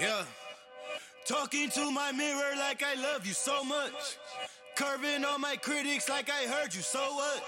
[0.00, 0.24] Yeah.
[1.26, 4.16] Talking to my mirror like I love you so much.
[4.76, 7.42] Curving on my critics like I heard you, so what?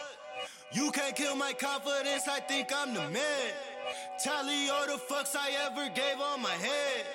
[0.73, 3.53] You can't kill my confidence, I think I'm the man.
[4.23, 7.07] Tally all the fucks I ever gave on my head.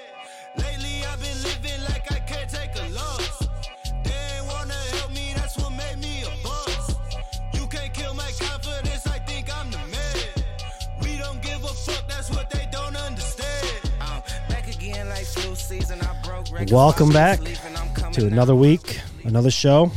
[16.72, 19.92] Welcome back me sleeping, I'm coming to another week, another show.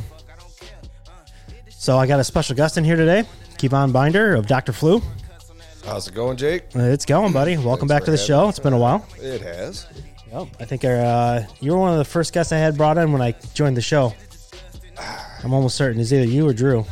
[1.70, 3.24] So I got a special guest in here today,
[3.58, 4.72] Kevon Binder of Dr.
[4.72, 5.00] Flu.
[5.84, 6.64] How's it going, Jake?
[6.74, 7.56] It's going, buddy.
[7.56, 8.44] Welcome Thanks back to the show.
[8.44, 8.48] me.
[8.50, 9.06] It's been a while.
[9.18, 9.86] It has.
[10.32, 10.48] Yep.
[10.60, 13.22] I think uh, you were one of the first guests I had brought in when
[13.22, 14.12] I joined the show.
[15.44, 16.84] I'm almost certain it's either you or Drew.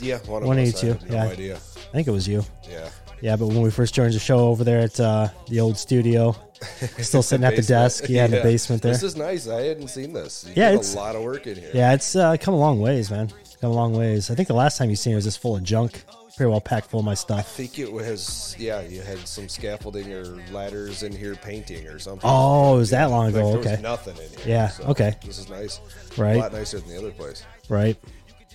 [0.00, 0.82] Yeah, one of One of us.
[0.82, 1.24] you I two, have no yeah.
[1.24, 1.56] idea.
[1.56, 2.44] I think it was you.
[2.68, 2.88] Yeah.
[3.22, 6.34] Yeah, but when we first joined the show over there at uh, the old studio,
[6.98, 8.92] still sitting at the desk, yeah, in the basement there.
[8.92, 9.48] This is nice.
[9.48, 10.44] I hadn't seen this.
[10.46, 11.70] You Yeah, it's- a lot of work in here.
[11.72, 13.28] Yeah, it's uh, come a long ways, man.
[13.60, 14.30] Come a long ways.
[14.30, 16.04] I think the last time you seen it was just full of junk,
[16.36, 17.40] pretty well packed full of my stuff.
[17.40, 18.54] I think it was.
[18.58, 22.22] Yeah, you had some scaffolding or ladders in here painting or something.
[22.30, 23.56] Oh, it was that long Like, ago?
[23.58, 24.38] was Okay, nothing in here.
[24.46, 25.14] Yeah, so okay.
[25.26, 25.80] This is nice.
[26.16, 26.36] Right.
[26.36, 27.44] A lot nicer than the other place.
[27.68, 27.96] right.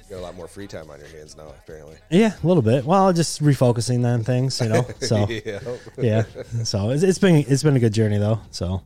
[0.10, 1.96] Got a lot more free time on your hands now, apparently.
[2.12, 2.86] Yeah, a little bit.
[2.86, 4.86] Well, just refocusing on things, you know.
[5.02, 5.60] So yeah.
[5.98, 6.24] yeah,
[6.64, 8.40] so it's, it's been it's been a good journey though.
[8.52, 8.84] So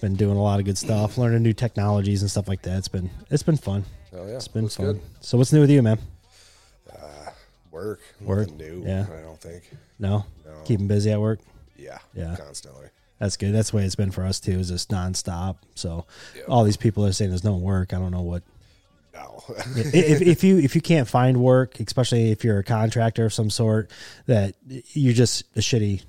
[0.00, 2.78] been doing a lot of good stuff, learning new technologies and stuff like that.
[2.78, 3.84] It's been it's been fun.
[4.14, 4.36] Oh yeah.
[4.36, 4.86] It's been Looks fun.
[4.86, 5.00] good.
[5.20, 5.98] So what's new with you, man?
[6.92, 7.30] Uh,
[7.72, 8.00] Work.
[8.20, 8.84] Work, Nothing new.
[8.86, 9.06] yeah.
[9.12, 9.64] I don't think.
[9.98, 10.52] No, No.
[10.64, 11.40] keeping busy at work.
[11.76, 11.98] Yeah.
[12.14, 12.36] Yeah.
[12.38, 12.86] Constantly.
[13.18, 13.52] That's good.
[13.52, 14.58] That's the way it's been for us too.
[14.60, 15.56] Is just nonstop.
[15.74, 16.42] So Yeah.
[16.48, 17.92] all these people are saying there's no work.
[17.92, 18.42] I don't know what
[19.16, 19.42] No.
[19.76, 23.50] if, if you if you can't find work, especially if you're a contractor of some
[23.50, 23.90] sort,
[24.26, 26.02] that you're just a shitty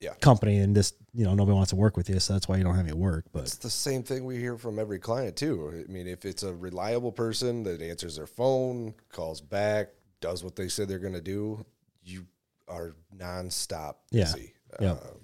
[0.00, 0.14] Yeah.
[0.20, 2.64] company and just you know nobody wants to work with you, so that's why you
[2.64, 3.24] don't have any work.
[3.32, 5.84] But It's the same thing we hear from every client too.
[5.88, 9.88] I mean, if it's a reliable person that answers their phone, calls back,
[10.20, 11.64] does what they said they're going to do,
[12.04, 12.26] you
[12.68, 14.24] are nonstop Yeah.
[14.24, 14.52] busy.
[14.80, 14.90] Yep.
[15.02, 15.17] Um,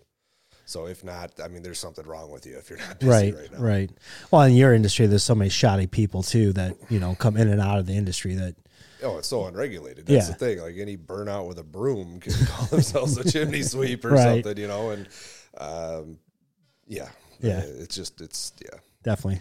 [0.66, 3.34] so if not, I mean, there's something wrong with you if you're not busy right,
[3.34, 3.91] right, right.
[4.30, 7.48] Well, in your industry, there's so many shoddy people too that you know come in
[7.48, 8.54] and out of the industry that
[9.02, 10.06] Oh, it's so unregulated.
[10.06, 10.32] That's Yeah.
[10.32, 10.58] the thing.
[10.60, 14.42] Like any burnout with a broom can call themselves a chimney sweep or Right.
[14.42, 14.91] something, you know.
[14.91, 15.08] And
[15.58, 16.19] um,
[16.88, 17.08] yeah,
[17.41, 17.58] Yeah.
[17.58, 18.78] Uh, it's just it's yeah.
[19.02, 19.41] definitely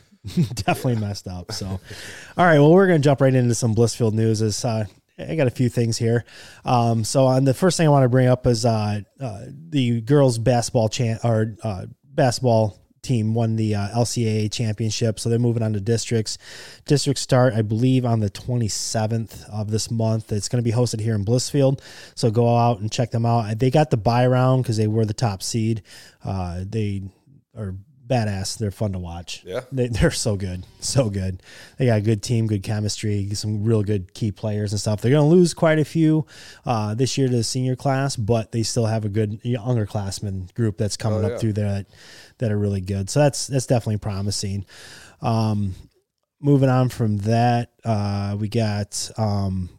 [0.54, 4.42] definitely messed up so all right well we're gonna jump right into some blissfield news
[4.42, 4.86] is uh
[5.18, 6.26] I got a few things here.
[6.66, 10.02] Um, so on the first thing I want to bring up is uh, uh, the
[10.02, 15.20] girls basketball chan or uh, basketball team won the uh, LCAA championship.
[15.20, 16.38] So they're moving on to districts.
[16.86, 20.32] Districts start, I believe, on the 27th of this month.
[20.32, 21.82] It's going to be hosted here in Blissfield.
[22.16, 23.60] So go out and check them out.
[23.60, 25.84] They got the buy round because they were the top seed.
[26.24, 27.04] Uh, they
[27.56, 27.76] are
[28.14, 28.58] badass.
[28.58, 29.44] They're fun to watch.
[29.46, 29.62] Yeah.
[29.72, 30.66] They, they're so good.
[30.80, 31.42] So good.
[31.78, 35.02] They got a good team, good chemistry, some real good key players and stuff.
[35.02, 36.26] They're going to lose quite a few
[36.66, 40.50] uh, this year to the senior class, but they still have a good younger classman
[40.54, 41.86] group that's coming Oh, up through there that,
[42.38, 43.10] that are really good.
[43.10, 44.66] So that's that's definitely promising.
[45.22, 45.74] Um,
[46.42, 49.70] moving on from that, uh, we got um,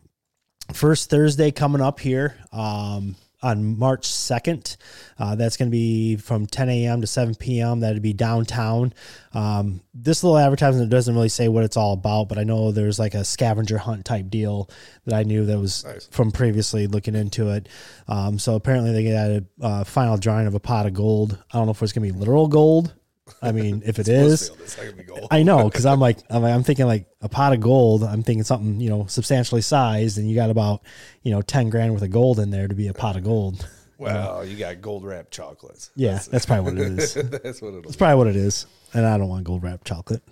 [0.73, 4.77] first Thursday coming up here um, on March 2nd.
[5.19, 7.01] Uh, that's going to be from 10 a.m.
[7.03, 7.81] to 7 p.m.
[7.81, 8.93] That'd be downtown.
[9.33, 12.99] Um, this little advertisement doesn't really say what it's all about, but I know there's
[12.99, 14.69] like a scavenger hunt type deal
[15.05, 16.09] that I knew that was Nice.
[16.11, 17.69] from previously looking into it.
[18.09, 21.39] Um, so apparently they got a uh, final drawing of a pot of gold.
[21.53, 22.95] I don't know if it's going to be literal gold.
[23.41, 25.29] I mean, if it is, Blissfield, It's not gonna be gold.
[25.31, 28.05] I know because I'm like I'm, like, I'm thinking like a pot of gold.
[28.05, 30.83] I'm thinking something you know substantially sized, and you got about
[31.23, 33.69] you know ten grand worth of gold in there to be a pot of gold.
[33.97, 35.93] Well, you got gold wrapped chocolates.
[35.95, 37.15] Yeah, that's probably what it is.
[37.15, 40.23] That's what it'll That's probably what it is, and I don't want gold wrapped chocolate.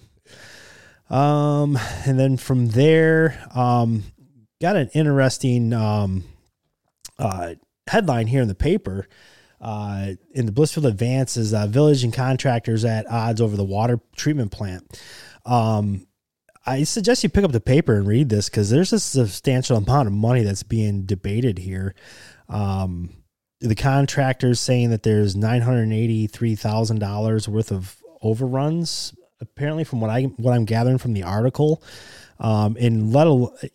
[1.08, 4.02] Um, and then from there, um,
[4.60, 6.24] got an interesting um,
[7.18, 7.54] uh,
[7.86, 9.06] headline here in the paper.
[9.62, 14.00] Uh, in the Blissfield Advance is uh, village and contractors at odds over the water
[14.16, 15.00] treatment plant.
[15.46, 16.08] Um,
[16.66, 20.08] I suggest you pick up the paper and read this because there's a substantial amount
[20.08, 21.94] of money that's being debated here.
[22.48, 23.10] Um,
[23.60, 29.14] the contractors saying that there's nine hundred eighty-three thousand dollars worth of overruns.
[29.40, 31.82] Apparently, from what I what I'm gathering from the article,
[32.40, 33.26] um, and let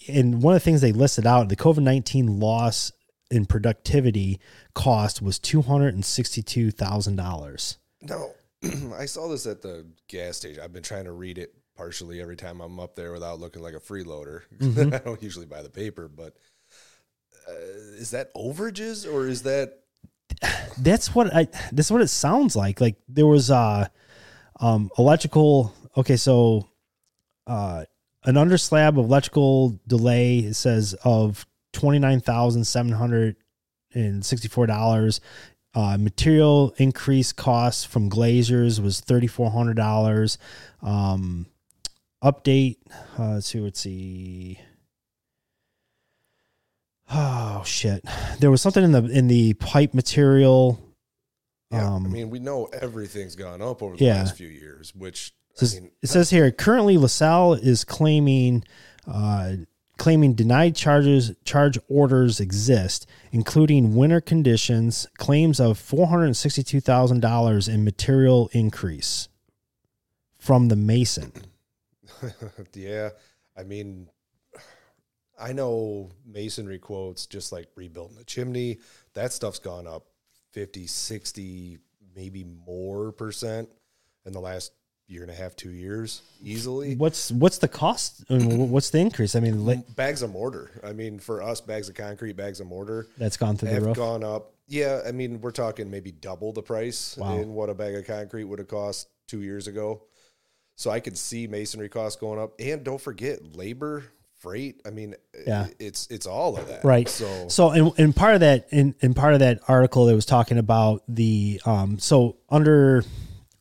[0.10, 2.92] and one of the things they listed out, the COVID nineteen loss
[3.30, 4.40] in productivity
[4.74, 7.78] cost was two hundred and sixty-two thousand dollars.
[8.02, 8.32] No,
[8.98, 10.62] I saw this at the gas station.
[10.64, 13.76] I've been trying to read it partially every time I'm up there without looking like
[13.76, 14.42] a freeloader.
[14.60, 14.94] Mm-hmm.
[14.94, 16.34] I don't usually buy the paper, but
[17.48, 17.54] uh,
[17.98, 19.80] is that overages or is that
[20.80, 22.82] that's what I that's what it sounds like.
[22.82, 23.88] Like there was uh
[24.60, 26.68] um electrical okay, so
[27.46, 27.86] uh
[28.24, 31.46] an underslab of electrical delay it says of
[31.78, 33.36] twenty nine thousand seven hundred
[33.94, 35.22] and sixty four dollars.
[35.76, 40.38] Uh, material increase costs from glaziers was thirty four hundred dollars.
[40.82, 41.46] Um,
[42.24, 42.78] update.
[43.20, 43.60] Uh, let's see.
[43.60, 44.60] Let's see.
[47.12, 48.04] Oh shit!
[48.40, 50.80] There was something in the in the pipe material.
[51.72, 54.16] Yeah, Um, I mean, we know everything's gone up over the Yeah.
[54.20, 58.64] last few years, which It says, I mean, it says here currently LaSalle is claiming
[59.06, 59.54] uh,
[59.98, 66.80] claiming denied charges charge orders exist, including winter conditions, claims of four hundred sixty two
[66.80, 69.28] thousand dollars in material increase
[70.38, 71.32] from the mason.
[72.74, 73.10] yeah,
[73.58, 74.08] I mean,
[75.40, 78.80] I know masonry quotes, just like rebuilding a chimney,
[79.14, 80.06] that stuff's gone up
[80.52, 81.78] 50, 60,
[82.16, 83.70] maybe more percent
[84.26, 84.72] in the last
[85.08, 86.96] year and a half, two years, easily.
[86.96, 88.24] What's what's the cost?
[88.30, 89.36] I mean, what's the increase?
[89.36, 90.70] I mean, li- Bags of mortar.
[90.84, 93.86] I mean, for us, bags of concrete, bags of mortar that's gone through the have
[93.86, 93.96] roof.
[93.98, 94.54] gone up.
[94.68, 97.38] Yeah, I mean, we're talking maybe double the price Wow.
[97.38, 100.04] in what a bag of concrete would have cost two years ago.
[100.76, 104.04] So I could see masonry costs going up, and don't forget labor,
[104.40, 104.82] freight.
[104.86, 105.16] I mean,
[105.48, 105.68] Yeah.
[105.80, 109.14] it's it's all of that, right So, so and, and part of that in, in
[109.14, 113.04] part of that article that was talking about the um so under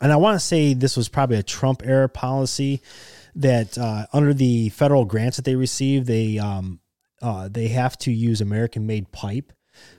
[0.00, 2.80] and i want to say this was probably a trump era policy
[3.34, 6.80] that uh, under the federal grants that they receive they um
[7.22, 9.52] uh, they have to use american made pipe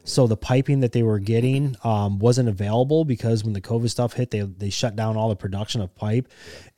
[0.08, 4.14] so the piping that they were getting um, wasn't available because when the COVID stuff
[4.14, 6.30] hit, they they shut down all the production of pipe,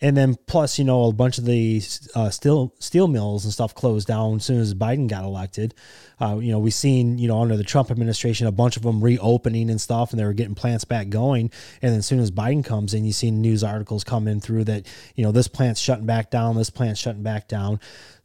[0.02, 1.82] and then plus you know a bunch of the
[2.16, 5.76] uh, steel steel mills and stuff closed down as soon as Biden got elected.
[6.20, 9.00] Uh, you know we seen you know under the Trump administration a bunch of them
[9.04, 11.52] reopening and stuff, and they were getting plants back going.
[11.84, 14.88] And then as soon as Biden comes in, you see news articles coming through that
[15.16, 17.80] you know this plant's shutting back down, this plant's shutting back down.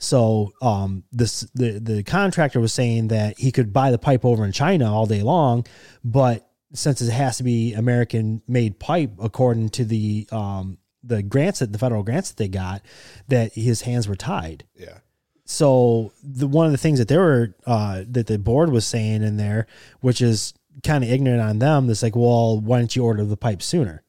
[0.04, 4.44] So um, this the the contractor was saying that he could buy the pipe over
[4.44, 5.66] in China all day long,
[6.04, 11.60] but since it has to be American made pipe according to the um, the grants
[11.60, 12.82] that the federal grants that they got,
[13.28, 14.64] that his hands were tied.
[14.76, 14.98] yeah,
[15.44, 19.22] So the one of the things that they were uh, that the board was saying
[19.22, 19.66] in there,
[20.00, 23.36] which is kind of ignorant on them, that's like, well, why didn't you order the
[23.36, 24.02] pipe sooner?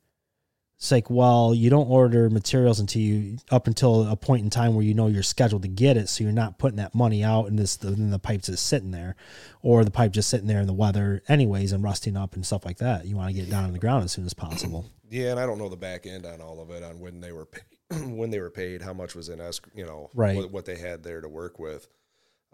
[0.85, 4.75] It's like, well, you don't order materials until you up until a point in time
[4.75, 7.47] where you know you're scheduled to get it, so you're not putting that money out
[7.47, 9.15] and this and the pipe's just sitting there,
[9.63, 12.65] or the pipe just sitting there in the weather anyways and rusting up and stuff
[12.65, 13.07] like that.
[13.07, 14.85] You want to get it down on the ground as soon as possible.
[15.09, 15.31] yeah.
[15.31, 17.47] And I don't know the back end on all of it, on when they were
[17.47, 17.63] paid,
[18.15, 20.35] when they were paid, how much was in escrow, you know, Right.
[20.35, 21.87] what, what they had there to work with.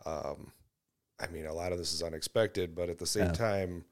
[0.05, 0.53] Um,
[1.19, 3.31] I mean, a lot of this is unexpected, but at the same Yeah.
[3.33, 3.83] time,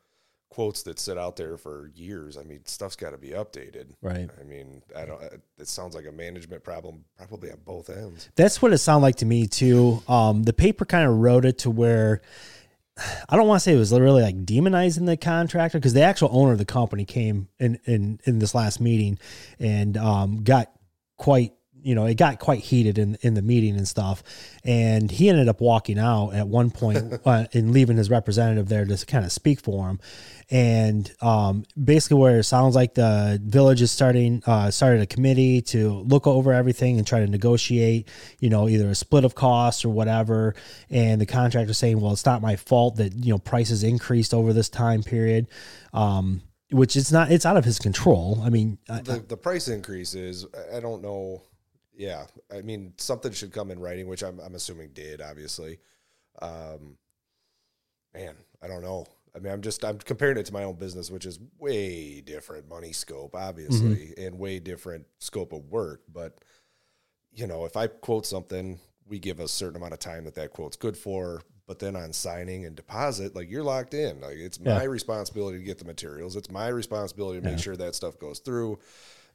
[0.49, 2.37] quotes that sit out there for years.
[2.37, 3.87] I mean, stuff's got to be updated.
[4.01, 4.29] Right.
[4.39, 5.21] I mean, I don't.
[5.57, 8.29] It sounds like a management problem, probably on both ends.
[8.35, 10.01] That's what it sounded like to me too.
[10.07, 12.21] Um, the paper kind of wrote it to where
[13.29, 16.29] I don't want to say it was really like demonizing the contractor because the actual
[16.31, 19.19] owner of the company came in in in this last meeting
[19.59, 20.71] and um, got
[21.17, 24.23] quite you know it got quite heated in in the meeting and stuff.
[24.63, 28.85] And he ended up walking out at one point uh, and leaving his representative there
[28.85, 29.99] to kind of speak for him.
[30.51, 35.61] And um, basically where it sounds like the village is starting uh, started a committee
[35.63, 38.07] to look over everything and try to negotiate
[38.39, 40.55] you know either a split of costs or whatever.
[40.89, 44.53] And the contractor saying well it's not my fault that you know prices increased over
[44.53, 45.47] this time period
[45.93, 48.39] um, which it's not it's out of his control.
[48.43, 51.43] I mean I- the the price increase is I- I don't know.
[51.99, 55.79] Yeah, I mean something should come in writing, which I'm I'm assuming did obviously.
[56.41, 56.97] Um,
[58.13, 59.05] man, I don't know.
[59.35, 62.69] I mean, I'm just I'm comparing it to my own business, which is way different
[62.69, 66.01] money scope, obviously, and way different scope of work.
[66.11, 66.39] But
[67.33, 70.53] you know, if I quote something, we give a certain amount of time that that
[70.53, 71.41] quote's good for.
[71.67, 74.21] But then on signing and deposit, like you're locked in.
[74.21, 74.77] Like it's Yeah.
[74.77, 76.35] my responsibility to get the materials.
[76.37, 78.79] It's my responsibility to make sure that stuff goes through.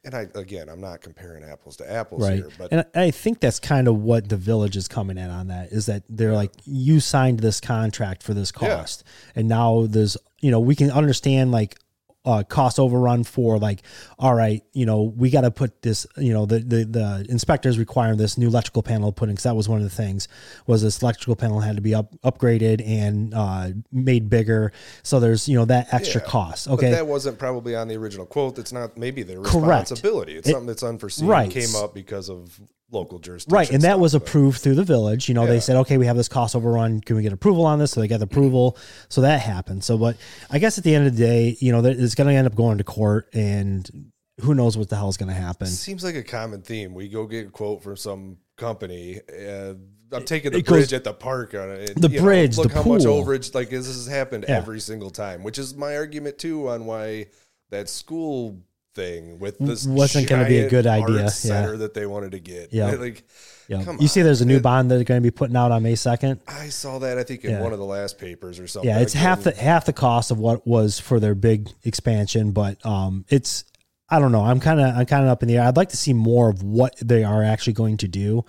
[0.05, 3.41] And I again, I'm not comparing apples to apples right here, but and i think
[3.41, 6.53] that's kind of what the village is coming at on that is that they're like
[6.65, 8.69] you signed this contract for this Yeah.
[8.77, 11.79] cost and now there's you know we can understand like
[12.25, 13.83] uh, cost overrun for like
[14.19, 17.79] all right you know we got to put this you know the, the the inspectors
[17.79, 20.27] requiring this new electrical panel putting, because that was one of the things
[20.67, 25.49] was this electrical panel had to be up upgraded and uh, made bigger so there's
[25.49, 26.27] you know that extra Yeah.
[26.29, 28.59] cost But okay that wasn't probably on the original quote.
[28.59, 29.91] It's not maybe their Correct.
[29.91, 30.37] responsibility.
[30.37, 31.27] It's It- something that's unforeseen.
[31.29, 31.51] right.
[31.51, 32.59] Came up because of
[32.91, 33.55] local jurisdiction.
[33.55, 35.29] Right, and that stuff, was but- approved through the village.
[35.29, 35.51] You know, Yeah.
[35.51, 37.01] they said, okay, we have this cost overrun.
[37.01, 37.93] Can we get approval on this?
[37.93, 38.77] So they got the approval.
[39.09, 39.83] So that happened.
[39.85, 40.17] So, but
[40.51, 42.55] I guess at the end of the day, you know, it's going to end up
[42.55, 44.11] going to court, and
[44.41, 45.67] who knows what the hell is going to happen.
[45.67, 46.95] Seems like a common theme.
[46.95, 49.21] We go get a quote from some company.
[49.29, 49.75] Uh,
[50.13, 52.01] I'm taking the goes- bridge at the park on it.
[52.01, 53.55] The you know, bridge, look the how much overage.
[53.55, 54.59] Like this has happened Yeah.
[54.59, 57.27] every single time, which is my argument too on why
[57.71, 58.61] that school
[58.95, 61.51] thing with this Wasn't gonna be a good idea, arts yeah.
[61.51, 62.73] center that they wanted to get.
[62.73, 62.91] Yeah.
[62.99, 63.25] like
[63.69, 63.97] Yeah.
[63.99, 64.63] You see, there's a new man.
[64.63, 66.41] bond that they're going to be putting out on May 2nd.
[66.47, 67.17] I saw that.
[67.19, 67.63] I think in Yeah.
[67.63, 68.89] one of the last papers or something.
[68.91, 72.85] Yeah, it's half the half the cost of what was for their big expansion, but
[72.85, 73.65] um, it's
[74.11, 74.43] I don't know.
[74.43, 75.65] I'm kind of I'm kind of up in the air.
[75.65, 78.45] I'd like to see more of what they are actually going to do.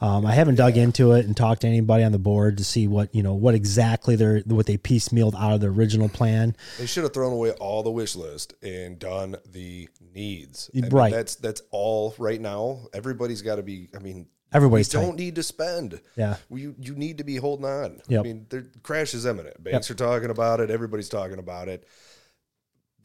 [0.00, 2.88] Um, I haven't dug into it and talked to anybody on the board to see
[2.88, 6.56] what you know what exactly they're what they piecemealed out of the original plan.
[6.78, 10.70] They should have thrown away all the wish list and done the needs.
[10.74, 11.12] I mean, Right.
[11.12, 12.80] that's that's all right now.
[12.92, 13.88] Everybody's got to be.
[13.94, 16.00] I mean, Everybody's we don't need to spend.
[16.16, 16.36] Yeah.
[16.50, 18.00] you you need to be holding on.
[18.10, 19.62] I mean, the crash is imminent.
[19.62, 20.70] Banks are talking about it.
[20.70, 21.86] Everybody's talking about it.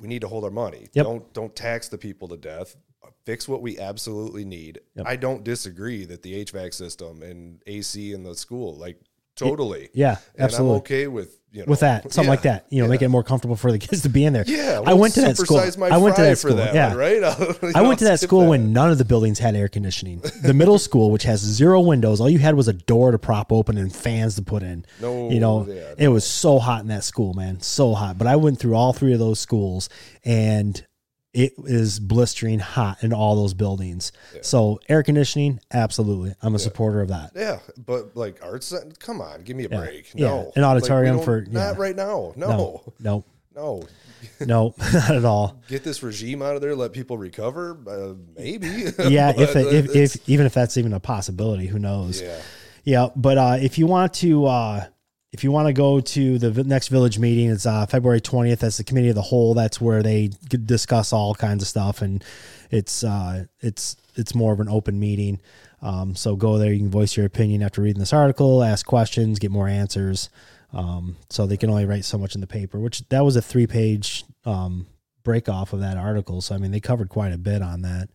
[0.01, 0.87] We need to hold our money.
[0.93, 1.05] Yep.
[1.05, 2.75] Don't don't tax the people to death.
[3.23, 4.79] Fix what we absolutely need.
[4.95, 5.05] Yep.
[5.07, 8.99] I don't disagree that the HVAC system and AC in the school, like
[9.35, 9.89] totally.
[9.93, 10.75] Yeah, And absolutely.
[10.75, 13.09] I'm okay with you know With that, something yeah, like that, you know, make it
[13.09, 14.45] more comfortable for the kids to be in there.
[14.47, 15.57] Yeah, I went to that school.
[15.57, 16.55] I went to that school.
[16.55, 17.23] that yeah, one, right?
[17.75, 20.21] I'll- went to that school when none of the buildings had air conditioning.
[20.43, 23.51] The middle school, which has zero windows, all you had was a door to prop
[23.51, 24.85] open and fans to put in.
[25.01, 28.17] No, you know, yeah, it was so hot in that school, man, so hot.
[28.17, 29.89] But I went through all three of those schools,
[30.23, 30.85] and
[31.33, 34.11] it is blistering hot in all those buildings.
[34.41, 37.31] So air conditioning, absolutely, I'm a supporter of that.
[37.35, 39.77] Yeah, but like arts, come on, give me a Yeah.
[39.77, 40.11] break.
[40.13, 42.33] Yeah, No, an auditorium don't- for- not right now.
[42.35, 43.87] No, No, no, no.
[44.45, 45.57] no, not at all.
[45.67, 46.75] Get this regime out of there.
[46.75, 47.77] Let people recover.
[47.87, 48.67] Uh, maybe.
[49.09, 52.21] Yeah, if, But if, if even if that's even a possibility, who knows?
[52.21, 52.37] yeah,
[52.83, 54.85] Yeah, but uh, if you want to, uh,
[55.33, 58.59] if you want to go to the next village meeting, it's uh, February twentieth.
[58.59, 59.53] That's the committee of the whole.
[59.53, 62.23] That's where they discuss all kinds of stuff, and
[62.69, 65.39] it's uh, it's it's more of an open meeting.
[65.81, 66.71] Um, so go there.
[66.71, 70.29] You can voice your opinion after reading this article, ask questions, get more answers.
[70.73, 73.41] Um, so they can only write so much in the paper, which that was a
[73.41, 74.85] three page um,
[75.23, 76.41] break off of that article.
[76.41, 78.09] So I mean, they covered quite a bit on that.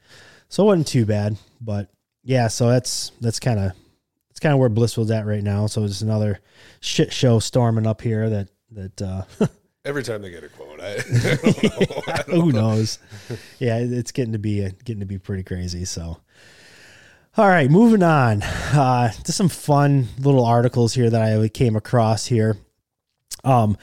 [0.48, 1.88] So it wasn't too bad, but
[2.22, 2.48] yeah.
[2.48, 3.72] So that's that's kind of
[4.36, 5.66] it's kind of where Blissfield's at right now.
[5.66, 6.40] So it's another
[6.80, 9.22] shit show storming up here that that uh,
[9.86, 12.02] every time they get a quote, I, I don't know.
[12.06, 12.60] I who know.
[12.60, 12.98] knows.
[13.58, 15.86] Yeah, it's getting to be getting to be pretty crazy.
[15.86, 16.20] So,
[17.38, 22.26] all right, moving on uh, to some fun little articles here that I came across
[22.26, 22.58] here.
[23.42, 23.78] Um,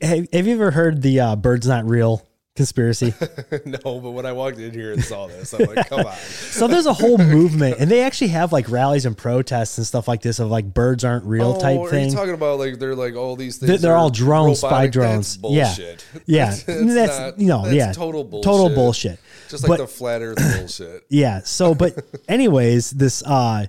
[0.00, 2.26] have, have you ever heard the uh, "birds not real"
[2.58, 3.14] conspiracy?
[3.64, 6.16] no, but when I walked in here and saw this, I'm like, come on.
[6.16, 10.06] so there's a whole movement, and they actually have like rallies and protests and stuff
[10.06, 12.10] like this of like birds aren't real oh, type are thing.
[12.10, 13.68] you talking about like they're like all these things?
[13.68, 15.38] They're, they're all drones, spy drones.
[15.38, 16.06] That's yeah, bullshit.
[16.26, 16.50] yeah.
[16.50, 18.44] That's, That's, not- you know, that's yeah, total bullshit.
[18.44, 19.20] total bullshit.
[19.48, 21.06] Just like But- the flat Earth bullshit.
[21.08, 21.40] Yeah.
[21.40, 23.66] So, but anyways, this uh,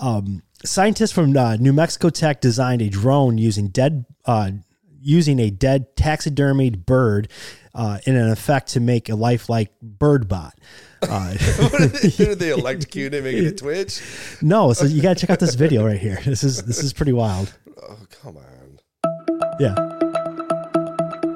[0.00, 4.50] um, scientists from uh, New Mexico Tech designed a drone using dead, uh,
[5.02, 7.28] using a dead taxidermied bird
[7.74, 10.54] uh, in an effect to make a lifelike bird bot.
[11.02, 11.34] Uh,
[12.16, 14.00] Did they electrocute it, make it Twitch?
[14.40, 16.20] no, so you got to check out this video right here.
[16.24, 17.52] This is this is pretty wild.
[17.82, 18.78] Oh, come on.
[19.58, 19.74] Yeah.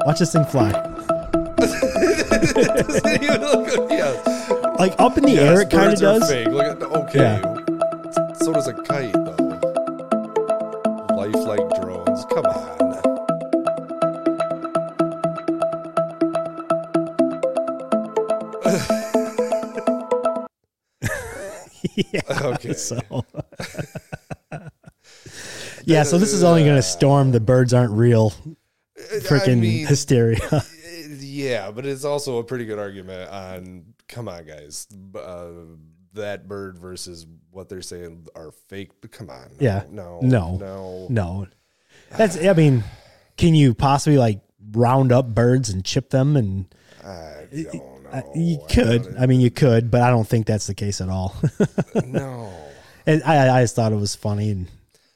[0.06, 0.70] Watch this thing fly.
[1.56, 4.12] Doesn't even look- yeah.
[4.78, 6.30] Like up in the Yes, air, it kind of does.
[6.30, 6.46] Fake.
[6.46, 7.40] Look at, the okay.
[8.44, 9.32] So does a kite, though.
[11.16, 12.25] Lifelike drones.
[12.26, 12.75] Come on.
[21.97, 22.21] Yeah.
[22.40, 22.75] Okay.
[22.75, 23.00] So.
[25.85, 28.33] yeah, so this is only going to storm the birds aren't real
[28.97, 30.38] freaking I mean, hysteria.
[31.18, 33.95] yeah, but it's also a pretty good argument on.
[34.09, 34.87] Come on, guys.
[35.14, 35.49] Uh,
[36.14, 38.90] that bird versus what they're saying are fake.
[39.00, 39.49] But come on.
[39.49, 39.83] No, Yeah.
[39.90, 40.21] No.
[40.23, 40.56] No.
[40.56, 41.06] No.
[41.09, 41.47] no.
[42.16, 42.85] That's I mean,
[43.37, 44.40] can you possibly like
[44.73, 47.95] round up birds and chip them and I don't.
[48.18, 49.16] Uh, you could.
[49.18, 51.35] I mean, you could, but I don't think that's the case at all.
[52.04, 52.52] no.
[53.06, 54.68] and I I just thought it was funny and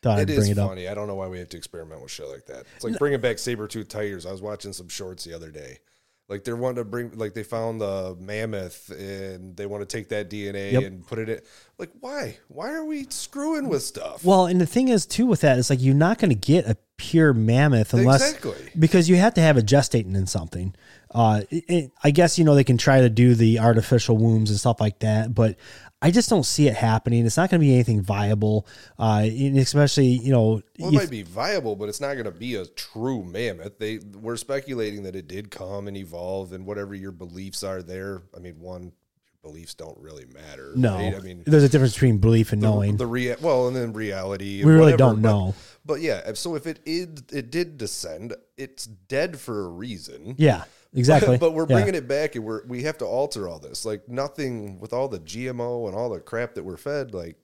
[0.03, 0.69] thought It I'd bring it up.
[0.71, 0.89] funny.
[0.89, 2.65] I don't know why we have to experiment with shit like that.
[2.77, 4.27] It's like bringing back saber tooth tigers.
[4.27, 5.79] I was watching some shorts the other day.
[6.29, 10.11] Like they're wanting to bring, like they found the mammoth and they want to take
[10.11, 10.83] that DNA Yep.
[10.85, 11.41] and put it in.
[11.77, 12.37] Like why?
[12.47, 14.25] Why are we screwing with stuff?
[14.25, 16.67] Well, and the thing is too with that is like you're not going to get
[16.67, 18.71] a pure mammoth unless Exactly.
[18.79, 20.73] because you have to have a gestating in something.
[21.13, 24.51] Uh, it, it- I guess you know they can try to do the artificial wombs
[24.51, 25.57] and stuff like that, but
[26.03, 27.27] I just don't see it happening.
[27.27, 28.67] It's not going to be anything viable,
[28.99, 29.27] uh,
[29.57, 30.63] especially you know.
[30.79, 33.79] Well, it you- might be viable, but it's not going to be a true mammoth.
[33.79, 38.23] They we're speculating that it did come and evolve, and whatever your beliefs are there.
[38.35, 38.93] I mean, one
[39.43, 40.73] beliefs don't really matter.
[40.77, 41.15] no, right?
[41.15, 42.97] I mean, there's a difference between belief and the, knowing.
[42.99, 44.59] the rea- well, and then reality.
[44.61, 45.55] and We really whatever, don't but- know.
[45.85, 50.35] But yeah, so if it is, it did descend, it's dead for a reason.
[50.39, 51.39] yeah, exactly.
[51.45, 51.77] but we're Yeah.
[51.77, 53.85] bringing it back, and we're we have to alter all this.
[53.85, 57.13] Like nothing with all the GMO and all the crap that we're fed.
[57.15, 57.37] Like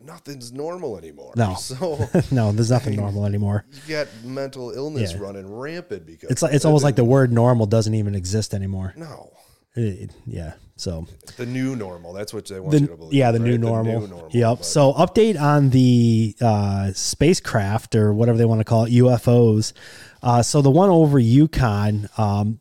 [0.00, 1.32] nothing's normal anymore.
[1.36, 1.54] No.
[1.54, 3.64] So no, there's nothing normal anymore.
[3.86, 5.18] you got mental illness Yeah.
[5.20, 8.92] running rampant because It's like it's almost like the word normal doesn't even exist anymore.
[8.96, 9.30] no
[9.76, 12.12] It- yeah, so the new normal.
[12.12, 13.14] That's what they want you to the, believe.
[13.14, 13.48] yeah, the, right?
[13.50, 14.00] new normal.
[14.00, 14.58] new normal, Yep.
[14.58, 19.72] but- So update on the uh, spacecraft or whatever they want to call it, UFOs.
[20.22, 22.60] Uh, so the one over Yukon, um,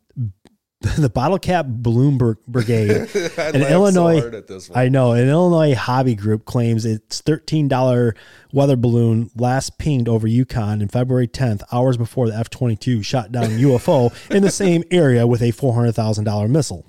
[0.98, 4.20] the Bottle Cap Balloon Brigade so Illinois.
[4.20, 4.78] hard at this one.
[4.78, 8.16] I know an Illinois hobby group claims its thirteen dollar
[8.52, 13.02] weather balloon last pinged over Yukon in February tenth, hours before the F twenty two
[13.02, 16.86] shot down UFO in the same area with a four hundred thousand dollar missile.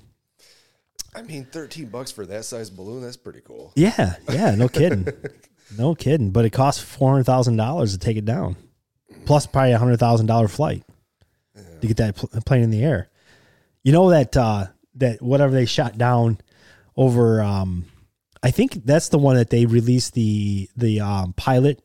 [1.15, 3.01] I mean, thirteen bucks for that size balloon.
[3.01, 3.71] That's pretty cool.
[3.77, 5.07] Yeah, yeah, no kidding,
[5.77, 6.31] no kidding.
[6.31, 8.57] But it costs four hundred thousand dollars to take it down,
[9.25, 10.83] plus probably a hundred thousand dollar flight
[11.79, 13.09] to get that pl- plane in the air.
[13.85, 14.65] You know that uh,
[14.95, 16.39] that whatever they shot down
[16.97, 17.85] over, um,
[18.41, 21.83] I think that's the one that they released the the um, pilot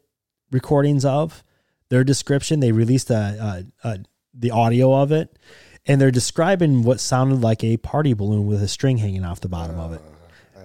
[0.50, 1.44] recordings of
[1.90, 2.60] their description.
[2.60, 3.98] They released a, a, a
[4.32, 5.38] the audio of it,
[5.84, 9.50] and they're describing what sounded like a party balloon with a string hanging off the
[9.50, 10.00] bottom of it.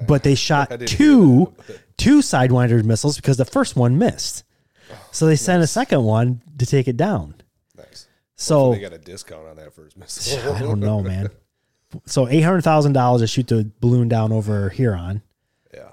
[0.07, 3.97] But they shot I didn't hear two that, two sidewinder missiles because the first one
[3.97, 4.45] missed.
[5.11, 7.35] So they sent a second one to take it down.
[7.75, 8.07] Nice.
[8.35, 10.53] So they got a discount on that first missile.
[10.53, 11.29] I don't know, man.
[12.05, 15.21] So eight hundred thousand dollars to shoot the balloon down over Huron.
[15.73, 15.91] yeah.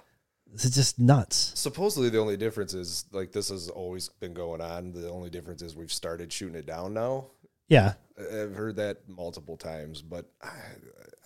[0.52, 1.52] it's just nuts.
[1.54, 4.92] Supposedly, the only difference is like this has always been going on.
[4.92, 7.26] The only difference is we've started shooting it down now.
[7.68, 10.48] Yeah, I've heard that multiple times, but I,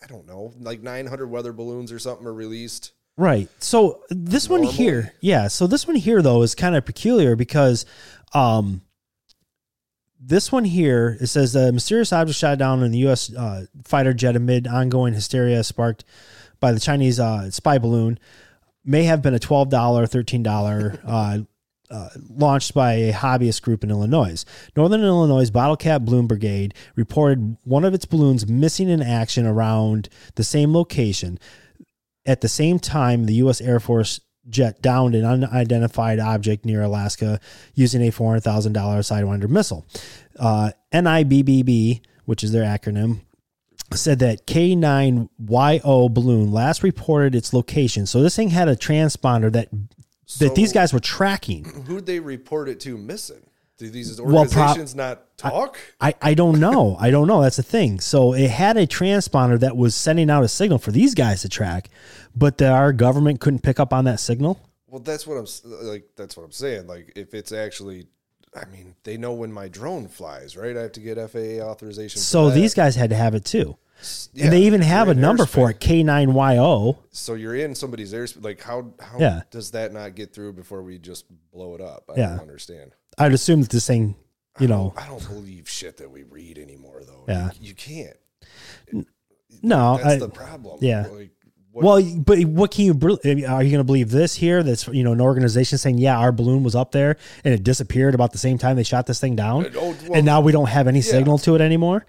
[0.02, 0.52] I don't know.
[0.60, 2.92] Like 900 weather balloons or something are released.
[3.16, 3.48] right.
[3.58, 5.48] So this one here, yeah.
[5.48, 7.86] So this one here though is kind of peculiar because,
[8.34, 8.82] um,
[10.26, 13.32] this one here it says a mysterious object shot down in the U.S.
[13.32, 16.04] Uh, fighter jet amid ongoing hysteria sparked
[16.58, 18.18] by the Chinese uh, spy balloon
[18.84, 21.00] may have been a twelve dollar, thirteen dollar.
[21.06, 21.38] Uh,
[21.88, 24.44] uh, launched by a hobbyist group in Illinois.
[24.76, 30.08] Northern Illinois Bottle Cap Balloon Brigade reported one of its balloons missing in action around
[30.34, 31.38] the same location.
[32.26, 33.60] At the same time, the U.S.
[33.60, 37.40] Air Force jet downed an unidentified object near Alaska
[37.74, 39.86] using a $400,000 Sidewinder missile.
[40.38, 43.20] Uh, NIBBB, which is their acronym,
[43.92, 48.06] said that K9YO balloon last reported its location.
[48.06, 49.68] So this thing had a transponder that
[50.40, 51.84] that these guys were tracking.
[51.86, 53.46] Who'd they report it to missing?
[53.78, 55.78] Do these Well, prob- organizations not talk?
[56.00, 56.96] I, I don't know.
[57.00, 57.42] I don't know.
[57.42, 58.00] That's the thing.
[58.00, 61.48] So it had a transponder that was sending out a signal for these guys to
[61.48, 61.90] track,
[62.34, 64.58] but the, our government couldn't pick up on that signal.
[64.88, 65.46] well, that's what I'm
[65.86, 66.08] like.
[66.16, 66.86] That's what I'm saying.
[66.86, 68.06] Like, if it's actually,
[68.54, 70.74] I mean, they know when my drone flies, right?
[70.74, 72.18] I have to get FAA authorization.
[72.20, 73.76] So these guys had to have it too.
[74.32, 76.96] Yeah, and they even have a number for it, K9YO.
[77.10, 78.42] So you're in somebody's airspace.
[78.44, 79.42] Like, how how Yeah.
[79.50, 82.04] does that not get through before we just blow it up?
[82.14, 82.28] I Yeah.
[82.30, 82.92] don't understand.
[83.18, 84.16] I'd assume that this thing,
[84.58, 87.24] you know, I don't believe shit that we read anymore, though.
[87.28, 87.50] Yeah.
[87.60, 89.06] you, you can't.
[89.62, 89.96] no.
[89.96, 90.78] That's I, the problem.
[90.82, 91.06] yeah.
[91.06, 91.30] Like,
[91.72, 92.92] well, but what can you?
[92.92, 94.62] Are you going to believe this here?
[94.62, 98.14] That's you know an organization saying, yeah, our balloon was up there and it disappeared
[98.14, 100.52] about the same time they shot this thing down, uh, oh, well, and now we
[100.52, 102.06] don't have any signal to it anymore.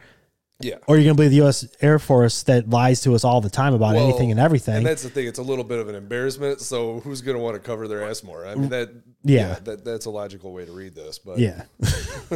[0.60, 0.76] Yeah.
[0.88, 1.68] Or you're going to believe the U.S.
[1.82, 4.78] Air Force that lies to us all the time about Well, anything and everything?
[4.78, 6.62] And that's the thing; it's a little bit of an embarrassment.
[6.62, 8.46] So who's going to want to cover their ass more?
[8.46, 8.90] I mean, that
[9.24, 9.60] Yeah.
[9.66, 11.20] that that's a logical way to read this.
[11.20, 11.64] But yeah.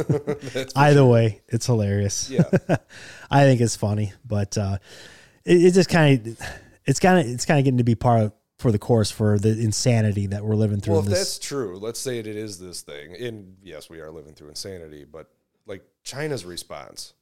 [0.76, 1.06] Either sure.
[1.06, 2.30] way, it's hilarious.
[2.30, 2.44] yeah,
[3.30, 4.78] I think it's funny, but uh,
[5.44, 6.38] it, it just kind of
[6.86, 9.38] it's kind of it's kind of getting to be part of for the course for
[9.38, 10.92] the insanity that we're living through.
[10.94, 11.36] Well, in if this.
[11.36, 13.16] that's true, let's say it is this thing.
[13.16, 15.28] And yes, we are living through insanity, but
[15.66, 17.12] like China's response,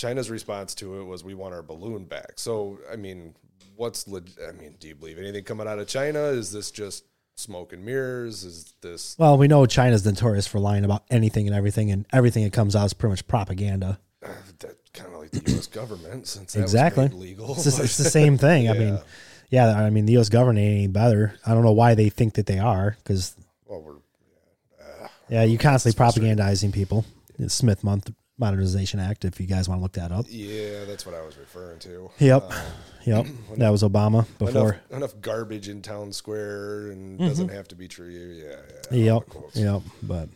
[0.00, 3.34] China's response to it was, "We want our balloon back." So, I mean,
[3.76, 6.20] what's leg- I mean, do you believe anything coming out of China?
[6.24, 7.04] Is this just
[7.36, 8.42] smoke and mirrors?
[8.44, 12.44] Is this well, we know China's notorious for lying about anything and everything, and everything
[12.44, 14.00] that comes out is pretty much propaganda.
[14.24, 14.28] uh,
[14.60, 15.66] that kind of like the U.S.
[15.66, 17.08] government since exactly.
[17.08, 17.52] legal?
[17.54, 18.68] It's, just- it's the same thing.
[18.68, 18.94] I mean,
[19.50, 19.66] Yeah.
[19.72, 20.28] yeah, I mean, the U.S.
[20.30, 21.34] government ain't any better.
[21.46, 23.34] I don't know why they think that they are, because
[23.66, 23.94] well, we're
[25.28, 27.04] yeah, you constantly propagandizing people.
[27.38, 29.24] the Smith-Mundt Modernization Act.
[29.24, 30.24] If you guys want to look that up.
[30.28, 32.10] Yeah, that's what I was referring to.
[32.18, 32.58] Yep, Um,
[33.04, 33.26] yep.
[33.58, 34.80] That was Obama before.
[34.90, 38.08] enough garbage in town square and doesn't have to be true.
[38.08, 38.56] Yeah,
[38.90, 39.14] yeah.
[39.14, 39.22] Yep,
[39.54, 39.82] yep.
[40.02, 40.28] But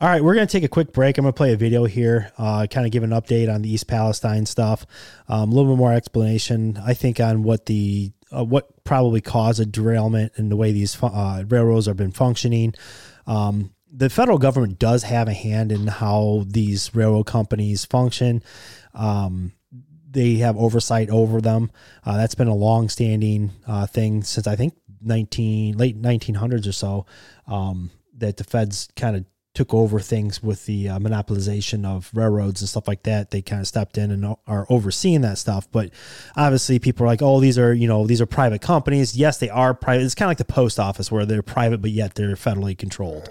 [0.00, 1.18] all right, we're gonna take a quick break.
[1.18, 3.88] I'm gonna play a video here, uh, kind of give an update on the East
[3.88, 4.86] Palestine stuff,
[5.28, 9.60] um, a little bit more explanation, I think, on what the uh, what probably caused
[9.60, 12.74] a derailment and the way these uh, railroads have been functioning.
[13.26, 18.42] Um, the federal government does have a hand in how these railroad companies function.
[18.94, 19.52] Um,
[20.10, 21.70] they have oversight over them.
[22.04, 26.72] Uh, that's been a long-standing uh, thing since I think nineteen late nineteen hundreds or
[26.72, 27.06] so.
[27.46, 29.24] Um, that the feds kind of
[29.54, 33.30] took over things with the uh, monopolization of railroads and stuff like that.
[33.30, 35.70] They kind of stepped in and are overseeing that stuff.
[35.70, 35.90] But
[36.36, 39.50] obviously, people are like, "Oh, these are you know these are private companies." Yes, they
[39.50, 40.04] are private.
[40.04, 43.30] It's kind of like the post office where they're private, but yet they're federally controlled.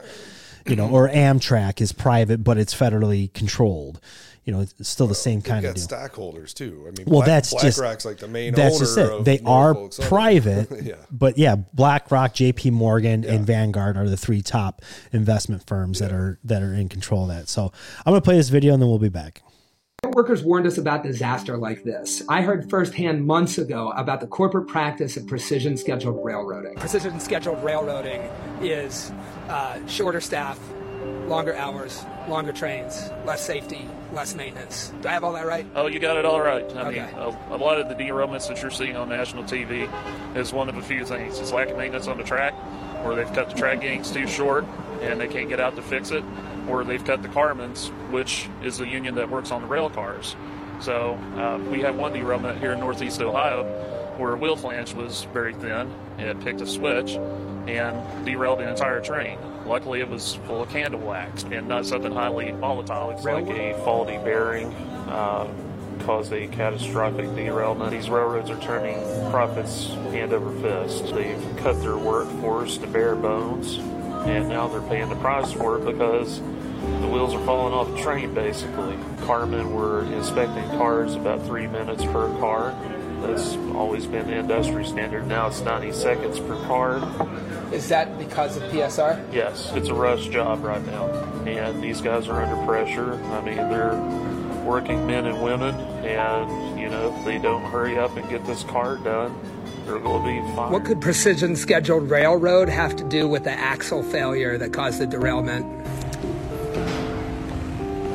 [0.67, 0.95] You know, mm-hmm.
[0.95, 3.99] or Amtrak is private, but it's federally controlled.
[4.43, 5.83] You know, it's still the same They've kind of got deal.
[5.83, 6.85] stockholders too.
[6.87, 8.53] I mean, Well, Black, that's just BlackRock's like the main.
[8.53, 9.11] That's owner just it.
[9.11, 10.95] Of They are Norfolk private, yeah.
[11.11, 12.71] but yeah, BlackRock, J.P.
[12.71, 17.23] Morgan, and Vanguard are the three top investment firms that are that are in control
[17.23, 17.49] of that.
[17.49, 17.71] So
[18.05, 19.43] I'm gonna play this video and then we'll be back.
[20.09, 22.23] Workers warned us about disaster like this.
[22.27, 26.75] I heard firsthand months ago about the corporate practice of precision scheduled railroading.
[26.75, 28.21] Precision scheduled railroading
[28.61, 29.11] is
[29.51, 30.57] uh, shorter staff,
[31.27, 34.93] longer hours, longer trains, less safety, less maintenance.
[35.01, 35.65] Do I have all that right?
[35.75, 36.63] Oh, you got it all right.
[36.75, 37.01] I Okay.
[37.01, 39.89] mean, a, a lot of the derailments that you're seeing on national TV
[40.35, 41.39] is one of a few things.
[41.39, 42.53] It's lack of maintenance on the track,
[43.03, 44.65] or they've cut the track gangs too short
[45.01, 46.23] and they can't get out to fix it,
[46.69, 50.35] or they've cut the carmans, which is the union that works on the rail cars.
[50.79, 53.63] So uh, we have one derailment here in northeast Ohio
[54.17, 55.91] where a wheel flange was very thin.
[56.19, 57.17] And it picked a switch
[57.67, 59.37] and derailed an entire train.
[59.65, 63.11] Luckily, it was full of candle wax and not something highly volatile.
[63.11, 64.73] It's like a faulty bearing
[65.07, 65.47] uh,
[65.99, 67.91] caused a catastrophic derailment.
[67.91, 71.13] These railroads are turning profits hand over fist.
[71.13, 75.85] They've cut their workforce to bare bones, and now they're paying the price for it
[75.85, 78.97] because the wheels are falling off the train, basically.
[79.21, 82.71] Carmen were inspecting cars about three minutes per car.
[83.21, 85.27] That's always been the industry standard.
[85.27, 86.97] Now it's 90 seconds per car.
[87.71, 89.31] Is that because of PSR?
[89.31, 91.05] Yes, it's a rush job right now,
[91.45, 93.13] and these guys are under pressure.
[93.13, 93.95] I mean, they're
[94.65, 98.63] working men and women, and you know, if they don't hurry up and get this
[98.63, 99.39] car done,
[99.85, 100.71] they're going to be fired.
[100.71, 105.07] What could precision scheduled railroad have to do with the axle failure that caused the
[105.07, 105.65] derailment?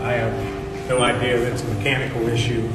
[0.02, 2.68] I have no idea that it's a mechanical issue.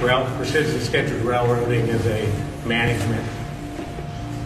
[0.00, 3.26] Rail, precision scheduled railroading is a management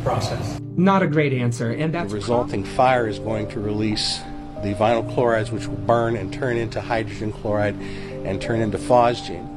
[0.05, 0.61] process.
[0.77, 4.21] Not a great answer, and that's The resulting fire is going to release
[4.63, 9.49] the vinyl chlorides, which will burn and turn into hydrogen chloride and turn into phosgene.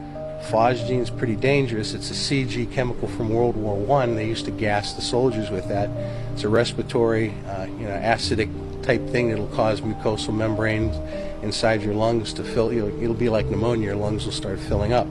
[0.49, 1.93] Phosgene is pretty dangerous.
[1.93, 4.15] It's a CG chemical from World War One.
[4.15, 5.89] They used to gas the soldiers with that.
[6.33, 8.49] It's a respiratory, uh, you know, acidic
[8.81, 10.95] type thing that'll cause mucosal membranes
[11.43, 12.71] inside your lungs to fill.
[12.71, 13.89] It'll, it'll be like pneumonia.
[13.89, 15.07] Your lungs will start filling up.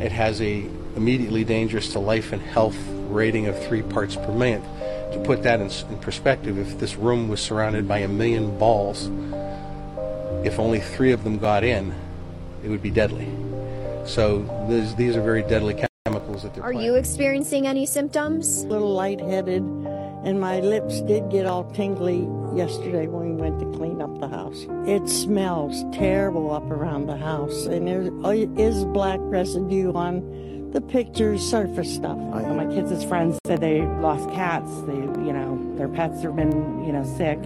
[0.00, 2.76] It has a immediately dangerous to life and health
[3.08, 4.62] rating of three parts per million.
[5.12, 9.10] To put that in, in perspective, if this room was surrounded by a million balls,
[10.44, 11.94] if only three of them got in,
[12.64, 13.28] it would be deadly.
[14.06, 16.84] So these, these are very deadly chemicals that they're Are playing.
[16.84, 18.62] you experiencing any symptoms?
[18.64, 19.62] a little lightheaded,
[20.24, 24.28] and my lips did get all tingly yesterday when we went to clean up the
[24.28, 24.66] house.
[24.86, 28.10] It smells terrible up around the house, and there
[28.58, 32.16] is black residue on the pictures, surface stuff.
[32.18, 34.70] My kids' friends said they lost cats.
[34.82, 37.38] They, you know, their pets have been, you know, sick.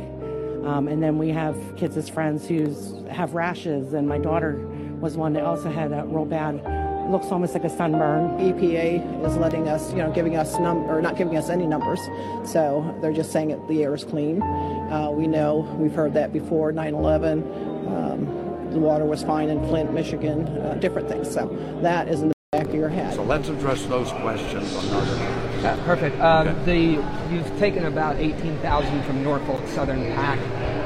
[0.65, 4.57] Um, and then we have kids' friends who have rashes, and my daughter
[5.01, 6.61] was one that also had a real bad.
[7.09, 8.37] It looks almost like a sunburn.
[8.39, 12.01] EPA is letting us, you know, giving us num or not giving us any numbers.
[12.45, 14.43] So they're just saying that the air is clean.
[14.43, 17.45] Uh, we know we've heard that before 9/11.
[17.89, 21.33] Um, the water was fine in Flint, Michigan, uh, different things.
[21.33, 21.49] So
[21.81, 23.15] that is in the back of your head.
[23.15, 25.65] So let's address those questions another time.
[25.65, 26.21] Uh, perfect.
[26.21, 30.39] Um, The you've taken about eighteen thousand from Norfolk Southern PAC.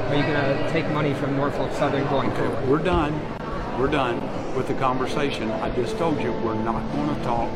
[0.07, 2.69] Are you going to take money from Norfolk Southern going forward?
[2.69, 3.11] We're done.
[3.77, 4.21] We're done
[4.55, 5.49] with the conversation.
[5.51, 7.49] I just told you we're not going to talk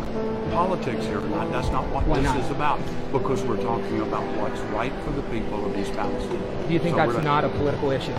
[0.52, 1.52] politics here tonight.
[1.52, 2.40] That's not what Why this not?
[2.40, 2.80] is about.
[3.12, 6.68] Because we're talking about what's right for the people of East Palestine.
[6.68, 8.14] Do you think So that's not a political issue?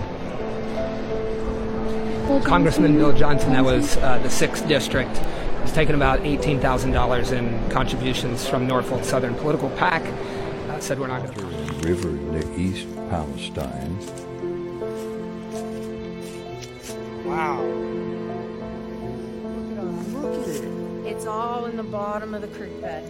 [2.45, 7.33] Congressman Bill Johnson, that was uh, the sixth district, has taken about eighteen thousand dollars
[7.33, 10.03] in contributions from Norfolk Southern political PAC.
[10.69, 11.89] Uh, said we're not going to.
[11.89, 13.99] river to East Palestine.
[17.25, 17.65] Wow.
[21.19, 23.03] It's all in the bottom of the creek bed.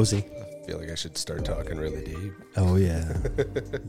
[0.00, 0.24] Cozy.
[0.40, 2.32] I feel like I should start talking really deep.
[2.56, 3.04] Oh yeah,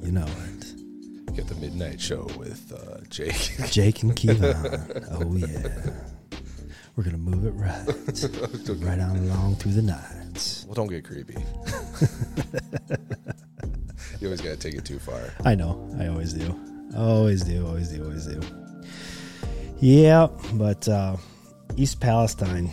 [0.01, 0.25] you know
[0.59, 1.33] it.
[1.37, 3.53] Get the midnight show with uh, Jake.
[3.71, 5.07] Jake and Kevon.
[5.09, 5.93] Oh yeah.
[6.97, 7.87] We're gonna move it right,
[8.85, 10.65] right on along through the night.
[10.67, 11.37] Well, don't get creepy.
[14.19, 15.33] you always got to take it too far.
[15.45, 15.95] I know.
[15.97, 16.59] I always do.
[16.93, 17.65] Always do.
[17.65, 18.03] Always do.
[18.03, 18.41] Always do.
[19.79, 21.15] Yeah, but uh,
[21.77, 22.69] East Palestine,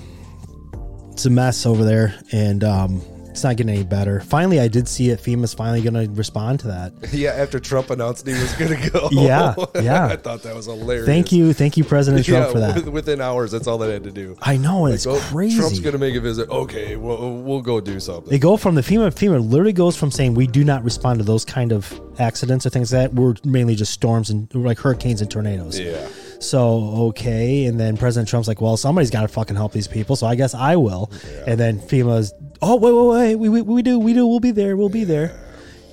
[1.13, 3.01] it's a mess over there, and um,
[3.39, 4.21] it's not getting any better.
[4.21, 5.21] Finally, I did see it.
[5.21, 6.93] FEMA's finally going to respond to that.
[7.19, 9.09] Yeah, after Trump announced he was going to go.
[9.13, 10.07] Yeah, yeah.
[10.11, 11.07] I thought that was hilarious.
[11.07, 12.93] Thank you, thank you, President Trump, Yeah, for that.
[12.93, 14.37] Within hours, that's all they had to do.
[14.43, 15.59] I know, it's oh, crazy.
[15.59, 16.49] Trump's going to make a visit.
[16.49, 18.31] Okay, well, we'll go do something.
[18.31, 19.13] They go from the FEMA.
[19.13, 22.71] FEMA literally goes from saying we do not respond to those kind of accidents or
[22.71, 23.15] things like that.
[23.15, 25.79] We're mainly just storms and like hurricanes and tornadoes.
[25.79, 26.07] Yeah.
[26.41, 30.15] So okay, and then President Trump's like, well, somebody's got to fucking help these people,
[30.15, 31.11] so I guess I will.
[31.47, 34.51] And then FEMA's, oh wait, wait, wait, we, we we do, we do, we'll be
[34.51, 35.39] there, we'll be there.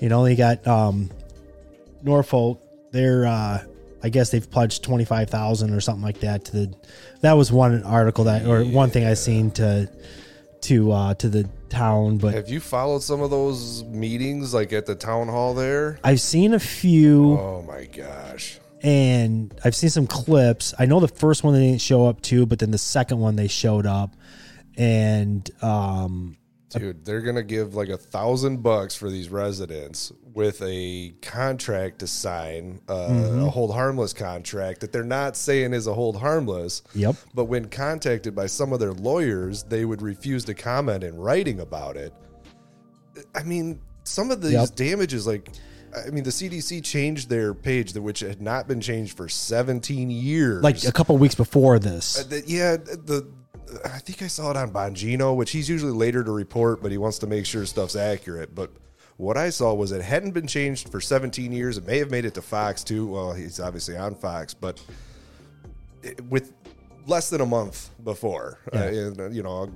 [0.02, 1.10] You know, they got um,
[2.04, 2.62] Norfolk.
[2.92, 3.64] They're, uh,
[4.04, 6.74] I guess they've pledged twenty five thousand or something like that to the.
[7.22, 9.90] That was one article that, or one thing I seen to,
[10.62, 14.86] to uh to the town, but Have you followed some of those meetings, like at
[14.86, 16.00] the town hall there?
[16.04, 17.34] I've seen a few.
[17.38, 18.60] Oh my gosh.
[18.84, 20.74] and I've seen some clips.
[20.78, 23.36] I know the first one they didn't show up to, but then the second one
[23.36, 24.14] they showed up,
[24.78, 26.38] and um,
[26.70, 32.08] Dude, they're gonna give like a thousand bucks for these residents with a contract to
[32.08, 33.48] sign, uh, Mhm.
[33.48, 36.82] a hold harmless contract that they're not saying is a hold harmless.
[36.94, 37.16] Yep.
[37.34, 41.60] But when contacted by some of their lawyers, they would refuse to comment in writing
[41.60, 42.14] about it.
[43.34, 44.76] I mean, some of these Yep.
[44.76, 45.50] damages, like,
[46.06, 50.62] I mean, the CDC changed their page, which had not been changed for 17 years.
[50.62, 53.26] like a couple weeks before this, Uh, the, yeah, the
[53.84, 56.98] I think I saw it on Bongino, which he's usually later to report, but he
[56.98, 58.54] wants to make sure stuff's accurate.
[58.56, 58.72] But
[59.18, 61.78] what I saw was it hadn't been changed for 17 years.
[61.78, 63.08] It may have made it to Fox too.
[63.08, 64.82] Well, he's obviously on Fox, but
[66.04, 66.54] it- with
[67.08, 68.90] less than a month before, uh,
[69.32, 69.70] you know,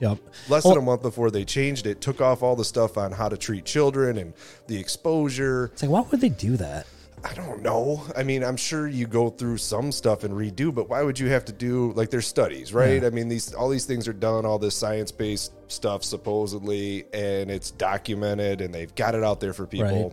[0.00, 0.18] Yep.
[0.48, 3.12] less Well- than a month before they changed it, took off all the stuff on
[3.12, 4.32] how to treat children and
[4.66, 5.70] the exposure.
[5.72, 6.86] it's like why would they do that?
[7.24, 8.04] I don't know.
[8.16, 11.28] I mean, I'm sure you go through some stuff and redo, but why would you
[11.28, 13.00] have to do like there's studies, right?
[13.02, 13.08] Yeah.
[13.08, 17.50] I mean, these all these things are done, all this science based stuff supposedly, and
[17.50, 19.86] it's documented, and they've got it out there for people.
[20.10, 20.12] Right.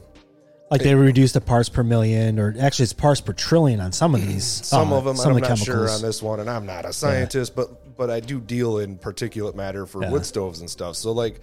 [0.71, 4.15] Like they reduced the parts per million, or actually it's parts per trillion on some
[4.15, 4.45] of these.
[4.45, 6.01] Some uh, of them, some I'm of the not sure chemicals.
[6.03, 9.55] on this one, and I'm not a scientist, but but I do deal in particulate
[9.55, 10.11] matter for Yeah.
[10.11, 10.95] wood stoves and stuff.
[10.95, 11.39] So like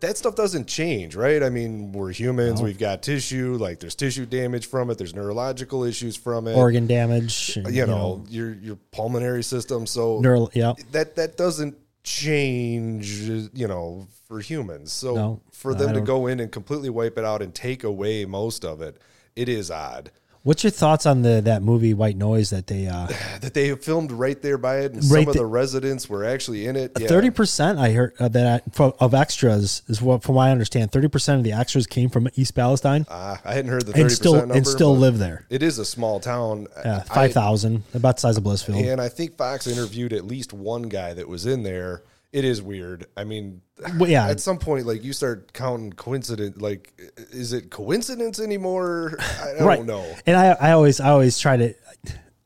[0.00, 1.42] that stuff doesn't change, right?
[1.42, 2.64] I mean, we're humans, No.
[2.66, 6.86] we've got tissue, like there's tissue damage from it, there's neurological issues from it, Organ
[6.86, 8.24] damage, you, you know, know.
[8.28, 9.86] your your pulmonary system.
[9.86, 10.78] So Neural- yep.
[10.92, 13.20] that that doesn't change,
[13.52, 14.92] you know, for humans.
[14.92, 18.24] So No, for them to go in and completely wipe it out and take away
[18.24, 18.96] most of it,
[19.36, 20.10] it is odd.
[20.42, 23.06] What's your thoughts on the that movie White Noise that they uh
[23.40, 26.24] that they filmed right there by it, and Right some of the- the residents were
[26.24, 26.92] actually in it.
[26.98, 27.08] Yeah.
[27.08, 27.78] thirty percent?
[27.78, 31.38] I heard uh, that for, of extras is what, from what I understand, thirty percent
[31.38, 33.04] of the extras came from East Palestine.
[33.08, 35.44] Uh, I hadn't heard the thirty percent number, and still live there.
[35.50, 36.68] It is a small town.
[36.84, 38.90] Yeah, five thousand, about the size of Blissfield.
[38.90, 42.02] And I think Fox interviewed at least one guy that was in there.
[42.32, 43.06] It is weird.
[43.16, 43.60] I mean,
[43.96, 44.28] Well, yeah.
[44.28, 46.60] At some point, like you start counting coincidence.
[46.60, 46.92] Like,
[47.32, 49.16] is it coincidence anymore?
[49.20, 49.76] I, right.
[49.76, 50.14] don't know.
[50.26, 51.74] And I, I always, I always try to.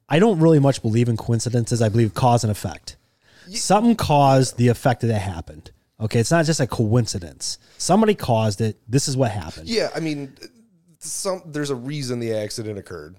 [0.08, 1.82] I don't really much believe in coincidences.
[1.82, 2.96] I believe cause and effect.
[3.50, 5.70] Something caused the effect that happened.
[6.00, 7.58] Okay, it's not just a coincidence.
[7.78, 8.78] Somebody caused it.
[8.88, 9.68] This is what happened.
[9.68, 10.34] Yeah, I mean,
[10.98, 13.16] some there's a reason the accident occurred.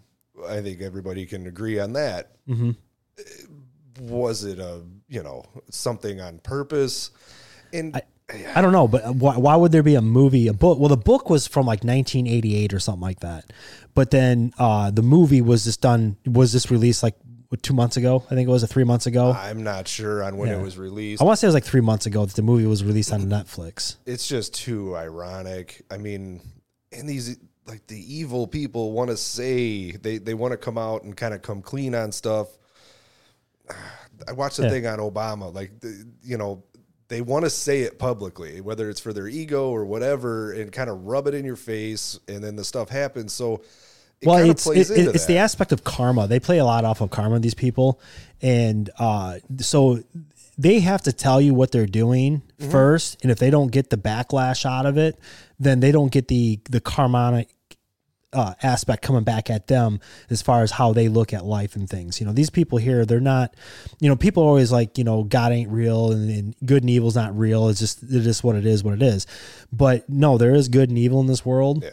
[0.48, 2.32] I think everybody can agree on that.
[2.48, 2.72] hmm
[4.00, 7.12] Was it a you know something on purpose?
[7.74, 8.02] And
[8.56, 10.80] I don't know, but why, why would there be a movie, a book?
[10.80, 13.52] Well, the book was from like 1988 or something like that.
[13.94, 17.16] But then uh, the movie was just done, was just released like
[17.62, 18.24] two months ago?
[18.30, 19.32] I think it was, a three months ago.
[19.32, 20.58] I'm not sure on when Yeah.
[20.60, 21.22] it was released.
[21.22, 23.14] I want to say it was like three months ago that the movie was released
[23.14, 23.98] on Netflix.
[24.06, 25.84] it's just too ironic.
[25.92, 26.42] I mean,
[26.92, 27.38] and these
[27.68, 31.34] like the evil people want to say they they want to come out and kind
[31.34, 32.48] of come clean on stuff.
[34.28, 34.70] I watched the Yeah.
[34.70, 36.64] thing on Obama, like the, you know,
[37.08, 40.90] they want to say it publicly, whether it's for their ego or whatever, and kind
[40.90, 43.32] of rub it in your face, and then the stuff happens.
[43.34, 43.62] So,
[44.22, 45.34] it well, it's plays it, it's that.
[45.34, 46.28] the aspect of karma.
[46.28, 47.40] They play a lot off of karma.
[47.40, 48.00] These people,
[48.42, 50.02] and uh, so
[50.58, 52.72] they have to tell you what they're doing Mm-hmm.
[52.72, 55.20] first, and if they don't get the backlash out of it,
[55.60, 57.50] then they don't get the the karmonic
[58.34, 61.90] uh, aspect coming back at them as far as how they look at life and
[61.90, 62.20] things.
[62.20, 63.56] You know, these people here, they're not,
[64.00, 66.90] you know, people are always like, you know, God ain't real and, and good and
[66.90, 67.70] evil's not real.
[67.70, 69.26] It's just, it is what it is, what it is.
[69.72, 71.84] But no, there is good and evil in this world.
[71.84, 71.92] Yeah.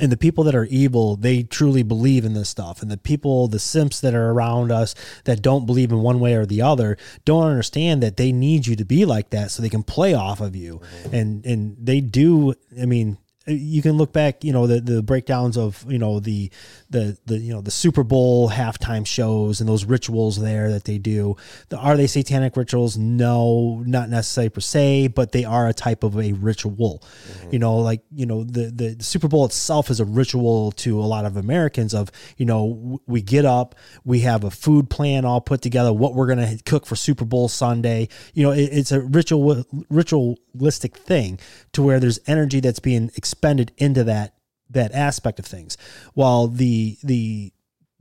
[0.00, 2.80] And the people that are evil, they truly believe in this stuff.
[2.80, 4.94] And the people, the simps that are around us
[5.24, 6.96] that don't believe in one way or the other,
[7.26, 10.40] don't understand that they need you to be like that so they can play off
[10.40, 10.80] of you.
[11.12, 12.54] And and they do.
[12.80, 13.18] I mean,
[13.50, 16.50] you can look back, you know, the the breakdowns of you know the
[16.90, 20.98] the the you know the Super Bowl halftime shows and those rituals there that they
[20.98, 21.36] do.
[21.68, 22.96] The, are they satanic rituals?
[22.96, 27.02] No, not necessarily per se, but they are a type of a ritual.
[27.02, 27.52] Mm-hmm.
[27.52, 31.06] You know, like you know the the Super Bowl itself is a ritual to a
[31.06, 31.94] lot of Americans.
[31.94, 35.92] Of you know, w- we get up, we have a food plan all put together,
[35.92, 38.08] what we're gonna cook for Super Bowl Sunday.
[38.34, 41.38] You know, it, it's a ritual ritualistic thing
[41.72, 43.10] to where there's energy that's being
[43.40, 44.34] expended into that
[44.68, 45.78] that aspect of things.
[46.12, 47.52] While the the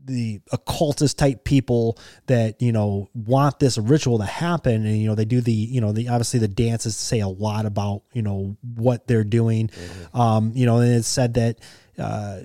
[0.04, 1.97] the occultist type people
[2.28, 5.80] that you know want this ritual to happen and you know they do the you
[5.80, 9.69] know the obviously the dances say a lot about you know what they're doing.
[10.13, 11.60] Um you know and it's said that
[11.97, 12.41] uh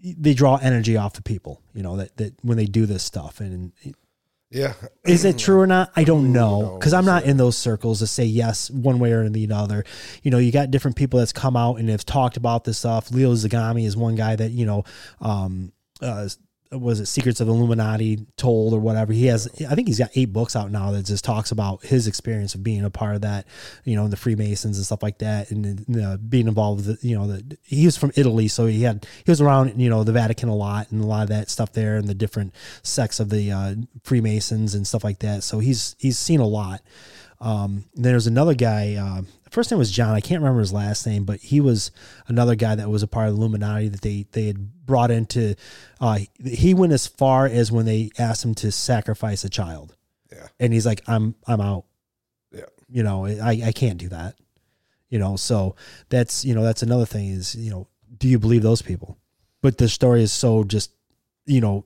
[0.00, 3.40] they draw energy off the people you know that that when they do this stuff.
[3.40, 3.72] And
[4.50, 4.74] yeah.
[5.04, 5.90] is it true or not?
[5.96, 9.28] I don't know because I'm not in those circles to say yes one way or
[9.28, 9.84] the other.
[10.22, 13.10] You know, you got different people that's come out and have talked about this stuff.
[13.10, 14.84] Leo Zagami is one guy that you know,
[15.20, 16.28] um, uh,
[16.72, 19.12] was it Secrets of Illuminati told or whatever.
[19.12, 22.06] He has, I think he's got eight books out now that just talks about his
[22.06, 23.46] experience of being a part of that.
[23.84, 26.86] You know, the Freemasons and stuff like that, and uh, being involved.
[26.86, 29.80] With the, you know, the, he was from Italy, so he had he was around
[29.80, 32.14] you know the Vatican a lot and a lot of that stuff there and the
[32.14, 35.42] different sects of the uh, Freemasons and stuff like that.
[35.42, 36.82] So he's he's seen a lot.
[37.40, 38.94] Um, there's another guy.
[38.94, 40.14] Uh, first name was John.
[40.14, 41.90] I can't remember his last name, but he was
[42.26, 45.54] another guy that was a part of the Illuminati that they they had brought into.
[46.00, 49.96] Uh, he went as far as when they asked him to sacrifice a child.
[50.32, 51.84] Yeah, and he's like, "I'm I'm out."
[52.52, 54.36] Yeah, you know, I I can't do that.
[55.08, 55.76] You know, so
[56.08, 59.18] that's you know that's another thing is you know, do you believe those people?
[59.62, 60.92] But the story is so just
[61.46, 61.84] you know,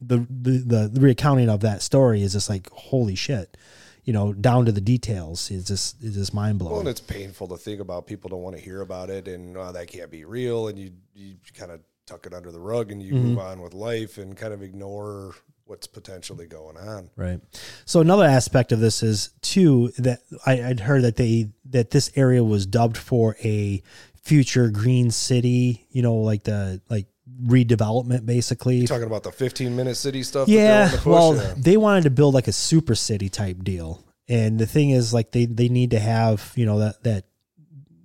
[0.00, 3.56] the the the, the recounting of that story is just like holy shit
[4.04, 5.50] you know, down to the details.
[5.50, 6.72] is just is just mind blowing.
[6.72, 8.06] Well, and it's painful to think about.
[8.06, 10.68] People don't want to hear about it, and oh, that can't be real.
[10.68, 13.22] And you you kind of tuck it under the rug, and you Mhm.
[13.22, 15.34] move on with life, and kind of ignore
[15.66, 17.10] what's potentially going on.
[17.14, 17.40] Right.
[17.84, 22.10] So another aspect of this is too that I, I'd heard that they that this
[22.16, 23.82] area was dubbed for a
[24.22, 25.86] future green city.
[25.90, 27.06] You know, like the like
[27.42, 28.86] redevelopment, basically.
[28.86, 30.48] Talking about the 15 minute city stuff.
[30.48, 31.54] Yeah, the well, yeah.
[31.56, 35.32] they wanted to build like a super city type deal, and the thing is, like
[35.32, 37.24] they they need to have you know that that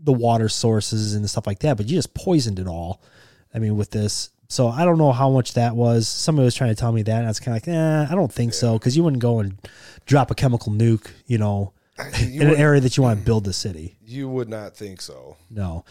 [0.04, 3.02] the water sources and stuff like that, but you just poisoned it all.
[3.54, 6.08] I mean, with this, so I don't know how much that was.
[6.08, 8.16] Somebody was trying to tell me that, and I was kind of like, eh, I
[8.16, 9.58] don't think so, because you wouldn't go and
[10.06, 11.74] drop a chemical nuke, you know,
[12.20, 13.98] you in an area that you want to build the city.
[14.06, 15.38] you would not think so.
[15.50, 15.86] No.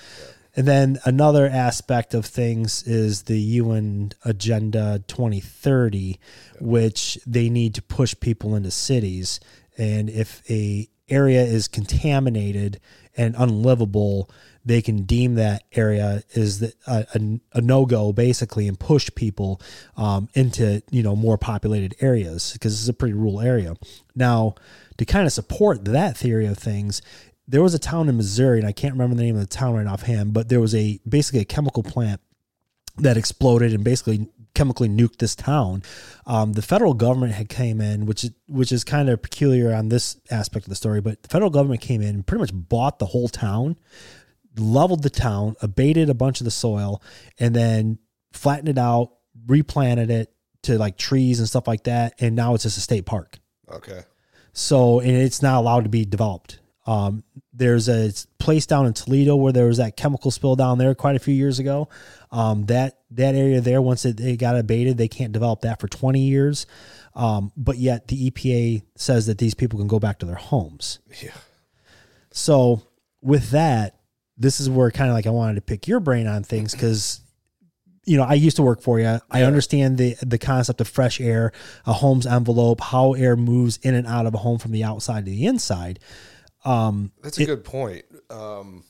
[0.54, 6.18] And then another aspect of things is the UN Agenda 2030,
[6.60, 9.40] which they need to push people into cities.
[9.78, 12.80] And if a area is contaminated
[13.16, 14.30] and unlivable,
[14.64, 19.10] they can deem that area is the, a, a, a no go basically and push
[19.14, 19.60] people
[19.96, 23.74] um, into you know more populated areas because it's a pretty rural area.
[24.14, 24.54] Now,
[24.98, 27.02] to kind of support that theory of things,
[27.52, 29.74] there was a town in Missouri, and I can't remember the name of the town
[29.74, 32.22] right offhand, but there was a basically a chemical plant
[32.96, 35.82] that exploded and basically chemically nuked this town.
[36.26, 39.90] Um, the federal government had came in, which is which is kind of peculiar on
[39.90, 41.02] this aspect of the story.
[41.02, 43.76] But the federal government came in, and pretty much bought the whole town,
[44.56, 47.02] leveled the town, abated a bunch of the soil,
[47.38, 47.98] and then
[48.32, 49.12] flattened it out,
[49.46, 50.32] replanted it
[50.62, 53.40] to like trees and stuff like that, and now it's just a state park.
[53.70, 54.04] Okay.
[54.54, 56.60] So and it's not allowed to be developed.
[56.86, 57.22] Um,
[57.52, 61.16] there's a place down in Toledo where there was that chemical spill down there quite
[61.16, 61.88] a few years ago.
[62.30, 65.88] Um, that that area there, once it, it got abated, they can't develop that for
[65.88, 66.66] 20 years.
[67.14, 70.98] Um, but yet the EPA says that these people can go back to their homes.
[71.22, 71.34] Yeah.
[72.30, 72.82] So
[73.20, 74.00] with that,
[74.36, 77.20] this is where kind of like I wanted to pick your brain on things because
[78.04, 79.20] you know I used to work for you.
[79.30, 81.52] I understand the the concept of fresh air,
[81.86, 85.26] a home's envelope, how air moves in and out of a home from the outside
[85.26, 86.00] to the inside.
[86.64, 88.04] Um, That's a it- good point.
[88.30, 88.84] Um,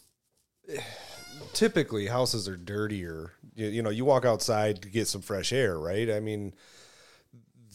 [1.53, 3.33] typically, houses are dirtier.
[3.55, 6.11] You, you know, you walk outside to get some fresh air, right?
[6.11, 6.55] I mean,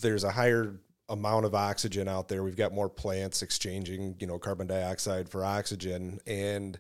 [0.02, 0.80] there's a higher
[1.10, 2.44] amount of oxygen out there.
[2.44, 6.20] We've got more plants exchanging, you know, carbon dioxide for oxygen.
[6.28, 6.78] And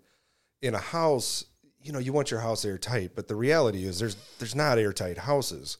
[0.61, 1.45] in a house,
[1.81, 5.17] you know, you want your house airtight, but the reality is there's there's not airtight
[5.17, 5.77] houses.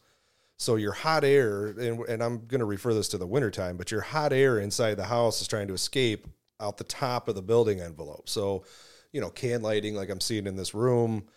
[0.60, 3.92] So your hot air, and, and I'm going to refer this to the wintertime, but
[3.92, 6.28] your hot air inside the house is trying to escape
[6.60, 8.30] out the top of the building envelope.
[8.30, 8.64] So,
[9.12, 11.28] you know, can lighting like I'm seeing in this room,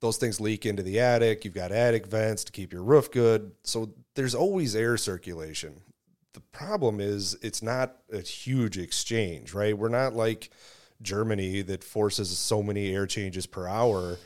[0.00, 1.44] those things leak into the attic.
[1.44, 3.52] You've got attic vents to keep your roof good.
[3.62, 5.80] So there's always air circulation.
[6.34, 9.76] The problem is it's not a huge exchange, right?
[9.76, 10.50] We're not like
[11.00, 14.18] Germany that forces so many air changes per hour.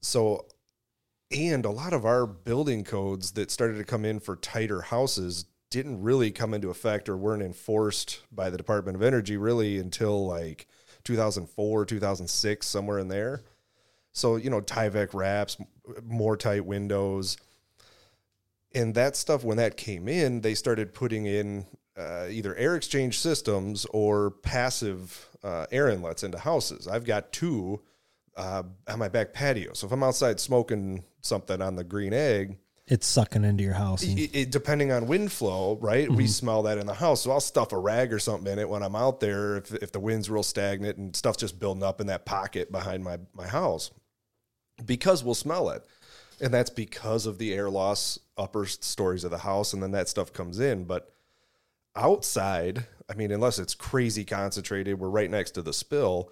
[0.00, 0.46] So
[1.30, 5.44] and a lot of our building codes that started to come in for tighter houses
[5.70, 10.26] didn't really come into effect or weren't enforced by the Department of Energy really until
[10.26, 10.66] like
[11.04, 13.42] 2004, 2006, somewhere in there.
[14.12, 15.56] So, you know, Tyvek wraps,
[16.02, 17.36] more tight windows.
[18.74, 21.66] And that stuff, when that came in, they started putting in
[21.96, 26.86] uh, either air exchange systems or passive uh, air inlets into houses.
[26.86, 27.80] I've got two
[28.36, 29.72] uh, on my back patio.
[29.74, 32.58] So if I'm outside smoking something on the green egg,
[32.90, 34.02] it's sucking into your house.
[34.02, 36.10] and- it, it- depending on wind flow, right?
[36.10, 36.28] We Mhm.
[36.28, 37.22] smell that in the house.
[37.22, 39.92] So I'll stuff a rag or something in it when I'm out there if, if
[39.92, 43.46] the wind's real stagnant and stuff's just building up in that pocket behind my, my
[43.46, 43.90] house
[44.84, 45.84] because we'll smell it.
[46.40, 49.72] And that's because of the air loss upper stories of the house.
[49.72, 50.84] And then that stuff comes in.
[50.84, 51.12] But
[51.96, 56.30] outside, I mean, unless it's crazy concentrated, we're right next to the spill.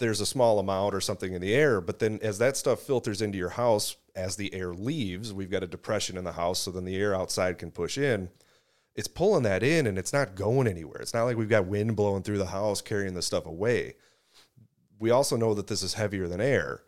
[0.00, 3.22] There's a small amount or something in the air, but then as that stuff filters
[3.22, 6.72] into your house, as the air leaves, we've got a depression in the house, so
[6.72, 8.30] then the air outside can push in.
[8.96, 11.00] It's pulling that in and it's not going anywhere.
[11.00, 13.94] It's not like we've got wind blowing through the house carrying the stuff away.
[14.98, 16.82] We also know that this is heavier than air.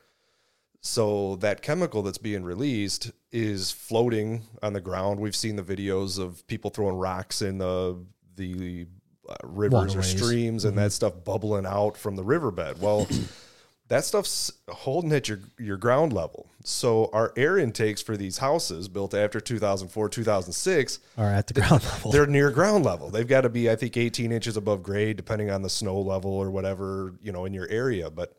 [0.80, 5.20] So that chemical that's being released is floating on the ground.
[5.20, 8.04] We've seen the videos of people throwing rocks in the
[8.34, 8.86] the
[9.28, 10.76] uh, rivers or streams and Mhm.
[10.76, 12.80] that stuff bubbling out from the riverbed.
[12.80, 13.06] Well,
[13.88, 16.46] that stuff's holding at your your ground level.
[16.64, 21.84] So our air intakes for these houses built after 2004, 2006 Are at the ground
[21.84, 22.10] level.
[22.12, 23.10] They're near ground level.
[23.10, 26.30] They've got to be I think 18 inches above grade depending on the snow level
[26.32, 28.36] or whatever, you know, in your area, but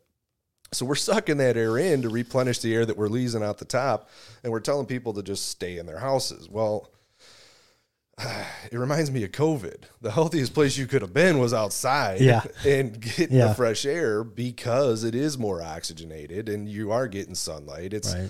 [0.72, 3.66] so we're sucking that air in to replenish the air that we're losing out the
[3.66, 4.10] top,
[4.44, 6.50] and we're telling people to just stay in their houses.
[6.50, 6.90] Well,
[8.72, 9.84] it reminds me of COVID.
[10.02, 12.44] The healthiest place you could have been was outside Yeah.
[12.66, 13.48] and getting Yeah.
[13.48, 17.94] the fresh air because it is more oxygenated and you are getting sunlight.
[17.94, 18.30] It's Right.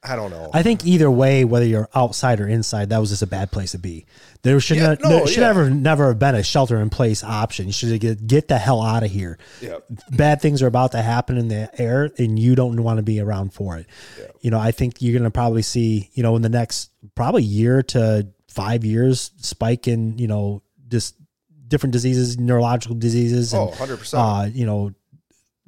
[0.00, 0.48] I don't know.
[0.54, 3.72] I think either way, whether you're outside or inside, that was just a bad place
[3.72, 4.06] to be.
[4.42, 5.46] There should Yeah, not, no, there should yeah.
[5.48, 7.66] never never have been a shelter in place option.
[7.66, 9.38] You should get get the hell out of here.
[9.60, 9.78] Yeah.
[10.12, 13.18] Bad things are about to happen in the air, and you don't want to be
[13.18, 13.86] around for it.
[14.40, 17.42] You know, I think you're going to probably see, you know, in the next probably
[17.42, 21.14] year to five years, spike in, you know, just
[21.68, 24.14] different diseases, neurological diseases, and Oh, 100%.
[24.14, 24.92] uh, you know,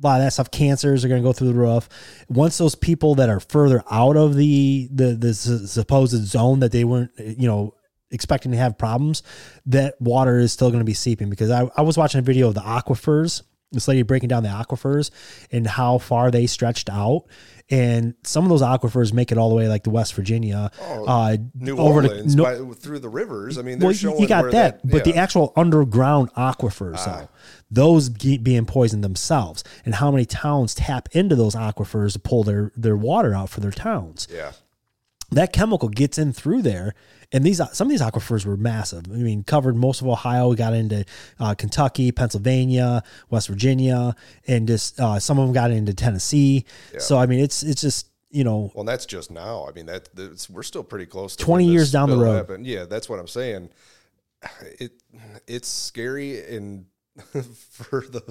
[0.02, 1.86] a lot of that stuff cancers are going to go through the roof
[2.30, 6.84] once those people that are further out of the the the supposed zone that they
[6.84, 7.74] weren't you know
[8.10, 9.22] expecting to have problems
[9.66, 12.48] that water is still going to be seeping because I, I was watching a video
[12.48, 15.10] of the aquifers this lady breaking down the aquifers
[15.52, 17.24] and how far they stretched out
[17.70, 21.04] and some of those aquifers make it all the way like to west virginia Oh,
[21.06, 23.58] uh New over Orleans to, by, through the rivers.
[23.58, 27.04] I mean, they're well, you- got where that, but the actual underground aquifers, Ah.
[27.20, 27.28] though,
[27.70, 32.72] those being poisoned themselves, and how many towns tap into those aquifers to pull their
[32.76, 34.26] their water out for their towns.
[34.32, 34.52] yeah.
[35.32, 36.92] That chemical gets in through there,
[37.32, 39.04] and these some of these aquifers were massive.
[39.10, 40.48] I mean, covered most of Ohio.
[40.48, 41.04] We got into
[41.38, 44.14] uh, Kentucky, Pennsylvania, West Virginia,
[44.46, 46.64] and just uh, some of them got into Tennessee.
[46.98, 49.66] So I mean, it's it's just you know, Well, and that's just now.
[49.68, 51.36] I mean, that that's, we're still pretty close.
[51.36, 52.36] to 20 years down the road.
[52.36, 52.66] happened.
[52.66, 53.70] Yeah, that's what I'm saying.
[54.78, 54.92] It
[55.46, 56.86] it's scary and
[57.70, 58.22] for the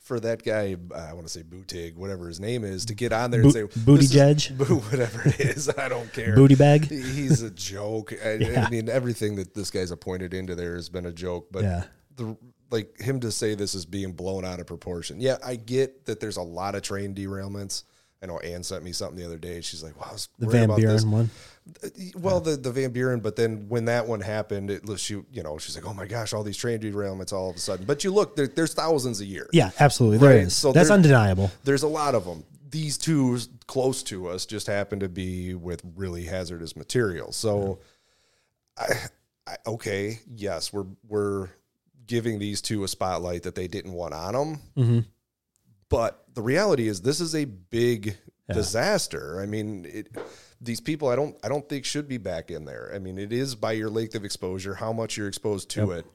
[0.00, 3.30] for that guy, I want to say Bootig, whatever his name is, to get on
[3.30, 4.56] there and say Booty Judge?
[4.58, 5.68] boo, whatever it is.
[5.78, 6.34] I don't care.
[6.34, 6.86] Booty bag?
[6.88, 8.12] He's a joke.
[8.24, 8.64] I, Yeah.
[8.66, 11.48] I mean, everything that this guy's appointed into there has been a joke.
[11.52, 11.84] But Yeah.
[12.16, 12.36] the
[12.70, 15.20] like him to say this is being blown out of proportion.
[15.20, 17.84] Yeah, I get that there's a lot of train derailments.
[18.22, 19.60] I know Ann sent me something the other day.
[19.60, 21.30] She's like, "Wow, I was the Van about this." Buren one.
[22.14, 25.56] Well, the the Van Buren, but then when that one happened, it she, you know,
[25.56, 28.12] she's like, "Oh my gosh, all these train derailments all of a sudden." But you
[28.12, 29.48] look, there, there's thousands a year.
[29.52, 30.18] Yeah, absolutely.
[30.18, 30.34] right.
[30.34, 30.60] There is.
[30.62, 31.50] That's there- undeniable.
[31.64, 32.44] There's a lot of them.
[32.70, 37.36] These two close to us just happen to be with really hazardous materials.
[37.36, 37.78] So,
[38.76, 38.86] I,
[39.46, 41.48] I, okay, yes, we're we're
[42.06, 44.58] giving these two a spotlight that they didn't want on them.
[44.76, 45.04] Mhm.
[45.88, 48.16] But the reality is, this is a big
[48.48, 48.54] Yeah.
[48.56, 49.40] disaster.
[49.40, 50.08] I mean, it,
[50.64, 52.90] these people, I don't, I don't think should be back in there.
[52.94, 56.06] I mean, it is by your length of exposure, how much you're exposed to it,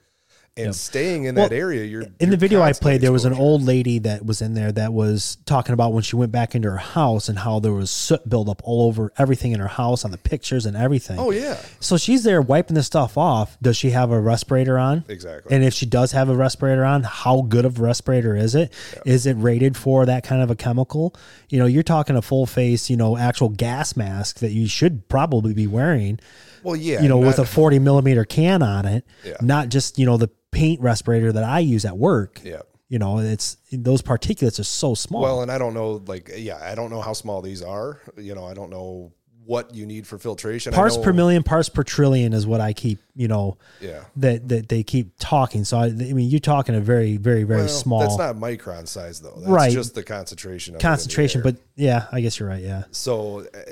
[0.58, 0.76] and Yep.
[0.76, 1.86] staying in Well, that area.
[1.86, 4.54] You're in you're the video I played, there was an old lady that was in
[4.54, 7.72] there that was talking about when she went back into her house and how there
[7.72, 11.18] was soot buildup all over everything in her house on the pictures and everything.
[11.20, 13.58] Oh yeah, So she's there wiping the stuff off.
[13.62, 15.06] Does she have a respirator on?
[15.08, 15.56] Exactly.
[15.56, 18.74] And if she does have a respirator on, how good of a respirator is it?
[19.06, 21.16] Is it rated for that kind of a chemical?
[21.50, 25.08] You know, you're talking a full face, you know, actual gas mask that you should
[25.10, 26.20] probably be wearing.
[26.62, 29.36] Well, yeah, You know, with a 40 millimeter can on it, Yeah.
[29.42, 32.42] not just, you know, the paint respirator that I use at work.
[32.44, 32.62] Yeah.
[32.88, 35.22] You know, it's those particulates are so small.
[35.22, 38.02] Well, and I don't know, like, yeah, I don't know how small these are.
[38.18, 39.14] You know, I don't know
[39.46, 40.74] what you need for filtration.
[40.74, 44.04] Parts per million, parts per trillion is what I keep, you know, Yeah.
[44.18, 45.66] that, that they keep talking.
[45.66, 48.00] So, I, I mean, you're talking a very, very, very Well, small.
[48.02, 49.36] That's not micron size though.
[49.38, 49.72] That's Right.
[49.72, 50.74] just the concentration.
[50.74, 51.44] Of it in the concentration, air.
[51.44, 52.62] but yeah, I guess you're right.
[52.64, 52.84] Yeah.
[52.92, 53.72] so uh,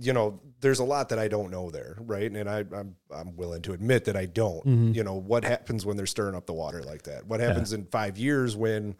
[0.00, 2.30] you know, there's a lot that I don't know there, right?
[2.30, 4.64] And I, I'm I'm willing to admit that I don't.
[4.66, 4.94] Mhm.
[4.94, 7.26] You know, what happens when they're stirring up the water like that?
[7.26, 8.96] What happens in five years when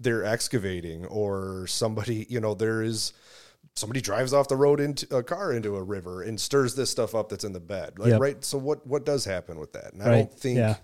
[0.00, 3.12] they're excavating or somebody, you know, there is
[3.76, 7.14] somebody drives off the road into a car into a river and stirs this stuff
[7.14, 8.20] up that's in the bed, like, Yep.
[8.20, 8.44] right?
[8.44, 9.92] So what what does happen with that?
[9.92, 10.16] And I Right.
[10.30, 10.58] don't think.
[10.58, 10.76] Yeah.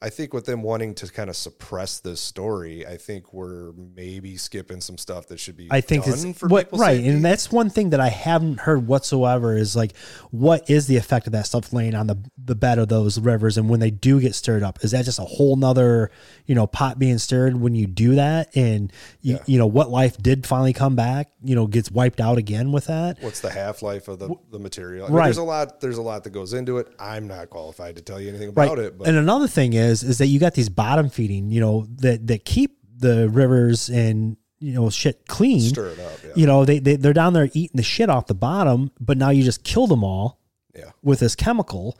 [0.00, 4.36] I think with them wanting to kind of suppress this story, I think we're maybe
[4.36, 7.08] skipping some stuff that should be I think done what right, safety.
[7.08, 9.96] and that's one thing that I haven't heard whatsoever is like,
[10.30, 13.58] what is the effect of that stuff laying on the the bed of those rivers,
[13.58, 16.10] and when they do get stirred up, is that just a whole nother
[16.46, 20.16] you know pot being stirred when you do that, and you, you know what life
[20.18, 23.18] did finally come back, you know, gets wiped out again with that.
[23.20, 25.06] What's the half life of the, the material?
[25.06, 25.24] I mean, Right.
[25.24, 25.80] There's a lot.
[25.80, 26.88] There's a lot that goes into it.
[26.98, 28.66] I'm not qualified to tell you anything right.
[28.66, 28.96] about it.
[28.96, 32.26] But and another thing is is that you got these bottom feeding, you know, that
[32.28, 35.60] that keep the rivers and you know shit clean.
[35.60, 36.30] Stir it up, yeah.
[36.36, 39.30] You know, they, they they're down there eating the shit off the bottom, but now
[39.30, 40.40] you just kill them all.
[40.74, 40.90] Yeah.
[41.02, 41.98] With this chemical,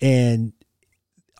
[0.00, 0.52] and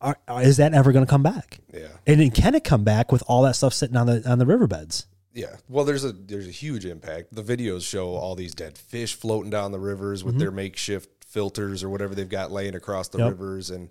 [0.01, 1.59] are, is that ever going to come back?
[1.73, 1.89] Yeah.
[2.07, 4.47] And then can it come back with all that stuff sitting on the on the
[4.47, 5.07] riverbeds?
[5.33, 7.33] yeah, well, there's a there's a huge impact.
[7.33, 10.39] The videos show all these dead fish floating down the rivers with Mhm.
[10.41, 13.29] their makeshift filters or whatever they've got laying across the Yep.
[13.31, 13.91] rivers, and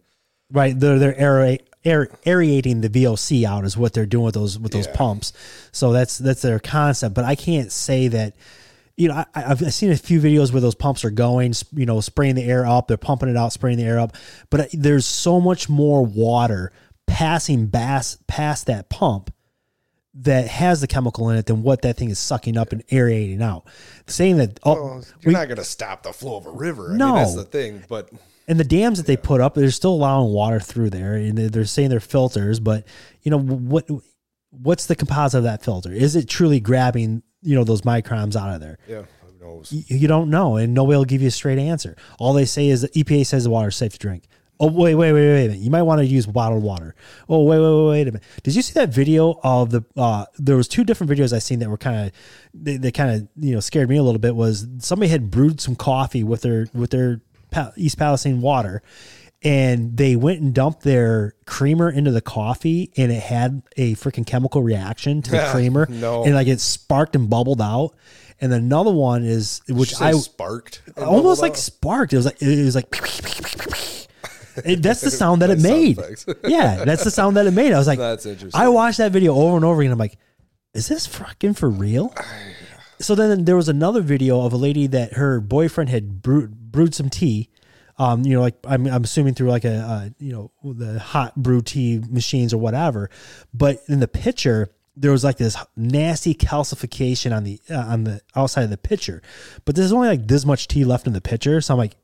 [0.51, 4.57] Right, they're they're aerate, aer, aerating the VOC out is what they're doing with those
[4.57, 4.95] with those Yeah.
[4.95, 5.31] pumps.
[5.71, 7.13] So that's that's their concept.
[7.15, 8.35] But I can't say that.
[8.97, 11.85] You know, I, I've I've seen a few videos where those pumps are going, you
[11.85, 12.87] know, spraying the air up.
[12.89, 14.13] They're pumping it out, spraying the air up.
[14.49, 16.73] But uh, there's so much more water
[17.07, 19.31] passing bass past that pump
[20.15, 23.41] that has the chemical in it than what that thing is sucking up and aerating
[23.41, 23.63] out.
[24.07, 26.91] Saying that, oh, well, you're we- not going to stop the flow of a river.
[26.91, 27.05] I No.
[27.07, 27.83] mean, that's the thing.
[27.87, 28.09] But
[28.49, 31.49] and the dams that they put up, they're still allowing water through there, and they're-
[31.49, 32.59] they're saying they're filters.
[32.59, 32.85] But
[33.21, 33.87] you know what?
[34.51, 35.91] What's the composite of that filter?
[35.93, 38.77] Is it truly grabbing you know those microns out of there?
[38.87, 39.71] yeah, who knows?
[39.71, 41.95] You, you don't know, and nobody will give you a straight answer.
[42.19, 44.23] All they say is that EPA says the water is safe to drink.
[44.61, 45.59] Oh wait, wait, wait, wait a minute!
[45.63, 46.93] You might want to use bottled water.
[47.29, 48.23] Oh wait, wait, wait, wait a minute!
[48.43, 49.85] Did you see that video of the?
[49.95, 52.11] Uh, there was two different videos I seen that were kind of,
[52.53, 54.35] they, they kind of you know scared me a little bit.
[54.35, 57.21] Was somebody had brewed some coffee with their with their
[57.77, 58.81] East Palestine water,
[59.41, 64.25] and they went and dumped their creamer into the coffee, and it had a freaking
[64.25, 66.23] chemical reaction to the creamer, No.
[66.25, 67.95] and like it sparked and bubbled out.
[68.41, 71.57] And another one is which I sparked almost like out?
[71.57, 72.13] sparked.
[72.13, 72.87] It was like it was like.
[74.65, 75.97] It- that's the sound that it made.
[76.45, 77.71] yeah, that's the sound that it made.
[77.73, 78.59] I was like, That's interesting.
[78.59, 79.91] I watched that video over and over again.
[79.91, 80.17] I'm like,
[80.73, 82.13] is this fucking for real?
[83.01, 86.93] So then there was another video of a lady that her boyfriend had brewed, brewed
[86.93, 87.49] some tea.
[87.97, 91.35] Um, you know, like I'm, I'm assuming through like a, uh, you know, the hot
[91.35, 93.09] brew tea machines or whatever.
[93.53, 98.21] But in the picture, there was like this nasty calcification on the uh, on the
[98.35, 99.21] outside of the pitcher,
[99.65, 101.61] but there's only like this much tea left in the pitcher.
[101.61, 101.95] So I'm like,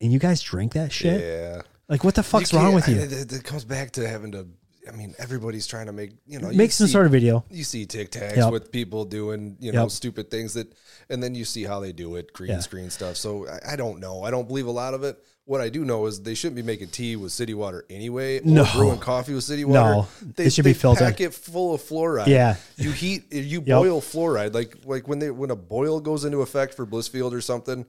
[0.00, 1.20] and you guys drink that shit?
[1.20, 1.62] Yeah.
[1.88, 2.96] Like, what the fuck's wrong with you?
[2.96, 4.46] It, it comes back to having to.
[4.88, 7.44] I mean, everybody's trying to make you know you Make some see- sort of video.
[7.50, 8.52] You see TikToks Yep.
[8.52, 9.90] with people doing you know Yep.
[9.90, 10.72] stupid things that,
[11.08, 12.60] and then you see how they do it, green Yeah.
[12.60, 13.16] screen stuff.
[13.16, 14.22] So I, I don't know.
[14.22, 15.18] I don't believe a lot of it.
[15.46, 18.44] What I do know is they shouldn't be making tea with city water anyway, or
[18.46, 18.66] No.
[18.74, 19.78] brewing coffee with city water.
[19.90, 19.96] No.
[19.98, 20.08] water.
[20.38, 21.06] It should be they filtered.
[21.06, 22.28] Pack it full of fluoride.
[22.28, 22.56] Yeah.
[22.78, 23.66] you heat, you Yep.
[23.66, 27.40] boil fluoride like like when they when a boil goes into effect for Blissfield or
[27.42, 27.84] something,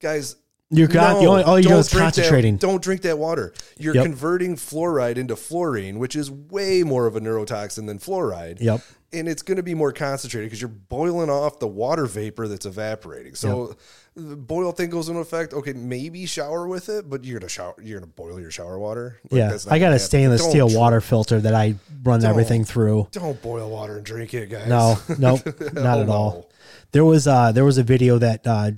[0.00, 0.36] guys.
[0.70, 2.56] You're con- you only- all you're don't doing is drink that- concentrating.
[2.58, 3.52] don't drink that water.
[3.78, 4.04] You're Yep.
[4.04, 8.60] converting fluoride into fluorine, which is way more of a neurotoxin than fluoride.
[8.60, 8.82] Yep.
[9.10, 12.66] And it's going to be more concentrated because you're boiling off the water vapor that's
[12.66, 13.34] evaporating.
[13.34, 13.76] So
[14.14, 15.54] the boil thing goes into effect.
[15.54, 17.74] Okay, maybe shower with it, but you're gonna shower.
[17.82, 19.16] You're gonna boil your shower water.
[19.30, 21.76] Like, yeah, that's not I got a stainless Don't steel drink- water filter that I
[22.04, 23.08] run Don't- everything through.
[23.12, 24.68] Don't boil water and drink it, guys.
[24.68, 25.40] No, nope,
[25.72, 26.30] not Hell at all.
[26.32, 26.46] no.
[26.92, 28.72] There was uh there was a video that uh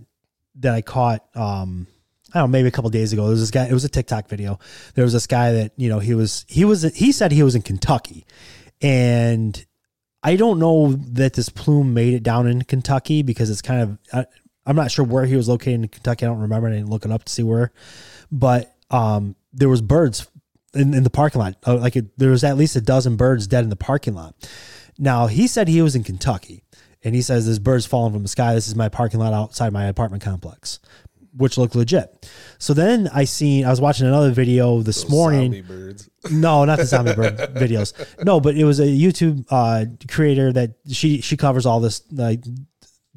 [0.61, 1.87] that I caught um
[2.33, 3.23] I don't know maybe a couple days ago.
[3.23, 3.67] There was this guy.
[3.67, 4.59] It was a TikTok video.
[4.95, 7.55] There was this guy that you know he was he was he said he was
[7.55, 8.25] in Kentucky,
[8.81, 9.65] and
[10.23, 13.99] I don't know that this plume made it down in Kentucky because it's kind of
[14.13, 14.27] I,
[14.65, 16.25] I'm not sure where he was located in Kentucky.
[16.25, 16.69] I don't remember.
[16.69, 17.73] I didn't look it up to see where,
[18.31, 20.29] but um there was birds
[20.75, 21.57] in, in the parking lot.
[21.67, 24.35] Uh, like it, there was at least a dozen birds dead in the parking lot.
[24.99, 26.63] Now he said he was in Kentucky,
[27.03, 28.55] and he says this birds falling from the sky.
[28.55, 30.81] This is my parking lot outside my apartment complex,
[31.37, 32.29] which looked legit.
[32.59, 35.53] So then I seen I was watching another video this morning.
[35.53, 36.07] zombie birds.
[36.31, 37.95] No, not the zombie bird videos.
[38.23, 42.45] No, but it was a YouTube uh, creator that she she covers all this like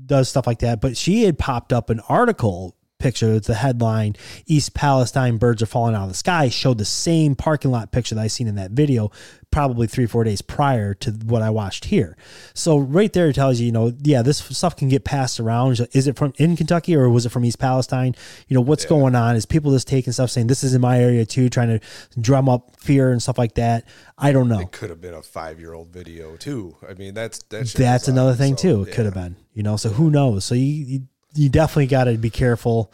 [0.06, 0.80] does stuff like that.
[0.80, 3.34] But she had popped up an article picture.
[3.34, 4.16] It's the headline:
[4.48, 6.50] East Palestine birds are falling out of the sky.
[6.50, 9.12] Showed the same parking lot picture that I seen in that video,
[9.52, 12.18] probably three four days prior to what I watched here.
[12.54, 15.80] So right there it tells you, you know, yeah, this stuff can get passed around.
[15.92, 18.16] Is it from in Kentucky or was it from East Palestine?
[18.48, 19.36] You know, what's going on?
[19.36, 21.80] Is people just taking stuff saying this is in my area too, trying to
[22.20, 23.86] drum up fear and stuff like that?
[24.18, 24.62] I don't know.
[24.62, 26.78] It could have been a five year old video too.
[26.88, 28.84] I mean, that's that's That's another thing too.
[28.84, 29.76] It could have been, you know.
[29.76, 30.46] So who knows?
[30.46, 32.92] So you you, you definitely got to be careful,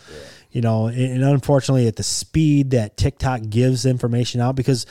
[0.51, 0.87] you know.
[0.87, 4.85] And, and unfortunately, at the speed that TikTok gives information out, because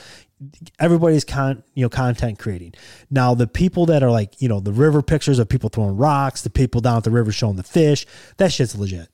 [0.79, 2.73] everybody's con you know content creating.
[3.09, 6.41] Now the people that are like you know the river pictures of people throwing rocks,
[6.41, 8.05] the people down at the river showing the fish,
[8.37, 9.09] that shit's legit.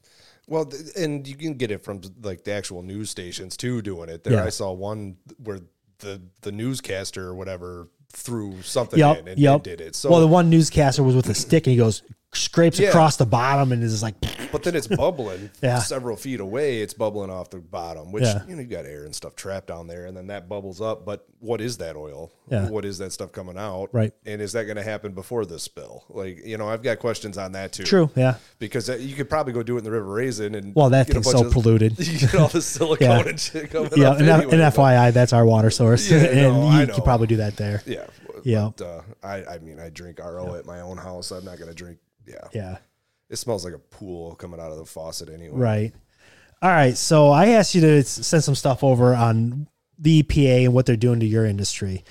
[0.48, 4.24] Well, and you can get it from like the actual news stations too doing it.
[4.24, 4.44] There, Yeah.
[4.44, 5.62] I saw one where
[6.00, 9.54] the the newscaster or whatever threw something Yep, in and, yep.
[9.56, 9.96] and did it.
[9.96, 12.04] So well, the one newscaster was with a stick and he goes
[12.36, 12.90] scrapes Yeah.
[12.90, 14.16] across the bottom and is like,
[14.52, 15.80] but then it's bubbling Yeah.
[15.80, 16.82] several feet away.
[16.82, 18.44] It's bubbling off the bottom, which Yeah.
[18.48, 21.06] you know you got air and stuff trapped down there, and then that bubbles up.
[21.06, 22.32] But what is that oil?
[22.50, 22.70] Yeah.
[22.70, 23.90] What is that stuff coming out?
[23.92, 24.14] Right.
[24.26, 26.04] And is that going to happen before this spill?
[26.10, 27.84] Like you know, I've got questions on that too.
[27.84, 28.36] True, yeah.
[28.60, 31.08] Because that, you could probably go do it in the River Raisin and Well, that
[31.08, 31.98] thing's so of- polluted.
[32.16, 33.28] You get all the silicone Yeah.
[33.30, 34.20] and shit coming yeah, up.
[34.20, 37.56] and, anyway, and FYI, that's our water source, and no, you could probably do that
[37.58, 37.82] there.
[37.86, 38.06] Yeah.
[38.44, 38.70] Yeah.
[38.78, 41.32] But, uh, I, I mean, I drink RO at my own house.
[41.32, 41.98] I'm not going to drink.
[42.28, 42.48] Yeah.
[42.54, 42.78] Yeah.
[43.30, 45.58] It smells like a pool coming out of the faucet anyway.
[45.58, 45.94] Right.
[46.62, 46.96] All right.
[46.96, 49.68] So I asked you to send some stuff over on
[49.98, 52.04] the EPA and what they're doing to your industry.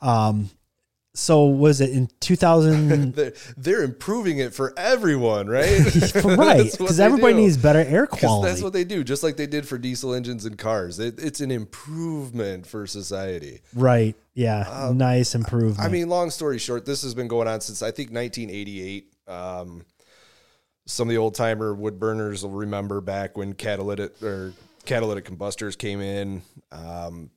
[0.00, 0.50] Um,
[1.12, 3.14] so was it in 2000?
[3.14, 5.80] they're, they're improving it for everyone, right?
[6.24, 6.70] right.
[6.78, 7.40] Because everybody do.
[7.40, 8.48] needs better air quality.
[8.48, 10.98] That's what they do, just like they did for diesel engines and cars.
[10.98, 13.60] It, it's an improvement for society.
[13.74, 14.14] right.
[14.34, 14.92] Yeah.
[14.94, 15.80] nice improvement.
[15.80, 19.09] Uh, I mean, long story short, this has been going on since I think 1988.
[19.30, 19.84] Um,
[20.86, 24.52] some of the old timer wood burners will remember back when catalytic or
[24.84, 26.42] catalytic combustors came in.
[26.72, 27.30] Um,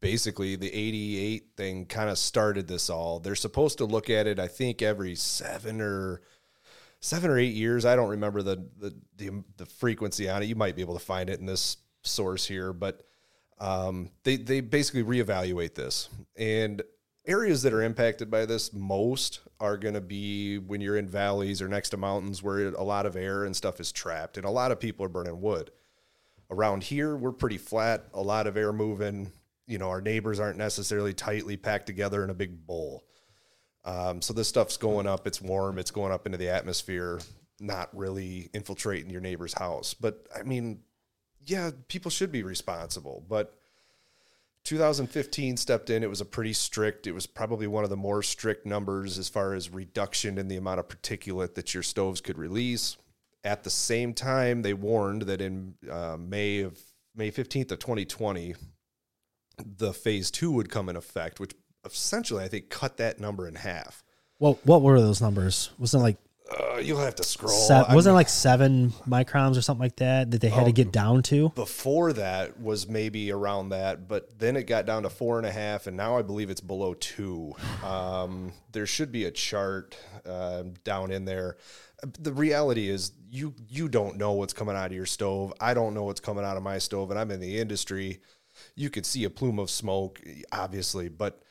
[0.00, 3.18] basically, the 88 thing kind of started this all.
[3.18, 6.22] They're supposed to look at it, I think, every seven or
[7.00, 7.84] seven or eight years.
[7.84, 10.46] I don't remember the the the, the frequency on it.
[10.46, 13.02] You might be able to find it in this source here, but
[13.58, 16.82] um, they they basically reevaluate this and
[17.30, 21.62] areas that are impacted by this most are going to be when you're in valleys
[21.62, 24.50] or next to mountains where a lot of air and stuff is trapped and a
[24.50, 25.70] lot of people are burning wood.
[26.50, 29.30] Around here we're pretty flat a lot of air moving
[29.68, 33.04] you know our neighbors aren't necessarily tightly packed together in a big bowl.
[33.84, 37.20] Um, so this stuff's going up it's warm it's going up into the atmosphere
[37.60, 39.94] not really infiltrating your neighbor's house.
[39.94, 40.80] But i mean
[41.46, 43.59] yeah people should be responsible but
[44.64, 46.02] 2015 stepped in.
[46.02, 49.28] It was a pretty strict, it was probably one of the more strict numbers as
[49.28, 52.96] far as reduction in the amount of particulate that your stoves could release.
[53.42, 56.78] At the same time, they warned that in uh, May of
[57.14, 58.54] May 15th of 2020,
[59.58, 61.54] the phase two would come in effect, which
[61.84, 64.02] essentially I think cut that number in half.
[64.38, 65.70] Well, what were those numbers?
[65.78, 66.18] Wasn't it like
[66.50, 67.52] Uh, you'll have to scroll.
[67.68, 70.72] se- wasn't it like seven microns or something like that that they had to Oh.
[70.72, 71.50] get down to?
[71.50, 75.50] before that was maybe around that, but then it got down to four and a
[75.52, 77.54] half, and now I believe it's below two.
[77.84, 79.96] Um, there should be a chart
[80.26, 81.56] uh, down in there.
[82.18, 85.52] The reality is, you you don't know what's coming out of your stove.
[85.60, 88.20] I don't know what's coming out of my stove, and I'm in the industry.
[88.74, 90.20] You could see a plume of smoke,
[90.50, 91.42] obviously, but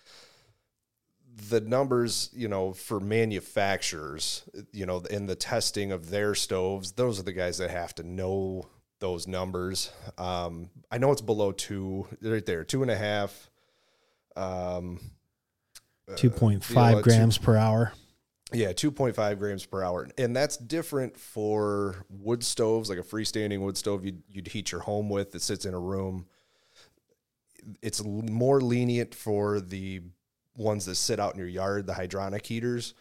[1.49, 7.19] the numbers, you know, for manufacturers, you know, in the testing of their stoves, those
[7.19, 8.67] are the guys that have to know
[8.99, 9.91] those numbers.
[10.17, 13.49] Um, I know it's below two, right there, two and a half.
[14.35, 14.99] Um,
[16.09, 17.93] uh, you know, five two- grams per hour.
[18.51, 20.09] yeah, 2.5 grams per hour.
[20.17, 24.81] And that's different for wood stoves, like a freestanding wood stove you'd, you'd heat your
[24.81, 26.25] home with that sits in a room.
[27.81, 30.01] It's more lenient for the
[30.59, 32.93] ones that sit out in your yard, the hydronic heaters.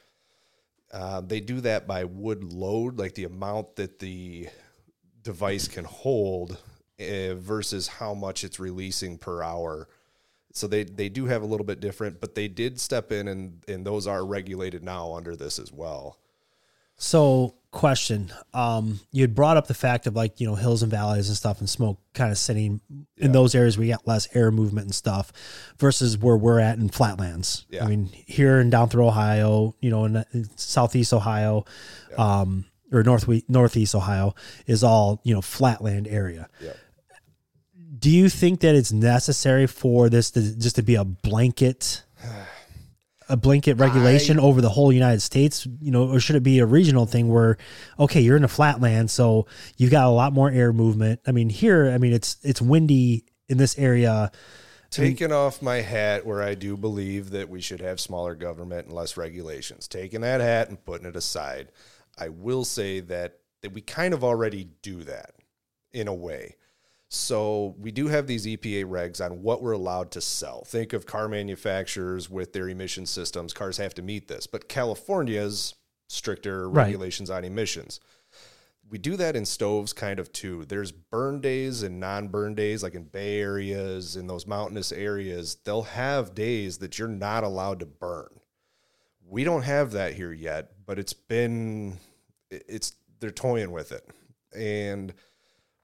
[0.93, 4.49] Uh, they do that by wood load, like the amount that the
[5.23, 6.57] device can hold
[6.99, 9.89] uh, versus how much it's releasing per hour.
[10.53, 13.63] So they, they do have a little bit different, but they did step in and,
[13.69, 16.19] and those are regulated now under this as well.
[16.97, 20.91] So, question: um, You had brought up the fact of like you know hills and
[20.91, 22.81] valleys and stuff, and smoke kind of sitting
[23.17, 25.33] in those areas where you got less air movement and stuff,
[25.79, 27.67] versus where we're at in flatlands.
[27.71, 27.85] Yeah.
[27.85, 31.65] I mean, here and down through Ohio, you know, in, in southeast Ohio,
[32.17, 34.35] um, or north northeast Ohio
[34.67, 36.49] is all you know flatland area.
[36.61, 36.73] Yeah.
[37.99, 42.05] Do you think that it's necessary for this to just to be a blanket?
[43.29, 46.67] a blanket regulation over the whole United States, you know, or should it be a
[46.67, 47.59] regional thing where,
[47.99, 51.21] okay, you're in a flatland, so you've got a lot more air movement.
[51.27, 54.31] I mean, here, I mean, it's it's windy in this area.
[54.91, 58.95] Taking off my hat where I do believe that we should have smaller government and
[58.95, 59.87] less regulations.
[59.87, 61.69] Taking that hat and putting it aside,
[62.19, 65.35] I will say that that we kind of already do that
[65.93, 66.57] in a way.
[67.11, 70.65] So we do have these EPA regs on what we're allowed to sell.
[70.65, 73.55] Think of car manufacturers with their emission systems.
[73.55, 75.75] Cars have to meet this, but California's
[76.09, 76.85] stricter Right.
[76.85, 77.99] regulations on emissions.
[78.91, 80.65] We do that in stoves kind of too.
[80.67, 85.57] There's burn days and non-burn days, like in Bay areas, in those mountainous areas.
[85.65, 88.41] They'll have days that you're not allowed to burn.
[89.27, 91.99] We don't have that here yet, but it's been
[92.51, 94.07] it's they're toying with it.
[94.57, 95.13] And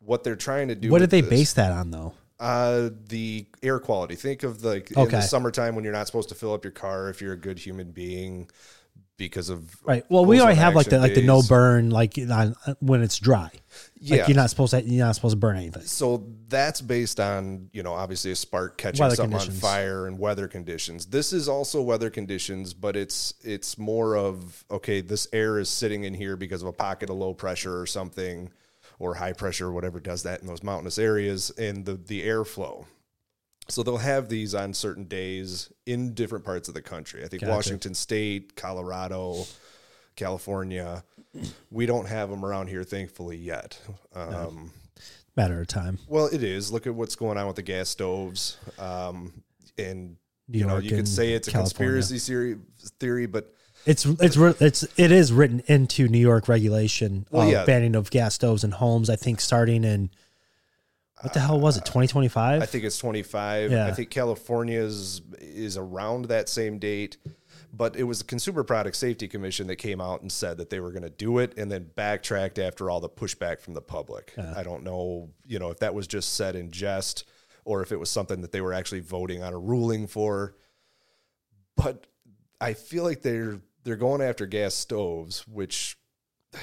[0.05, 2.15] what they're trying to do What did they this- base that on, though?
[2.41, 4.17] uh, the air quality.
[4.17, 7.09] Think of like in the summertime when you're not supposed to fill up your car
[7.09, 8.51] if you're a good human being
[9.17, 10.05] because of Right.
[10.11, 13.51] Well, we already have like the like the no burn like on when it's dry.
[14.01, 14.17] Yeah.
[14.19, 15.85] Like you're not supposed to you're not supposed to burn anything.
[15.85, 19.63] So that's based on, you know, obviously a spark catching Weather something conditions.
[19.65, 21.07] on fire and weather conditions.
[21.07, 26.03] This is also weather conditions, but it's it's more of okay, this air is sitting
[26.03, 28.51] in here because of a pocket of low pressure or something
[28.99, 32.85] or high pressure or whatever does that in those mountainous areas and the the airflow.
[33.69, 37.25] So they'll have these on certain days in different parts of the country.
[37.25, 37.53] I think Gotcha.
[37.55, 39.47] Washington State, Colorado,
[40.17, 41.03] California.
[41.71, 43.81] We don't have them around here, thankfully, yet.
[44.15, 44.71] Um,
[45.37, 45.99] Matter of time.
[46.07, 46.71] well, it is.
[46.71, 48.59] Look at what's going on with the gas stoves.
[48.79, 49.43] Um,
[49.79, 50.17] and
[50.47, 51.95] New you know, York you could say it's a California.
[52.03, 52.57] conspiracy theory,
[53.01, 53.53] theory, but
[53.87, 57.65] It's it's it's it is written into New York regulation Well, of yeah.
[57.65, 59.11] banning of gas stoves in homes.
[59.11, 60.11] I think starting in
[61.21, 61.83] what the hell was it?
[61.83, 62.63] Uh, twenty twenty five.
[62.63, 63.71] I think it's 25.
[63.73, 63.87] Yeah.
[63.87, 67.17] I think California's is around that same date.
[67.77, 70.79] But it was the Consumer Product Safety Commission that came out and said that they
[70.79, 74.33] were going to do it and then backtracked after all the pushback from the public.
[74.39, 77.25] I don't know, you know, if that was just said in jest
[77.65, 80.55] or if it was something that they were actually voting on a ruling for.
[81.77, 82.07] But
[82.61, 85.97] I feel like they're they're going after gas stoves, which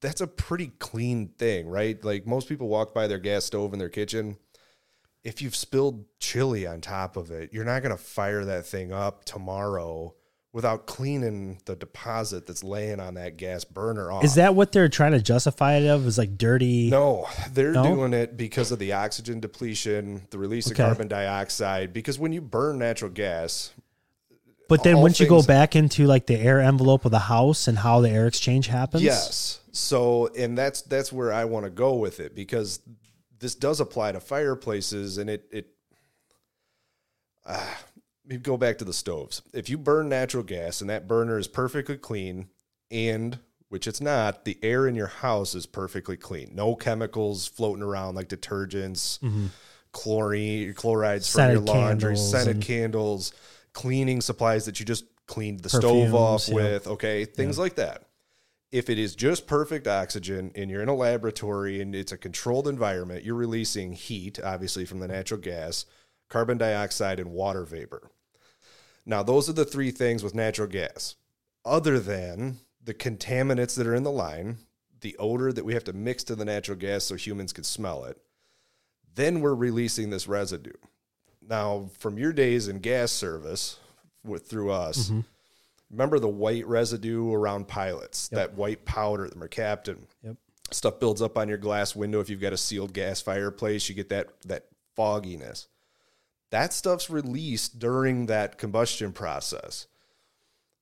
[0.00, 2.02] that's a pretty clean thing, right?
[2.04, 4.36] Like most people walk by their gas stove in their kitchen.
[5.24, 8.92] If you've spilled chili on top of it, you're not going to fire that thing
[8.92, 10.14] up tomorrow
[10.52, 14.24] without cleaning the deposit that's laying on that gas burner off.
[14.24, 16.06] Is that what they're trying to justify it of?
[16.06, 16.88] Is like dirty?
[16.90, 17.82] No, they're No?
[17.82, 20.80] doing it because of the oxygen depletion, the release Okay.
[20.82, 21.92] of carbon dioxide.
[21.92, 23.72] Because when you burn natural gas,
[24.68, 27.78] But then once you go back into like the air envelope of the house and
[27.78, 29.60] how the air exchange happens, Yes.
[29.72, 32.80] So, and that's that's where I want to go with it because
[33.38, 35.68] this does apply to fireplaces, and it it.
[37.44, 37.64] Uh,
[38.26, 39.42] we go back to the stoves.
[39.52, 42.48] If you burn natural gas and that burner is perfectly clean,
[42.90, 43.38] and
[43.68, 46.52] which it's not, the air in your house is perfectly clean.
[46.54, 49.48] No chemicals floating around like detergents, Mhm.
[49.92, 53.32] chlorine, chlorides Scented from your laundry, scented and- candles,
[53.76, 56.54] cleaning supplies that you just cleaned the Perfumes, stove off yeah.
[56.54, 57.62] with, okay, things Yeah.
[57.62, 58.08] like that.
[58.72, 62.68] If it is just perfect oxygen and you're in a laboratory and it's a controlled
[62.68, 65.84] environment, you're releasing heat, obviously, from the natural gas,
[66.30, 68.10] carbon dioxide, and water vapor.
[69.04, 71.16] Now, those are the three things with natural gas,
[71.62, 74.56] other than the contaminants that are in the line,
[75.02, 78.04] the odor that we have to mix to the natural gas so humans can smell
[78.04, 78.16] it.
[79.14, 80.72] Then we're releasing this residue.
[81.48, 83.78] Now, from your days in gas service
[84.24, 85.24] with through us, Mhm.
[85.90, 90.06] remember the white residue around pilots, that white powder, the mercaptan.
[90.22, 90.36] Yep.
[90.72, 92.18] Stuff builds up on your glass window.
[92.20, 94.66] If you've got a sealed gas fireplace, you get that that
[94.96, 95.68] fogginess.
[96.50, 99.86] That stuff's released during that combustion process.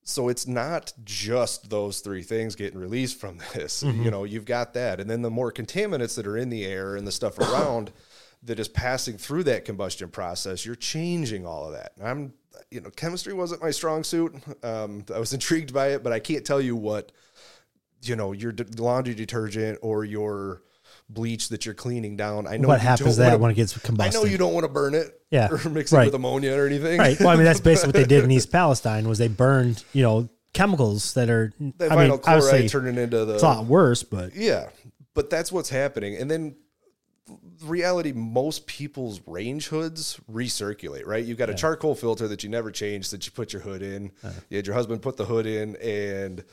[0.07, 3.83] So it's not just those three things getting released from this.
[3.83, 4.05] Mhm.
[4.05, 5.01] You know, you've got that.
[5.01, 7.93] And then the more contaminants that are in the air and the stuff around
[8.45, 11.93] that is passing through that combustion process, you're changing all of that.
[12.03, 12.35] I'm,
[12.71, 14.35] you know, chemistry wasn't my strong suit.
[14.63, 17.13] Um, I was intrigued by it, but I can't tell you what,
[18.03, 20.63] you know, your de- laundry detergent or your
[21.09, 22.47] bleach that you're cleaning down.
[22.47, 24.21] I know What happens that wanna- when it gets combustion?
[24.21, 26.67] I know you don't want to burn it, Yeah, or mix it with ammonia or
[26.67, 27.19] anything, Right.
[27.19, 30.03] Well, I mean, that's basically what they did in East Palestine was they burned, you
[30.03, 31.53] know, chemicals that are.
[31.79, 34.69] That I mean, vinyl chloride obviously, turning into the It's a lot worse, but yeah,
[35.15, 36.17] but that's what's happening.
[36.17, 36.57] And then
[37.63, 41.25] reality, most people's range hoods recirculate, right?
[41.25, 44.13] You've got a charcoal filter that you never changed that you put your hood in.
[44.23, 44.33] Uh-huh.
[44.51, 46.45] You had your husband put the hood in and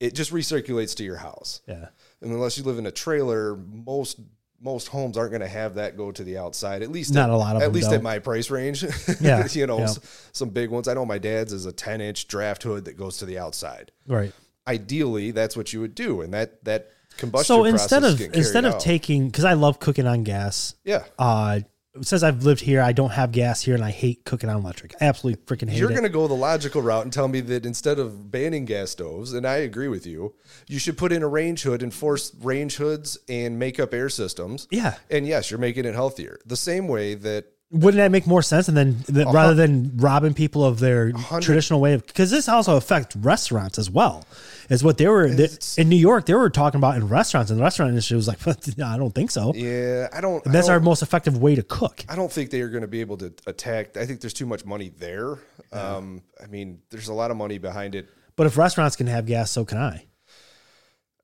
[0.00, 1.60] it just recirculates to your house.
[1.66, 1.86] Yeah.
[2.20, 4.20] And unless you live in a trailer, most
[4.60, 6.82] most homes aren't going to have that go to the outside.
[6.82, 7.96] At least Not at, a lot of at least don't.
[7.96, 8.84] at my price range.
[9.20, 9.92] Yeah, you know, yeah.
[10.32, 10.88] some big ones.
[10.88, 13.92] I know my dad's is a 10 inch draft hood that goes to the outside
[14.06, 14.32] right.
[14.66, 18.74] ideally that's what you would do and that that combustion So instead of instead of
[18.74, 18.80] out.
[18.80, 20.74] taking, because I love cooking on gas.
[20.84, 21.04] Yeah.
[21.18, 21.60] Uh,
[22.00, 24.94] since I've lived here, I don't have gas here, and I hate cooking on electric.
[24.98, 25.94] I absolutely freaking hate you're it.
[25.94, 29.34] going to go the logical route and tell me that instead of banning gas stoves
[29.34, 30.32] and i agree with you
[30.66, 34.08] you should put in a range hood and force range hoods and make up air
[34.08, 34.94] systems Yeah.
[35.10, 38.68] and yes you're making it healthier the same way that Wouldn't that make more sense?
[38.68, 39.02] And then
[39.32, 43.88] rather than robbing people of their traditional way of, because this also affects restaurants as
[43.90, 44.24] well.
[44.72, 46.26] Is what they were they, in New York.
[46.26, 48.38] They were talking about in restaurants, and the restaurant industry was like,
[48.80, 51.54] "I don't think so." yeah i don't And that's I our don't- most effective way
[51.54, 52.04] to cook.
[52.08, 53.96] I don't think they are going to be able to attack.
[53.96, 55.38] I think there's too much money there.
[55.72, 58.08] Um, I mean, there's a lot of money behind it.
[58.34, 60.06] But if restaurants can have gas, so can I.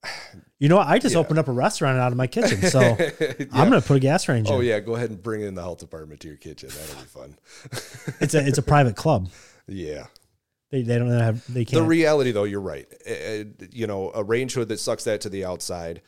[0.61, 0.79] You know.
[0.79, 1.21] I just Yeah.
[1.21, 3.11] opened up a restaurant out of my kitchen, so Yeah.
[3.53, 4.49] I'm going to put a gas range.
[4.51, 4.67] Oh in.
[4.67, 6.69] yeah, go ahead and bring in the health department to your kitchen.
[6.71, 7.39] That'll be fun.
[8.21, 9.29] it's a it's a private club.
[9.69, 10.07] Yeah.
[10.71, 11.83] They, they don't have they can't.
[11.83, 12.87] The reality, though, you're right.
[13.09, 16.03] Uh, uh, you know, a range hood that sucks that to the outside.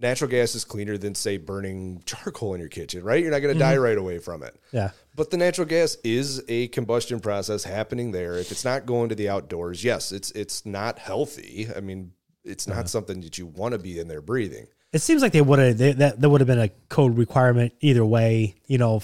[0.00, 3.22] Natural gas is cleaner than, say, burning charcoal in your kitchen, right?
[3.22, 3.82] You're not going to die Mhm.
[3.82, 4.56] right away from it.
[4.72, 4.92] Yeah.
[5.14, 8.38] But the natural gas is a combustion process happening there.
[8.38, 11.68] If it's not going to the outdoors, yes, it's it's not healthy.
[11.76, 12.12] I mean,
[12.44, 14.66] it's not something that you want to be in there breathing.
[14.94, 18.04] It seems like they would have that that would have been a code requirement either
[18.04, 18.54] way.
[18.66, 19.02] You know,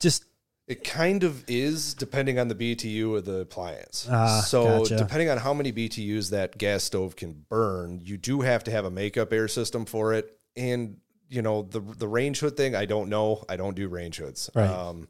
[0.00, 0.24] just
[0.68, 4.06] It kind of is depending on the BTU of the appliance.
[4.10, 4.98] Ah, so gotcha.
[4.98, 8.84] depending on how many BTUs that gas stove can burn, you do have to have
[8.84, 10.38] a makeup air system for it.
[10.56, 10.98] And
[11.30, 13.44] you know the the range hood thing, I don't know.
[13.48, 14.50] I don't do range hoods.
[14.54, 14.68] Right.
[14.68, 15.08] Um,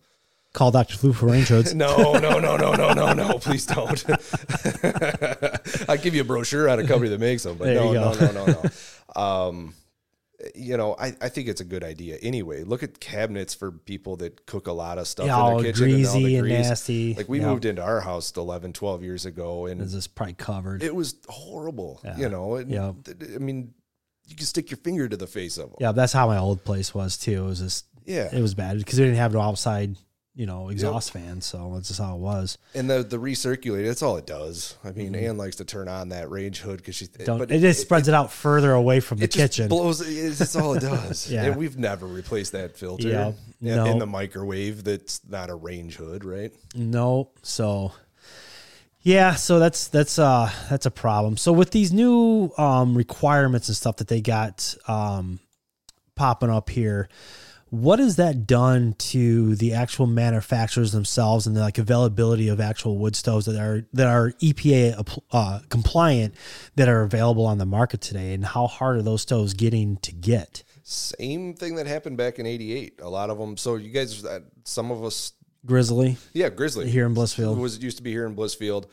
[0.53, 1.75] call Doctor Flu for range hoods.
[1.87, 3.39] no, no, no, no, no, no, no.
[3.39, 4.05] Please don't.
[5.89, 8.13] I'll give you a brochure on a company that makes them, but There no, no,
[8.13, 8.63] no, no, no.
[9.17, 9.75] Um,
[10.55, 12.17] you know, I, I think it's a good idea.
[12.23, 15.73] Anyway, look at cabinets for people that cook a lot of stuff Yeah, in their
[15.73, 15.85] kitchen.
[15.95, 17.15] and all the greasy and nasty.
[17.15, 17.47] Like we Yeah.
[17.47, 20.83] moved into our house 11, 12 years ago, and Is this probably covered?
[20.83, 22.01] it was horrible.
[22.05, 22.17] Yeah.
[22.19, 22.93] You know, and Yeah.
[23.35, 23.75] I mean,
[24.29, 25.77] you can stick your finger to the face of them.
[25.81, 27.45] Yeah, that's how my old place was too.
[27.45, 28.29] It was just Yeah.
[28.33, 29.97] it was bad because we didn't have no outside,
[30.39, 31.41] you know, exhaust fan.
[31.41, 32.59] So that's just how it was.
[32.73, 34.77] And the the recirculator, that's all it does.
[34.85, 37.25] I mean, Ann likes to turn on that range hood because she Mm-hmm.
[37.25, 39.69] Don't, but it, just spreads it, out further away from the just kitchen.
[39.69, 40.01] blows.
[40.01, 41.29] It's that's all it does.
[41.29, 41.47] Yeah.
[41.47, 43.09] and we've never replaced that filter.
[43.09, 43.29] Yeah,
[43.61, 43.87] in, no.
[43.87, 44.85] in the microwave.
[44.85, 46.53] That's not a range hood, right?
[46.75, 47.93] No, so
[49.01, 51.37] yeah, so that's that's uh that's a problem.
[51.37, 55.41] So with these new um requirements and stuff that they got um
[56.15, 57.09] popping up here,
[57.71, 62.99] what has that done to the actual manufacturers themselves and the like availability of actual
[62.99, 66.35] wood stoves that are that are EPA uh, compliant
[66.77, 70.13] that are available on the market today, and how hard are those stoves getting to
[70.13, 70.63] get?
[70.83, 73.01] Same thing that happened back in '88.
[73.03, 73.57] A lot of them.
[73.57, 75.33] So you guys, uh, some of us
[75.67, 77.59] Grizzly, Yeah, Grizzly Here in Blissfield.
[77.59, 78.87] Was it used to be here in Blissfield.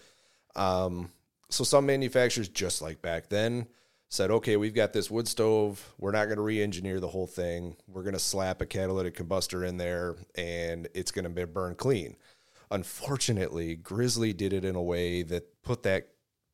[0.56, 1.10] Um,
[1.50, 3.68] so some manufacturers, just like back then,
[4.16, 5.94] said, "Okay, we've got this wood stove.
[6.00, 7.76] We're not going to re-engineer the whole thing.
[7.88, 12.16] We're going to slap a catalytic combustor in there, and it's going to burn clean."
[12.72, 16.10] Unfortunately, Grizzly did it in a way that put that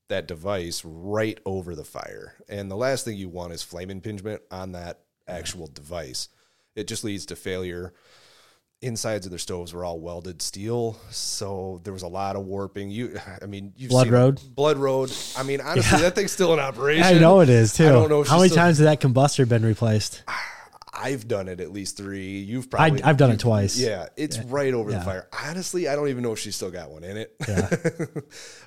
[0.09, 2.35] that device right over the fire.
[2.49, 6.27] And the last thing you want is flame impingement on that actual device.
[6.75, 7.93] It just leads to failure.
[8.83, 12.89] Insides of their stoves were all welded steel, so there was a lot of warping.
[12.89, 14.41] You, I mean, you've Blood seen Road?
[14.55, 15.11] Blood Road.
[15.37, 16.01] I mean, honestly, Yeah.
[16.05, 17.03] that thing's still in operation.
[17.03, 17.85] I know it is too.
[17.85, 20.23] I don't know How many still- times has that combustor been replaced?
[20.93, 22.39] I've done it at least three.
[22.39, 23.77] You've probably I've done it twice.
[23.77, 24.43] Yeah, it's Yeah.
[24.47, 24.97] right over Yeah.
[24.99, 25.27] the fire.
[25.47, 27.35] Honestly, I don't even know if she's still got one in it.
[27.47, 27.69] Yeah.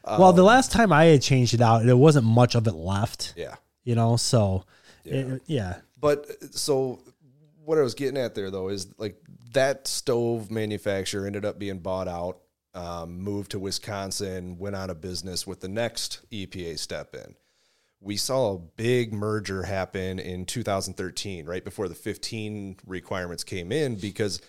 [0.04, 2.74] Um, well, the last time I had changed it out, there wasn't much of it
[2.74, 3.34] left.
[3.36, 3.56] Yeah.
[3.82, 4.64] You know, so
[5.04, 5.14] Yeah.
[5.14, 5.74] it- yeah.
[6.00, 7.00] But so
[7.64, 9.16] what I was getting at there though is like
[9.54, 12.38] that stove manufacturer ended up being bought out,
[12.74, 17.34] um, moved to Wisconsin, went out of business with the next EPA step in.
[18.00, 23.94] We saw a big merger happen in 2013, right before the 15 requirements came in,
[23.96, 24.42] because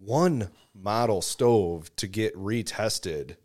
[0.00, 3.36] one model stove to get retested,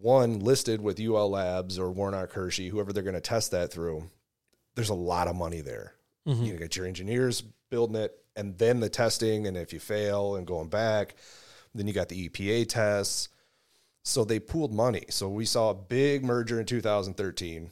[0.00, 4.08] one listed with UL Labs or Warnock Hershey, whoever they're going to test that through,
[4.74, 5.94] there's a lot of money there.
[6.26, 6.46] Mhm.
[6.46, 10.46] You get your engineers building it, and then the testing, and if you fail and
[10.46, 11.14] going back,
[11.74, 13.28] then you got the EPA tests.
[14.04, 15.04] So they pooled money.
[15.10, 17.70] So we saw a big merger in 2013.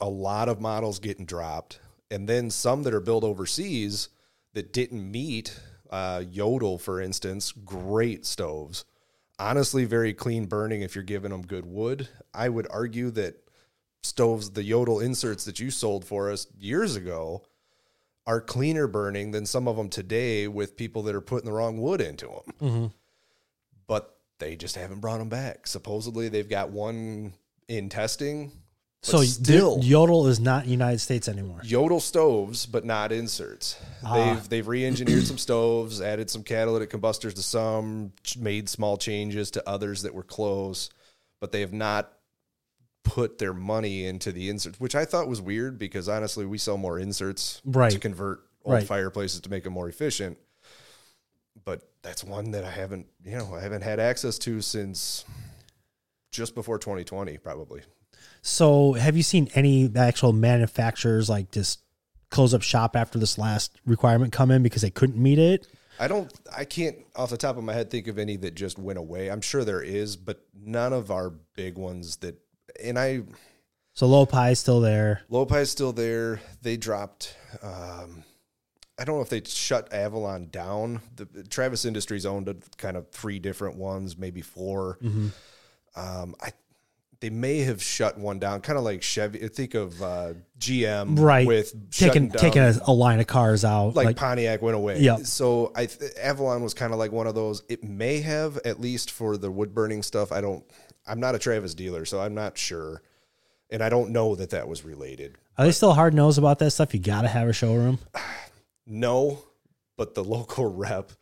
[0.00, 1.80] a lot of models getting dropped,
[2.10, 4.08] and then some that are built overseas
[4.54, 5.60] that didn't meet
[5.90, 8.84] uh, Jotul, for instance, great stoves.
[9.38, 12.08] Honestly, very clean burning if you're giving them good wood.
[12.34, 13.36] I would argue that
[14.02, 17.44] stoves, the Jotul inserts that you sold for us years ago,
[18.28, 21.80] are cleaner burning than some of them today with people that are putting the wrong
[21.80, 22.54] wood into them.
[22.60, 22.92] Mhm.
[23.86, 25.66] But they just haven't brought them back.
[25.66, 27.32] Supposedly, they've got one
[27.68, 28.52] in testing.
[29.00, 31.60] So still, Jotul is not United States anymore.
[31.64, 33.76] Jotul stoves, but not inserts.
[34.04, 34.14] Ah.
[34.14, 39.66] They've they've re-engineered some stoves, added some catalytic combustors to some, made small changes to
[39.66, 40.90] others that were close,
[41.40, 42.12] but they have not
[43.08, 46.76] put their money into the inserts, which I thought was weird because honestly, we sell
[46.76, 47.90] more inserts Right.
[47.90, 48.86] to convert old Right.
[48.86, 50.36] fireplaces to make them more efficient.
[51.64, 55.24] But that's one that I haven't, you know, I haven't had access to since
[56.30, 57.82] just before 2020, probably.
[58.42, 61.80] So, have you seen any actual manufacturers like just
[62.30, 65.66] close up shop after this last requirement come in because they couldn't meet it?
[65.98, 68.78] I don't, I can't off the top of my head think of any that just
[68.78, 69.30] went away.
[69.30, 72.36] I'm sure there is, but none of our big ones that,
[72.82, 73.22] and I,
[73.94, 75.22] So Lopi is still there.
[75.30, 76.40] Lopi's still there.
[76.62, 78.24] They dropped, um,
[78.98, 81.00] I don't know if they shut Avalon down.
[81.16, 85.30] The Travis Industries owned a, kind of three different ones, maybe 4 Mhm.
[85.96, 86.52] Um, I,
[87.20, 89.40] they may have shut one down, kind of like Chevy.
[89.48, 91.44] Think of uh, GM, Right.
[91.48, 93.96] With taking down- taking a, a line of cars out.
[93.96, 95.00] like, Pontiac went away.
[95.00, 95.16] Yeah.
[95.24, 97.64] So I th- Avalon was kind of like one of those.
[97.68, 100.30] It may have at least for the wood burning stuff.
[100.30, 100.64] I don't.
[101.08, 103.02] I'm not a Travis dealer, so I'm not sure,
[103.70, 105.36] and I don't know that that was related.
[105.56, 106.94] Are they still hard nosed about that stuff?
[106.94, 107.98] You got to have a showroom.
[108.90, 109.42] No,
[109.98, 111.12] but the local rep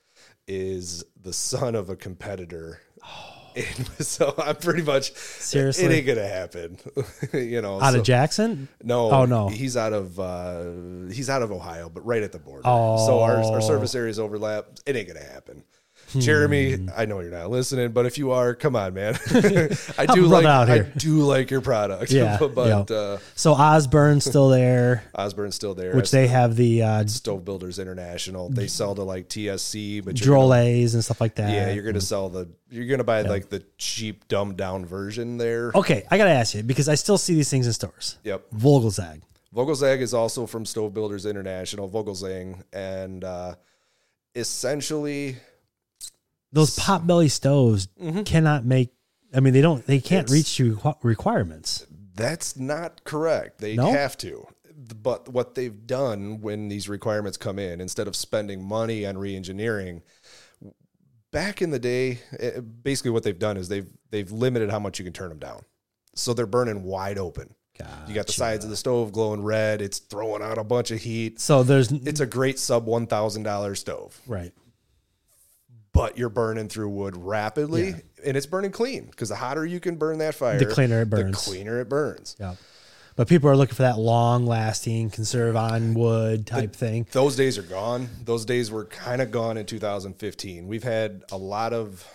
[0.46, 2.80] is the son of a competitor.
[3.56, 5.86] And so I'm pretty much Seriously?
[5.86, 6.78] It ain't gonna happen,
[7.32, 7.80] you know.
[7.80, 8.68] Out of Jackson?
[8.84, 9.10] No.
[9.10, 9.48] Oh, no.
[9.48, 12.64] He's out of uh, he's out of Ohio, but right at the border.
[12.64, 13.60] So our our Oh.
[13.60, 14.66] service areas overlap.
[14.84, 15.64] It ain't gonna happen.
[16.18, 19.14] Jeremy, I know you're not listening, but if you are, come on, man.
[19.98, 22.10] I do like I do like your product.
[22.10, 22.38] Yeah.
[22.54, 22.96] but yeah.
[22.96, 25.94] uh, so Osburn's still there, Osburn's still there.
[25.96, 28.48] which they have the uh, Stove Builders International.
[28.48, 31.52] They sell to like TSC, but Drolets and stuff like that.
[31.52, 35.72] yeah, you're gonna sell the you're gonna buy like the cheap dumbed down version there.
[35.74, 38.18] Okay, I gotta ask you because I still see these things in stores.
[38.24, 38.50] Yep.
[38.54, 39.22] Vogelzang.
[39.54, 43.54] Vogelzang is also from Stove Builders International, Vogelzang, and uh,
[44.34, 45.36] essentially
[46.52, 48.22] Those pot belly stoves Mm-hmm.
[48.22, 48.90] cannot make.
[49.34, 49.84] I mean, they don't.
[49.86, 51.86] They can't reach your requ- requirements.
[52.14, 53.58] That's not correct.
[53.58, 53.90] They No?
[53.92, 54.46] have to.
[55.02, 60.02] But what they've done when these requirements come in, instead of spending money on re-engineering,
[61.32, 64.98] back in the day, eh, basically what they've done is they've they've limited how much
[64.98, 65.60] you can turn them down.
[66.14, 67.54] So they're burning wide open.
[68.08, 69.82] You got the sides of the stove glowing red.
[69.82, 71.38] It's throwing out a bunch of heat.
[71.40, 74.18] So there's It's a great sub one thousand dollar stove.
[74.26, 74.52] right.
[75.96, 77.94] But you're burning through wood rapidly
[78.24, 81.10] and it's burning clean because the hotter you can burn that fire, The cleaner it
[81.10, 81.44] burns.
[81.44, 82.36] The cleaner it burns.
[82.38, 82.56] Yeah.
[83.16, 87.06] But people are looking for that long lasting, conserve on wood type thing.
[87.12, 88.10] Those days are gone.
[88.22, 90.66] Those days were kind of gone in 2015.
[90.66, 92.06] We've had a lot of.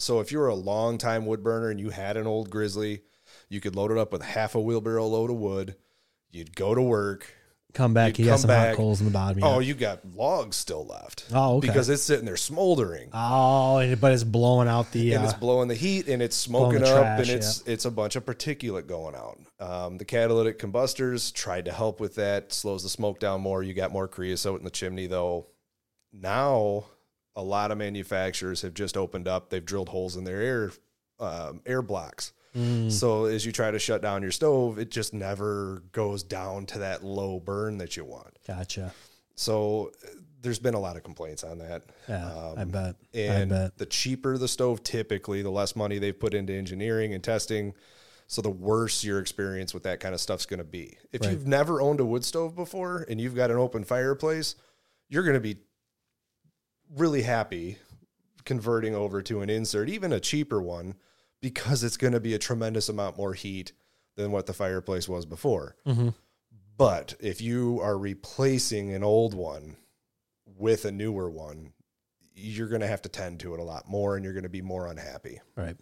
[0.00, 3.02] So if you were a long time wood burner and you had an old grizzly,
[3.48, 5.76] you could load it up with half a wheelbarrow load of wood.
[6.32, 7.32] You'd go to work.
[7.74, 9.38] Come back, You'd you got come some hot coals in the bottom.
[9.38, 9.46] Yeah.
[9.46, 11.24] Oh, you got logs still left.
[11.32, 11.68] Oh, okay.
[11.68, 13.08] Because it's sitting there smoldering.
[13.14, 15.14] Oh, and- but it's blowing out the.
[15.14, 17.62] and Uh, it's blowing the heat and it's blowing smoking the up trash, and it's
[17.66, 19.38] it's a bunch of particulate going out.
[19.58, 23.62] Um, the catalytic combustors tried to help with that, slows the smoke down more.
[23.62, 25.46] You got more creosote in the chimney though.
[26.12, 26.84] Now
[27.34, 29.48] a lot of manufacturers have just opened up.
[29.48, 30.72] They've drilled holes in their air
[31.18, 32.32] um, air blocks.
[32.56, 32.90] Mm.
[32.92, 36.80] So as you try to shut down your stove, it just never goes down to
[36.80, 38.36] that low burn that you want.
[38.46, 38.92] Gotcha.
[39.34, 39.92] So
[40.42, 41.84] there's been a lot of complaints on that.
[42.08, 42.96] Yeah, I bet.
[43.14, 43.78] I And bet.
[43.78, 47.74] the cheaper the stove, typically, the less money they've put into engineering and testing.
[48.26, 50.96] So the worse your experience with that kind of stuff's going to be.
[51.12, 51.30] If Right.
[51.30, 54.54] you've never owned a wood stove before and you've got an open fireplace,
[55.08, 55.58] you're going to be
[56.96, 57.78] really happy
[58.44, 60.94] converting over to an insert, even a cheaper one,
[61.42, 63.72] because it's going to be a tremendous amount more heat
[64.16, 65.76] than what the fireplace was before.
[65.86, 66.14] Mhm.
[66.78, 69.76] But if you are replacing an old one
[70.46, 71.72] with a newer one,
[72.34, 74.48] you're going to have to tend to it a lot more and you're going to
[74.48, 75.40] be more unhappy.
[75.54, 75.76] Right.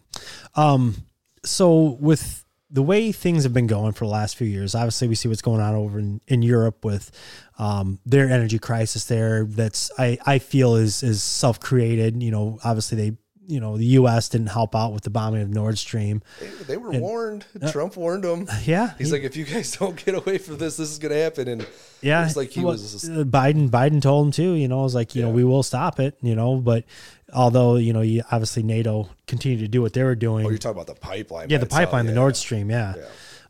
[0.55, 1.07] Um,
[1.45, 5.15] so with the way things have been going for the last few years, obviously we
[5.15, 7.11] see what's going on over in, in Europe with
[7.57, 9.45] um, their energy crisis there.
[9.45, 12.21] That's I, I feel is is self created.
[12.21, 13.17] You know, obviously they
[13.51, 14.29] you know the U.S.
[14.29, 16.21] didn't help out with the bombing of Nord Stream.
[16.39, 17.45] They, they were And- warned.
[17.61, 18.47] Uh, Trump warned them.
[18.65, 21.11] Yeah, He's he- like, if you guys don't get away from this, this is going
[21.13, 21.47] to happen.
[21.47, 21.67] And
[22.01, 23.07] Yeah, it's like he well, was.
[23.09, 23.69] uh, Biden.
[23.69, 24.53] Biden told him too.
[24.53, 26.17] You know, it was like you know we will stop it.
[26.21, 26.85] You know, but
[27.33, 30.45] although you know, you, obviously NATO continued to do what they were doing.
[30.45, 31.49] Oh, you're talking about the pipeline.
[31.49, 32.39] yeah, the pipeline, the Yeah, Nord yeah.
[32.39, 32.69] Stream.
[32.69, 32.95] Yeah.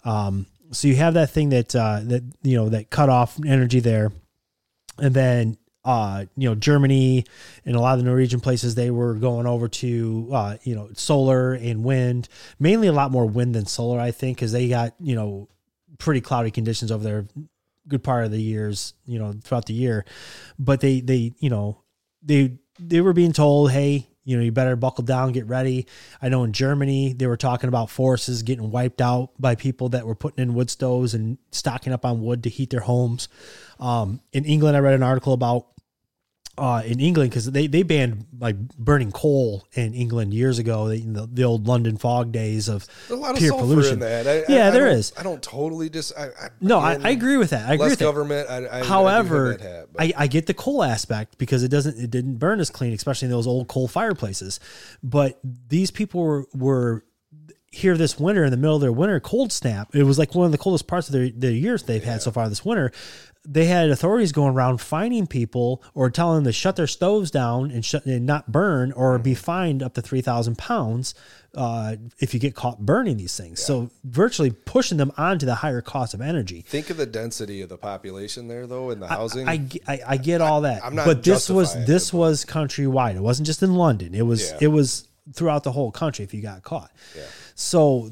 [0.04, 3.80] Um, so you have that thing that uh, that you know that cut off energy
[3.82, 4.12] there,
[4.98, 7.26] and then uh, you know Germany
[7.66, 10.90] and a lot of the Norwegian places they were going over to uh, you know
[10.94, 12.30] solar and wind,
[12.60, 15.48] mainly a lot more wind than solar, I think, because they got you know
[15.98, 17.28] pretty cloudy conditions over there
[17.88, 20.06] good part of the years you know throughout the year.
[20.60, 21.82] But they they you know
[22.22, 25.88] they they were being told hey you know you better buckle down get ready.
[26.22, 30.06] I know in germany they were talking about forests getting wiped out by people that
[30.06, 33.28] were putting in wood stoves and stocking up on wood to heat their homes.
[33.80, 35.68] Um, in england i read an article about
[36.58, 40.88] uh, in England because they, they banned like burning coal in England years ago.
[40.90, 43.94] They, the, the old London fog days of There's a lot of sulfur pollution.
[43.94, 44.28] in that.
[44.28, 46.12] I, yeah, I, I don't- I don't totally dis.
[46.18, 47.70] I, I, No, I, again, I agree with that.
[47.70, 48.50] I agree with government.
[48.50, 52.60] I However, hat, I, I get the coal aspect because it doesn't it didn't burn
[52.60, 54.60] as clean, especially in those old coal fireplaces.
[55.02, 55.40] But
[55.70, 57.06] these people were were
[57.72, 59.96] here this winter in the middle of their winter cold snap.
[59.96, 62.30] It was like one of the coldest parts of their, their years they've had so
[62.32, 62.92] far this winter.
[63.48, 67.72] They had authorities going around finding people or telling them to shut their stoves down
[67.72, 71.16] and shut and not burn or be fined up to three thousand pounds
[71.56, 73.60] uh, if you get caught burning these things.
[73.64, 76.62] So virtually pushing them onto the higher cost of energy.
[76.68, 79.48] Think of the density of the population there, though, in the housing.
[79.50, 83.16] I, I, I get all that, I'm not but this was this was countrywide.
[83.16, 84.14] It wasn't just in London.
[84.14, 84.58] It was Yeah.
[84.62, 86.24] it was throughout the whole country.
[86.26, 86.92] If you got caught,
[87.62, 88.10] so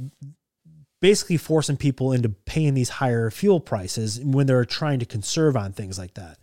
[1.02, 5.72] basically forcing people into paying these higher fuel prices when they're trying to conserve on
[5.72, 6.38] things like that.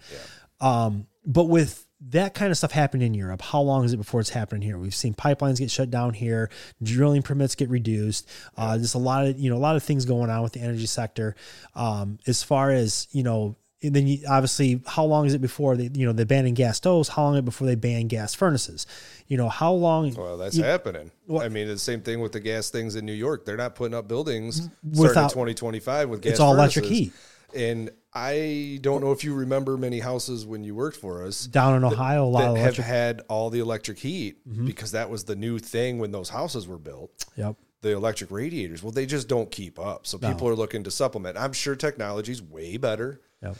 [0.60, 4.20] Um, but with that kind of stuff happening in Europe, how long is it before
[4.20, 4.78] it's happening here?
[4.78, 6.50] We've seen pipelines get shut down here,
[6.82, 8.28] drilling permits get reduced.
[8.56, 10.60] Uh, there's a lot of you know a lot of things going on with the
[10.60, 11.34] energy sector.
[11.74, 15.90] Um, as far as you know, then you, obviously, how long is it before they
[15.92, 17.08] you know they're banning gas stoves?
[17.08, 18.86] How long is it before they ban gas furnaces?
[19.28, 20.14] You know how long?
[20.14, 21.10] Well, that's you- happening.
[21.40, 23.44] I mean, the same thing with the gas things in New York.
[23.44, 26.32] They're not putting up buildings Without- 2025 with gas.
[26.32, 27.12] It's all electric heat.
[27.54, 31.74] And I don't know if you remember many houses when you worked for us Down
[31.76, 34.66] in that- Ohio, a lot that of have had all the electric heat Mhm.
[34.66, 37.24] because that was the new thing when those houses were built.
[37.36, 37.56] Yep.
[37.82, 38.82] The electric radiators.
[38.82, 40.06] Well, they just don't keep up.
[40.06, 40.28] So No.
[40.28, 41.36] people are looking to supplement.
[41.38, 43.20] I'm sure technology's way better.
[43.42, 43.56] Yep.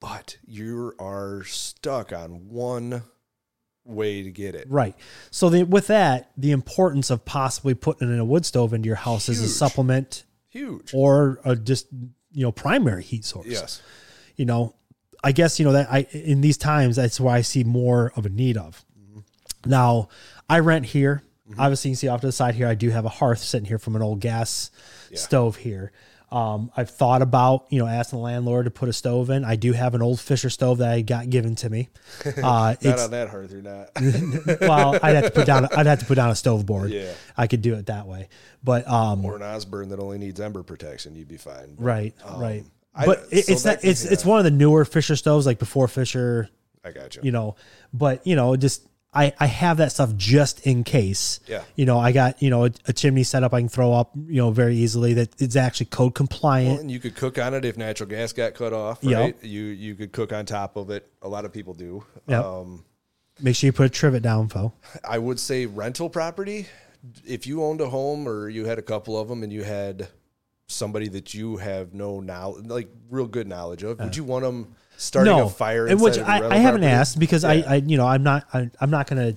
[0.00, 3.02] But you are stuck on one
[3.84, 4.66] way to get it.
[4.68, 4.94] Right.
[5.30, 8.96] So the, with that, the importance of possibly putting in a wood stove into your
[8.96, 10.92] house as a supplement, Huge.
[10.92, 11.86] or a just
[12.32, 13.46] you know primary heat source.
[13.46, 13.82] Yes.
[14.36, 14.74] You know,
[15.22, 18.26] I guess you know that I in these times that's why I see more of
[18.26, 18.84] a need of.
[18.98, 19.70] Mm-hmm.
[19.70, 20.08] Now,
[20.48, 21.22] I rent here.
[21.58, 23.66] Obviously, you can see off to the side here, I do have a hearth sitting
[23.66, 24.70] here from an old gas
[25.14, 25.92] stove here.
[26.32, 29.44] Um, I've thought about, you know, asking the landlord to put a stove in.
[29.44, 31.90] I do have an old Fisher stove that I got given to me.
[32.42, 33.90] Uh, not on that hearth, you're not.
[34.60, 35.66] well, I'd have to put down.
[35.76, 36.90] I'd have to put down a stove board.
[36.90, 37.12] Yeah.
[37.36, 38.28] I could do it that way,
[38.64, 41.74] but um, or an Osburn that only needs ember protection, you'd be fine.
[41.74, 42.64] But, right, um, right.
[42.94, 43.90] I- But it, so it's that- not.
[43.90, 44.12] It's yeah.
[44.12, 46.48] it's one of the newer Fisher stoves, like before Fisher.
[46.84, 47.22] I got you.
[47.24, 47.56] You know,
[47.92, 51.40] but you know, just I, I have that stuff just in case.
[51.46, 51.64] Yeah.
[51.76, 54.12] You know, I got, you know, a, a chimney set up I can throw up,
[54.14, 56.70] you know, very easily that it's actually code compliant.
[56.70, 59.38] Well, and you could cook on it if natural gas got cut off, Yep.
[59.42, 61.10] You you could cook on top of it.
[61.20, 62.04] A lot of people do.
[62.26, 62.44] Yep.
[62.44, 62.84] Um,
[63.40, 64.72] Make sure you put a trivet down, Fo.
[65.04, 66.66] I would say rental property.
[67.26, 70.08] If you owned a home or you had a couple of them and you had
[70.68, 74.74] somebody that you have no knowledge, like real good knowledge of, would you want them
[75.02, 75.86] starting a fire?
[75.86, 76.86] and which I, I haven't property?
[76.86, 77.70] asked because I, Yeah.
[77.70, 79.34] I, you know, I'm not, I, I'm not gonna,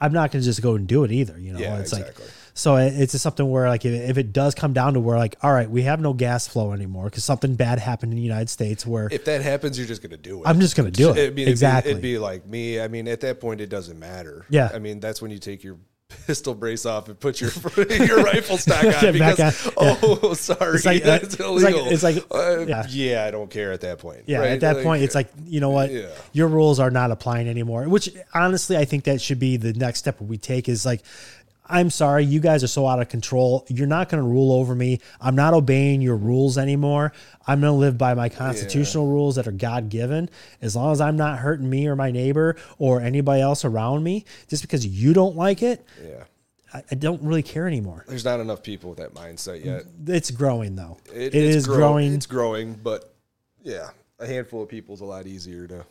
[0.00, 1.38] I'm not gonna just go and do it either.
[1.38, 2.24] You know, Yeah, it's exactly.
[2.24, 5.16] like, so it's just something where like if, if it does come down to where
[5.16, 8.22] like, all right, we have no gas flow anymore because something bad happened in the
[8.22, 10.46] United States where If that happens, you're just going to do it.
[10.46, 11.16] I'm just gonna do it.
[11.16, 11.92] It'd be- it'd be- Exactly.
[11.92, 12.78] It'd be, like me.
[12.78, 14.44] I mean, at that point, it doesn't matter.
[14.50, 14.68] Yeah.
[14.74, 15.78] I mean, that's when you take your
[16.26, 17.50] pistol brace off and put your
[17.88, 19.86] your rifle stock on because on.
[19.86, 19.96] Yeah.
[20.02, 21.86] oh, sorry, It's like, uh, that's it's like- illegal.
[21.88, 22.86] it's like- Uh, yeah.
[22.88, 23.24] yeah.
[23.24, 24.22] I don't care at that point.
[24.26, 24.50] Yeah, right?
[24.52, 26.06] at that point, it's like you know what, Yeah.
[26.32, 27.88] your rules are not applying anymore.
[27.88, 30.68] Which honestly, I think that should be the next step we take.
[30.68, 31.02] Is like,
[31.72, 33.64] I'm sorry, you guys are so out of control.
[33.68, 35.00] You're not going to rule over me.
[35.20, 37.12] I'm not obeying your rules anymore.
[37.46, 40.28] I'm going to live by my constitutional rules that are God given.
[40.60, 44.26] As long as I'm not hurting me or my neighbor or anybody else around me,
[44.48, 46.24] just because you don't like it, yeah.
[46.74, 48.04] I, I don't really care anymore.
[48.06, 49.84] There's not enough people with that mindset yet.
[50.06, 50.98] It's growing though.
[51.12, 52.12] It, it it's grow- growing.
[52.12, 53.14] It's growing, but
[53.62, 55.84] yeah, a handful of people is a lot easier to.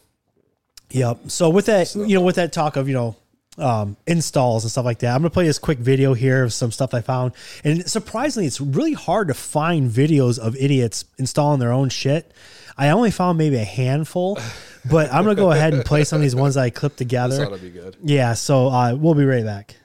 [0.91, 1.29] Yep.
[1.31, 3.15] So with that, you know, with that talk of you know
[3.57, 6.71] um, installs and stuff like that, I'm gonna play this quick video here of some
[6.71, 7.33] stuff I found,
[7.63, 12.31] and surprisingly, it's really hard to find videos of idiots installing their own shit.
[12.77, 14.39] I only found maybe a handful,
[14.89, 17.37] but I'm gonna go ahead and play some of these ones I clipped together.
[17.37, 17.97] This ought to be good.
[18.03, 18.33] Yeah.
[18.33, 19.75] So uh, we'll be right back.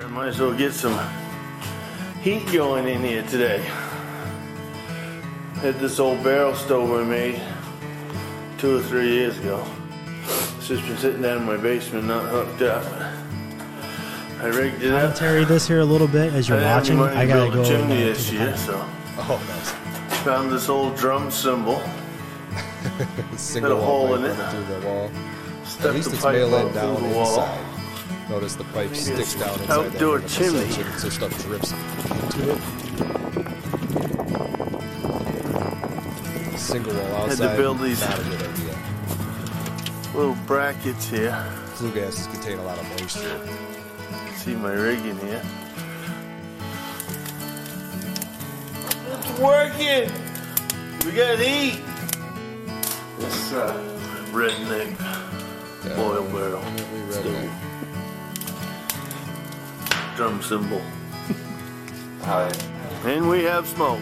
[0.00, 0.98] I might as well get some
[2.22, 3.58] heat going in here today.
[5.60, 7.40] Had this old barrel stove I made
[8.58, 9.64] two or three years ago.
[10.68, 12.84] It's just been sitting down in my basement, not hooked up.
[14.40, 15.00] I rigged it up.
[15.14, 17.18] Commentary this here a little bit as you're I didn't have watching.
[17.18, 17.64] I gotta go.
[17.64, 18.84] chimney uh, this to the year, so
[19.18, 19.70] Oh, nice.
[20.24, 21.80] found this old drum cymbal.
[23.36, 24.30] Single Got a hole in it.
[24.36, 25.10] running through the wall.
[25.64, 27.28] Stuck At least the it's pipe mail down through the wall.
[27.28, 27.64] inside.
[28.28, 30.70] Notice the pipe Maybe sticks down inside that outdoor vertical chimney.
[30.72, 32.58] section, so stuff drips into it.
[36.58, 37.56] Single wall Had to outside.
[37.56, 38.75] build these- Not a good idea.
[40.16, 41.34] Little brackets here.
[41.74, 43.38] Flue gases contain a lot of moisture.
[44.36, 45.42] See my rigging here.
[49.12, 50.10] It's working.
[51.04, 51.82] We gotta eat!
[53.18, 53.76] This uh,
[54.32, 54.96] redneck
[55.98, 56.62] oil barrel.
[57.10, 57.50] redneck.
[60.16, 60.80] Drum cymbal.
[63.04, 64.00] and we have smoke.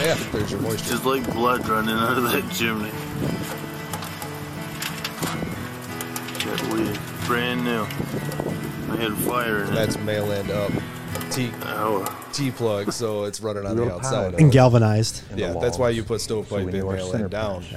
[0.00, 0.90] Yeah, there's your moisture.
[0.92, 2.90] Just like blood running out of that chimney.
[6.46, 7.82] That weed, brand new.
[8.92, 9.74] I had fire in it.
[9.74, 10.72] That's mail end up.
[10.74, 12.28] Uh, T oh.
[12.32, 14.30] T plug, so it's running on the Real outside.
[14.32, 14.40] power.
[14.40, 15.22] And galvanized.
[15.30, 15.96] in the Yeah, that's why walls.
[15.96, 17.62] you put So stovepipe when in you are mail center end down.
[17.62, 17.74] punch,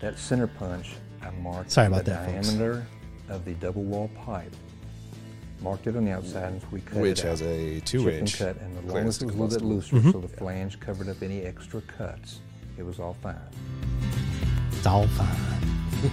[0.00, 2.48] That center punch, I marked Sorry about the that, folks.
[2.48, 2.86] diameter
[3.28, 4.54] of the double wall pipe.
[5.62, 7.30] Marked it on the outside and we cut Which it out.
[7.32, 9.96] has a two and inch cut, and the clearance longest was a little bit looser,
[10.08, 10.12] Mhm.
[10.12, 12.38] so the flange covered up any extra cuts.
[12.78, 13.36] It was all fine.
[14.72, 15.36] It's all fine.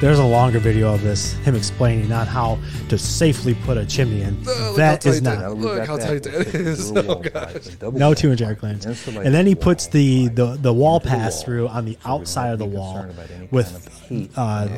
[0.00, 4.22] There's a longer video of this, him explaining on how to safely put a chimney
[4.22, 4.36] in.
[4.48, 5.38] Oh, look that how is tight not.
[5.38, 6.90] that- look how tight that is.
[6.96, 7.92] Oh, gosh.
[7.92, 8.84] No two inch air clamps.
[9.06, 12.64] And then he puts the, the, the wall pass through on the outside of the
[12.64, 13.06] wall
[13.52, 14.68] with, uh,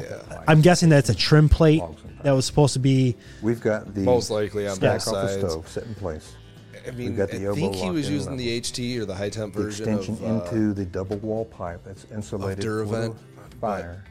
[0.46, 1.82] I'm guessing that's a trim plate
[2.24, 3.16] that was supposed to be.
[3.42, 5.52] We've got the Most likely on stack both off the sides.
[5.52, 6.34] stove set in place.
[6.74, 8.44] I We've mean, got the I elbow think he locked was in using level.
[8.44, 10.42] the HT or the high temp the version extension of.
[10.42, 13.16] uh, into the double wall pipe that's insulated for DuraVent,
[13.50, 14.04] the fire.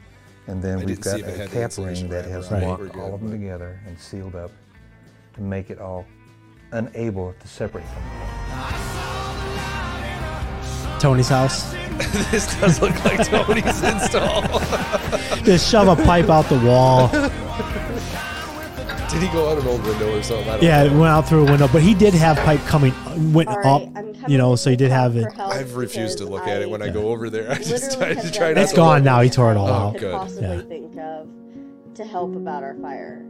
[0.46, 2.10] And then I we've didn't see got if it a had the cap insulation ring
[2.22, 2.66] that wrap has around it.
[2.68, 4.50] locked We're good, all of them but- together and sealed up
[5.34, 6.04] to make it all
[6.72, 8.02] unable to separate from
[10.98, 11.72] Tony's house.
[12.30, 14.42] this does look like Tony's install.
[15.44, 17.08] Just shove a pipe out the wall.
[19.14, 20.48] Did he go out an old window or something?
[20.48, 22.92] I don't Yeah, it went out through a window, but he did have pipe coming,
[23.32, 23.82] went up,
[24.28, 25.26] you know, so he did have it.
[25.38, 27.50] I've refused to look at it when I go over there.
[27.52, 29.04] I just tried to try not It's to gone look.
[29.04, 29.20] now.
[29.20, 29.96] He tore it all Oh, out.
[29.98, 30.12] good.
[30.12, 30.60] possibly Yeah.
[30.62, 31.28] think of
[31.94, 33.22] to help about our fire.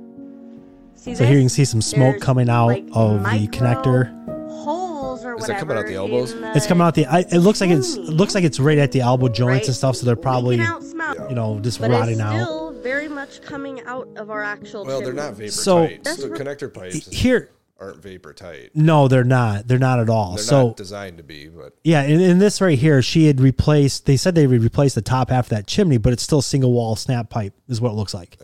[0.96, 4.08] See So here you can see some smoke There's, coming out like, of the connector.
[4.48, 5.36] Holes or whatever.
[5.36, 5.46] Is whatever.
[5.52, 6.32] that coming out the elbows?
[6.32, 7.04] in It's coming out the.
[7.06, 8.10] I, it looks like it's chimney.
[8.12, 9.96] looks like it's right at the elbow joints and stuff.
[9.96, 11.18] So they're probably, Leaking out smoke.
[11.28, 12.73] you know, just but rotting it's out.
[12.84, 15.52] Still very much coming out of our actual Well, they're not vapor tight.
[15.52, 17.08] So- The connector pipes.
[17.10, 17.50] Here,
[17.80, 18.70] aren't vapor tight.
[18.74, 19.66] No, they're not.
[19.66, 20.36] They're not at all.
[20.36, 23.40] They're so not designed to be, but Yeah, in, in this right here, she had
[23.40, 24.06] replaced.
[24.06, 26.72] They said they would replace the top half of that chimney, but it's still single
[26.72, 28.38] wall snap pipe, is what it looks like.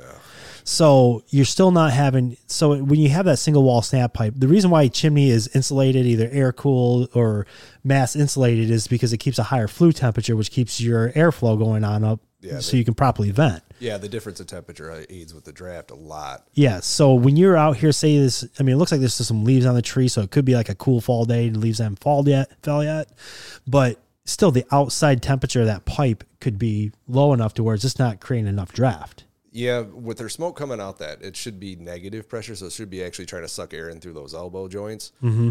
[0.63, 2.37] So you're still not having.
[2.47, 5.49] So when you have that single wall snap pipe, the reason why a chimney is
[5.55, 7.47] insulated, either air cooled or
[7.83, 11.83] mass insulated, is because it keeps a higher flue temperature, which keeps your airflow going
[11.83, 13.63] on up, Yeah, so they- you can properly vent.
[13.79, 16.47] yeah, the difference in temperature uh, aids with the draft a lot.
[16.55, 16.81] Yeah.
[16.81, 19.67] So when you're out here, say this, I mean, it looks like there's some leaves
[19.67, 21.49] on the tree, so it could be like a cool fall day.
[21.51, 23.09] The leaves haven't fallen yet, fell yet,
[23.67, 27.83] but still, the outside temperature of that pipe could be low enough to where it's
[27.83, 29.25] just not creating enough draft.
[29.53, 32.89] Yeah, with their smoke coming out, that it should be negative pressure, so it should
[32.91, 35.11] be actually trying to suck air in through those elbow joints.
[35.23, 35.51] Mm-hmm.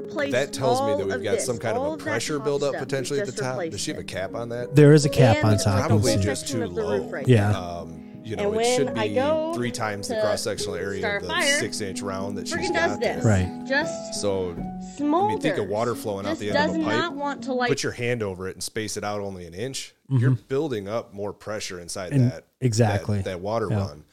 [0.00, 3.18] Replace That tells me that we've got this, some kind of a pressure buildup potentially
[3.18, 3.58] at the top.
[3.68, 4.76] Does she have a cap on that?
[4.76, 5.88] There is a cap And on top.
[5.88, 7.08] Probably you'll just too low.
[7.10, 7.50] right Yeah.
[7.50, 11.28] Um, you And know, it should be three times the cross sectional area of the
[11.28, 13.16] fire, six inch round that she's Friggin' got does there.
[13.16, 13.24] this.
[13.24, 13.64] Right.
[13.66, 14.54] Just So
[14.96, 15.26] smolder.
[15.26, 16.96] I mean, think of water flowing out the end does of a pipe.
[16.96, 19.54] not want to like Put your hand over it and space it out only an
[19.54, 19.94] inch.
[20.12, 20.20] Mhm.
[20.20, 23.16] You're building up more pressure inside And- that exactly.
[23.16, 23.78] that, that water Yeah.
[23.78, 24.04] run,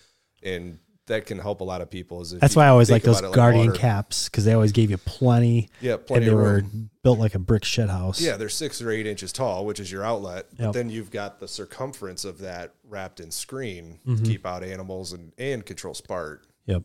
[0.41, 2.21] and that can help a lot of people.
[2.21, 3.77] Is That's why I always like those it Guardian water.
[3.79, 5.69] caps because they always gave you plenty.
[5.81, 6.89] Yeah, plenty and they of were room.
[7.03, 8.19] built like a brick shit house.
[8.21, 10.47] Yeah, they're six or eight inches tall, which is your outlet.
[10.57, 14.17] But then you've got the circumference of that wrapped in screen Mhm.
[14.17, 16.47] to keep out animals and, and control spark.
[16.65, 16.83] Yep.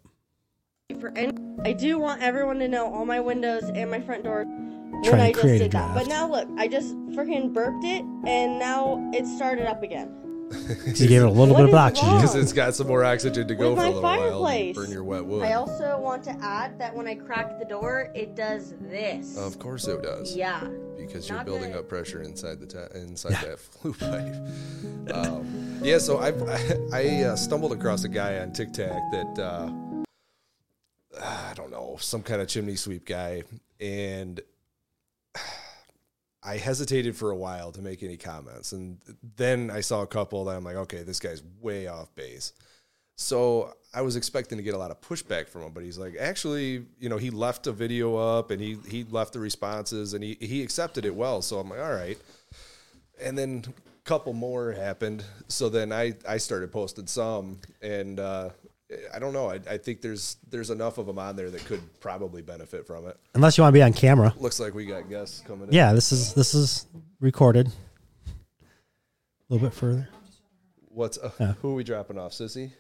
[1.01, 1.33] for any,
[1.65, 5.19] I do want everyone to know all my windows and my front door when Try
[5.19, 5.95] to I just create did that.
[5.95, 10.13] But now look, I just freaking burped it and now it started up again.
[10.51, 12.17] You gave it a little What bit of oxygen.
[12.17, 14.19] Because it's got some more oxygen to go With for a my little while.
[14.43, 14.77] fireplace.
[14.77, 15.45] Burn your wet wood.
[15.45, 19.37] I also want to add that when I crack the door, it does this.
[19.39, 20.35] Of course it does.
[20.37, 20.67] Yeah.
[20.99, 21.79] Because you're Not building good.
[21.81, 24.35] up pressure inside the ta- inside that flue pipe.
[25.15, 29.73] Um, yeah, so I've, I I uh, stumbled across a guy on TikTok that uh,
[31.23, 33.45] I don't know some kind of chimney sweep guy,
[33.81, 34.41] and
[36.43, 38.99] I hesitated for a while to make any comments, and
[39.37, 42.53] then I saw a couple that I'm like, okay, this guy's way off base.
[43.17, 46.17] So I was expecting to get a lot of pushback from him, but he's like,
[46.19, 50.25] actually, you know, he left a video up and he he left the responses and
[50.25, 51.43] he he accepted it well.
[51.43, 52.17] So I'm like, all right.
[53.21, 55.23] And then a couple more happened.
[55.49, 58.51] So then I I started posting some, and uh,
[59.15, 59.51] I don't know.
[59.51, 63.07] I, I think there's there's enough of them on there that could probably benefit from
[63.07, 63.17] it.
[63.35, 64.35] Unless you want to be on camera.
[64.39, 65.75] Looks like we got guests coming in.
[65.75, 66.87] Yeah, this is this is
[67.21, 67.69] recorded.
[67.69, 70.09] A little bit further.
[70.89, 71.53] What's uh, Yeah.
[71.63, 72.73] who are we dropping off, Sissy?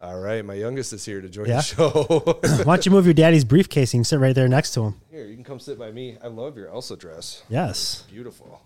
[0.00, 1.56] All right, my youngest is here to join Yeah.
[1.56, 2.38] the show.
[2.64, 4.94] Why don't you move your daddy's briefcase and sit right there next to him?
[5.10, 6.16] Here, you can come sit by me.
[6.22, 7.42] I love your Elsa dress.
[7.48, 8.04] Yes.
[8.10, 8.62] Beautiful.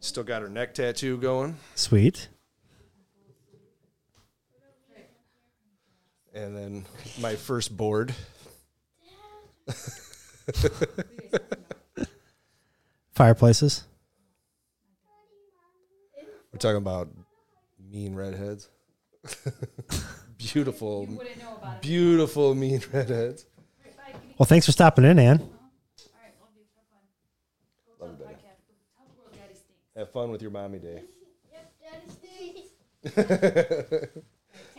[0.00, 1.56] Still got her neck tattoo going.
[1.74, 2.28] Sweet.
[6.34, 6.84] And then
[7.20, 8.14] my first board.
[13.12, 13.84] Fireplaces.
[16.52, 17.08] We're talking about
[17.90, 18.68] mean redheads.
[20.38, 21.08] beautiful,
[21.80, 23.46] beautiful mean redheads.
[24.38, 25.38] Well, thanks for stopping in, Ann.
[28.00, 28.34] Love you, baby.
[29.96, 31.02] Have fun with your mommy day.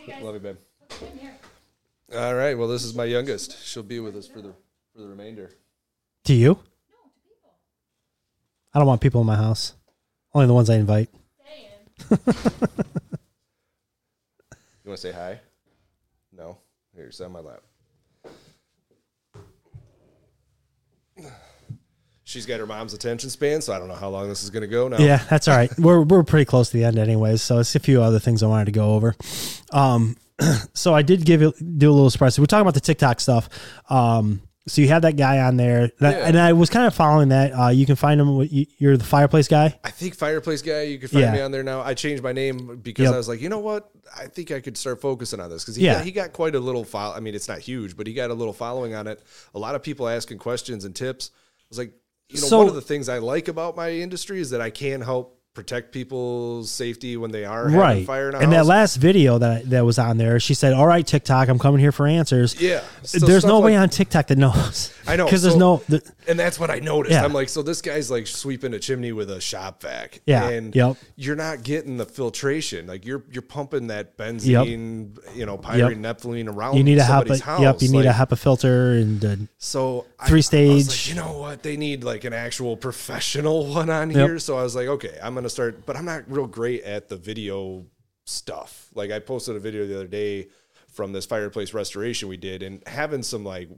[0.22, 0.56] Love you, babe.
[2.16, 2.56] All right.
[2.56, 3.64] Well, this is my youngest.
[3.64, 4.54] She'll be with us for the
[4.92, 5.50] for the remainder.
[6.24, 6.58] To you?
[8.72, 9.74] I don't want people in my house.
[10.32, 11.08] Only the ones I invite.
[14.84, 15.40] You want to say hi?
[16.30, 16.58] No.
[16.94, 17.62] Here, sit on my lap.
[22.24, 24.62] She's got her mom's attention span, so I don't know how long this is going
[24.62, 24.98] to go now.
[24.98, 25.70] Yeah, that's all right.
[25.78, 27.40] We're we're pretty close to the end, anyways.
[27.40, 29.14] So it's a few other things I wanted to go over.
[29.72, 30.16] Um,
[30.74, 32.34] so I did give it do a little surprise.
[32.34, 33.48] So we're talking about the TikTok stuff.
[33.88, 36.26] Um, so you had that guy on there, and, I, Yeah.
[36.26, 37.52] and I was kind of following that.
[37.52, 38.40] Uh, you can find him.
[38.50, 39.78] you- You're the fireplace guy.
[39.84, 40.82] I think fireplace guy.
[40.84, 41.32] You can find Yeah.
[41.32, 41.82] me on there now.
[41.82, 43.12] I changed my name because Yep.
[43.12, 43.90] I was like, you know what?
[44.16, 45.94] I think I could start focusing on this because he Yeah.
[45.96, 47.12] got, he got quite a little file.
[47.14, 49.20] I mean, it's not huge, but he got a little following on it.
[49.54, 51.30] A lot of people asking questions and tips.
[51.34, 51.92] I was like,
[52.30, 54.70] you know, So- one of the things I like about my industry is that I
[54.70, 58.06] can help protect people's safety when they are having Right.
[58.06, 60.86] fire in a and that last video that that was on there, she said, "All
[60.86, 62.80] right, TikTok, I'm coming here for answers." Yeah.
[63.04, 64.92] So there's no way on TikTok that knows.
[65.06, 65.82] I know because there's no.
[65.88, 67.12] The, and that's what I noticed.
[67.12, 67.24] Yeah.
[67.24, 70.20] I'm like, so this guy's like sweeping a chimney with a shop vac.
[70.26, 70.96] Yeah, And yep.
[71.16, 72.86] you're not getting the filtration.
[72.88, 77.40] Like you're you're pumping that benzene, you know, pyrene, naphthalene around you need a HEPA.
[77.40, 77.60] house.
[77.60, 80.74] Yep, you need like, a HEPA filter and uh, So three I, stage.
[80.74, 81.62] was like, you know what?
[81.62, 84.16] They need like an actual professional one on Yep.
[84.28, 84.38] here.
[84.38, 85.86] So I was like, okay, I'm gonna start.
[85.86, 87.86] But I'm not real great at the video
[88.26, 88.88] stuff.
[88.94, 90.48] Like I posted a video the other day
[90.88, 93.68] from this fireplace restoration we did, and having some like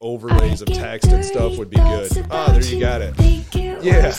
[0.00, 2.26] overlays of text and stuff would be good.
[2.30, 3.14] Ah, there you got it.
[3.82, 4.10] Yeah,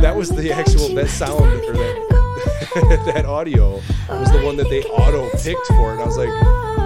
[0.00, 2.08] that was the actual that sound or that
[3.14, 6.00] that audio was the one that they auto picked for it.
[6.00, 6.77] I was like,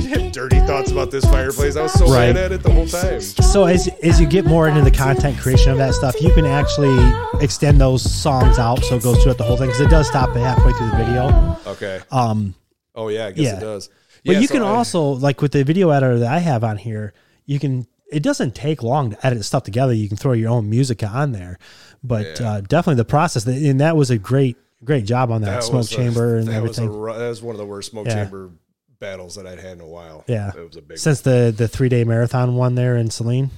[0.00, 1.76] did have dirty thoughts about this fireplace.
[1.76, 2.34] I was so Right.
[2.34, 3.20] mad at it the whole time.
[3.20, 6.46] So as as you get more into the content creation of that stuff, you can
[6.46, 6.98] actually
[7.40, 10.34] extend those songs out so it goes throughout the whole thing because it does stop
[10.34, 11.58] halfway through the video.
[11.66, 12.00] Okay.
[12.10, 12.54] Um.
[12.94, 13.88] Oh yeah, I guess it does.
[14.24, 16.64] But Yeah, you so can I- also like with the video editor that I have
[16.64, 17.12] on here,
[17.46, 17.86] you can.
[18.12, 19.92] It doesn't take long to edit stuff together.
[19.92, 21.58] You can throw your own music on there,
[22.04, 25.78] but uh, definitely the process and that was a great great job on that, smoke
[25.78, 27.02] was a- chamber and that Was everything.
[27.02, 28.14] a, that was one of the worst smoke Yeah.
[28.24, 28.50] chamber
[28.98, 30.24] battles that I'd had in a while.
[30.26, 30.98] yeah, it was a big.
[30.98, 33.50] since the the three day marathon one there in Saline.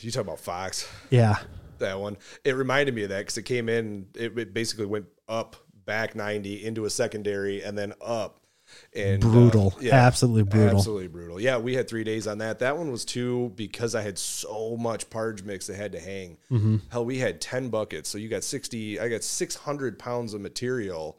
[0.00, 0.88] You talk about Fox.
[1.10, 1.36] Yeah.
[1.78, 2.16] That one.
[2.44, 6.14] It reminded me of that because it came in, it, it basically went up, back
[6.14, 8.39] 90 into a secondary and then up.
[8.94, 9.72] And uh, Brutal.
[9.90, 10.76] Absolutely brutal.
[10.78, 11.40] Absolutely brutal.
[11.40, 12.58] Yeah, we had three days on that.
[12.58, 16.38] That one was two because I had so much parge mix that had to hang.
[16.50, 16.80] Mhm.
[16.90, 18.08] Hell, we had 10 buckets.
[18.08, 21.18] So you got 60, I got 600 pounds of material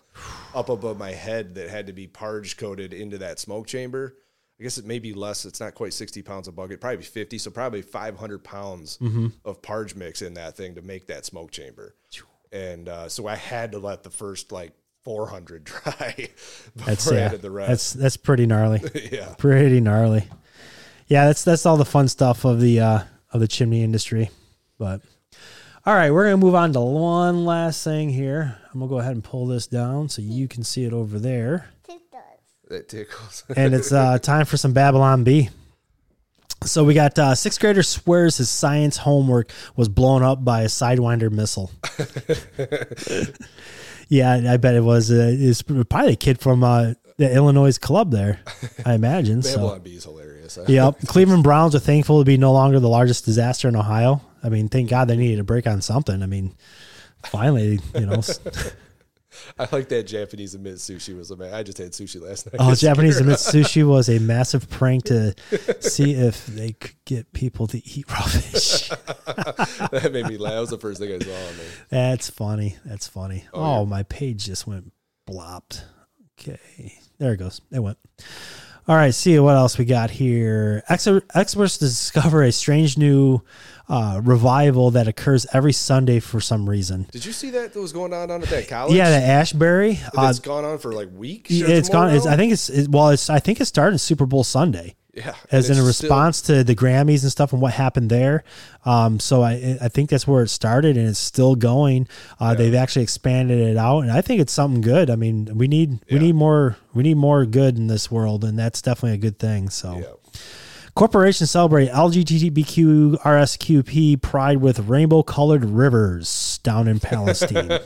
[0.54, 4.18] up above my head that had to be parge coated into that smoke chamber.
[4.60, 5.46] I guess it may be less.
[5.46, 7.38] It's not quite 60 pounds a bucket, probably 50.
[7.38, 9.32] So probably 500 pounds Mhm.
[9.46, 11.96] of parge mix in that thing to make that smoke chamber.
[12.52, 14.74] And uh, so I had to let the first like
[15.04, 16.14] 400 dry
[16.76, 17.22] before That's I yeah.
[17.22, 17.70] added the rest.
[17.70, 18.82] That's that's pretty gnarly.
[19.12, 19.34] Yeah.
[19.38, 20.28] pretty gnarly.
[21.08, 23.00] Yeah, that's that's all the fun stuff of the uh,
[23.34, 24.30] of the chimney industry.
[24.78, 25.02] But
[25.86, 28.58] all right, we're gonna move on to one last thing here.
[28.74, 31.70] I'm gonna go ahead and pull this down so you can see it over there.
[32.72, 33.44] It tickles.
[33.56, 35.50] and it's uh, time for some Babylon Bee.
[36.64, 40.68] So we got uh, sixth grader swears his science homework was blown up by a
[40.68, 41.72] Sidewinder missile.
[44.12, 45.10] Yeah, I bet it was.
[45.10, 48.42] Uh, it's probably a kid from uh, the Illinois club there.
[48.86, 49.42] I imagine.
[49.42, 49.80] so.
[49.80, 50.60] Bee is hilarious.
[50.68, 51.08] Yep.
[51.08, 54.20] Cleveland Browns are thankful to be no longer the largest disaster in Ohio.
[54.44, 56.22] I mean, thank God they needed a break on something.
[56.22, 56.54] I mean,
[57.24, 58.22] finally, you know.
[59.60, 61.54] I like that Japanese admit sushi was a man.
[61.54, 62.56] I just had sushi last night.
[62.60, 65.34] Oh, Japanese admit sushi was a massive prank to
[65.80, 68.90] see if they could get people to eat raw fish.
[69.26, 70.54] that made me laugh.
[70.54, 71.66] That was the first thing I saw on there.
[71.90, 72.78] That's funny.
[72.86, 73.46] That's funny.
[73.54, 73.90] Oh, Oh, yeah.
[73.90, 74.92] my page just went
[75.26, 75.86] blopped.
[76.40, 76.94] Okay.
[77.20, 77.62] There it goes.
[77.72, 77.98] It went.
[78.88, 79.14] All right.
[79.14, 80.84] See what else we got here.
[80.90, 83.42] Ex- experts discover a strange new
[83.92, 87.06] uh, revival that occurs every Sunday for some reason.
[87.12, 88.96] Did you see that that was going on down at that college?
[88.96, 90.00] Yeah, the Asbury.
[90.18, 91.52] Uh, It's gone on for like weeks.
[91.52, 92.16] Yeah, it's gone.
[92.16, 92.26] It's.
[92.26, 93.10] I think it's it, well.
[93.10, 94.96] It's I think it started Super Bowl Sunday.
[95.14, 98.10] Yeah, as in a it's still- response to the Grammys and stuff and what happened
[98.10, 98.46] there.
[98.86, 102.08] Um, so I I think that's where it started and it's still going.
[102.40, 105.10] Uh, They've actually expanded it out and I think it's something good.
[105.10, 108.58] I mean, we need we need more we need more good in this world and
[108.58, 109.70] that's definitely a good thing.
[109.70, 110.20] So.
[110.94, 117.72] Corporations celebrate LGBTQRSQP pride with rainbow colored rivers down in Palestine.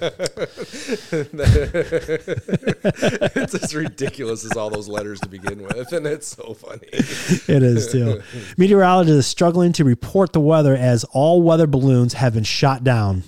[3.36, 6.88] it's as ridiculous as all those letters to begin with, and it's so funny.
[6.92, 8.24] it is too.
[8.58, 13.22] Meteorologists are struggling to report the weather as all weather balloons have been shot down.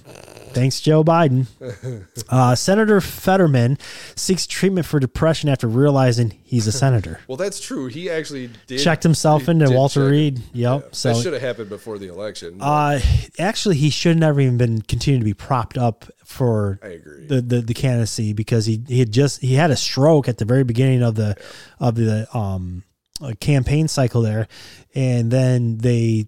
[0.58, 1.48] Thanks, Joe Biden.
[2.30, 3.78] Uh, senator Fetterman
[4.16, 7.20] seeks treatment for depression after realizing he's a senator.
[7.28, 7.88] Well, that's true.
[7.88, 10.12] He actually did Checked himself into Walter check.
[10.12, 10.42] Reed.
[10.54, 10.82] Yep.
[10.84, 12.58] that So should have happened before the election.
[12.62, 13.00] Uh,
[13.40, 17.74] actually, he should never even been continued to be propped up for the, the the
[17.74, 21.16] candidacy because he he had just he had a stroke at the very beginning of
[21.16, 21.36] the
[21.80, 22.84] of the um
[23.22, 24.48] uh, campaign cycle there,
[24.96, 26.28] and then they.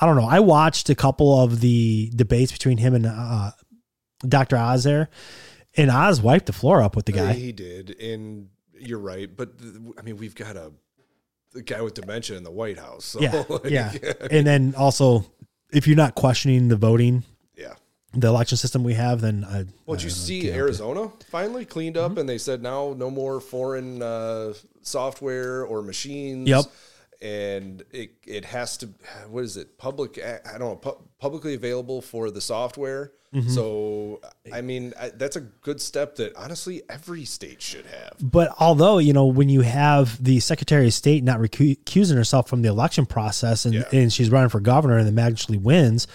[0.00, 0.26] I, don't know.
[0.28, 3.50] I watched a couple of the debates between him and uh,
[4.26, 4.56] Dr.
[4.56, 5.08] Oz there,
[5.76, 7.32] and Oz wiped the floor up with the guy.
[7.34, 8.48] He did, and
[8.78, 9.34] you're right.
[9.34, 9.52] But
[9.98, 10.72] I mean, we've got a
[11.52, 13.04] the guy with dementia in the White House.
[13.06, 13.92] So yeah, like, yeah.
[14.30, 15.24] And then also,
[15.72, 17.24] if you're not questioning the voting,
[17.56, 17.74] Yeah.
[18.12, 19.64] the election system we have, then I.
[19.86, 20.50] What I you don't see.
[20.52, 22.12] Arizona finally cleaned Mm-hmm.
[22.12, 24.52] up, and they said now no more foreign uh,
[24.82, 26.48] software or machines.
[26.48, 26.64] Yep.
[27.22, 28.88] And it it has to
[29.28, 33.12] what is it public I don't know pu- publicly available for the software.
[33.34, 33.50] Mhm.
[33.50, 34.20] So
[34.52, 38.12] I mean I, that's a good step that honestly every state should have.
[38.20, 42.62] But although you know when you have the Secretary of State not recusing herself from
[42.62, 46.06] the election process and, and she's running for governor and then magically wins,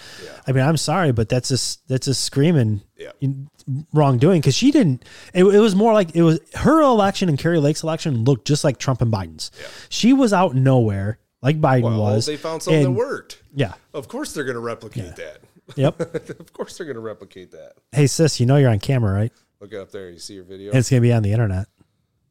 [0.46, 2.82] I mean I'm sorry, but that's just that's just screaming
[3.20, 3.50] in-
[3.92, 5.04] wrongdoing because she didn't.
[5.34, 8.64] It, it was more like it was her election and Kari Lake's election looked just
[8.64, 9.50] like Trump and Biden's.
[9.88, 12.26] She was out nowhere like Biden Well, was.
[12.26, 13.42] they found something and- that worked.
[13.54, 13.74] Yeah.
[13.92, 15.38] Of course they're going to replicate that.
[15.76, 16.00] Yep.
[16.40, 17.74] of course they're going to replicate that.
[17.92, 19.32] Hey sis, you know you're on camera, right?
[19.60, 20.10] Look up there.
[20.10, 20.70] You see your video.
[20.70, 21.66] And it's gonna be on the internet.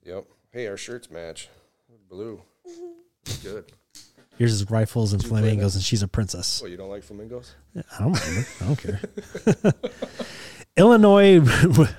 [0.03, 0.25] Yep.
[0.51, 1.47] Hey, our shirts match.
[2.09, 2.41] Blue.
[3.43, 3.71] Good.
[4.37, 6.61] Yours is rifles and Did you play flamingos, and she's a princess.
[6.61, 7.53] Well, you don't like flamingos?
[7.75, 8.17] I don't.
[8.17, 9.01] I don't care.
[10.77, 11.93] Ilhan,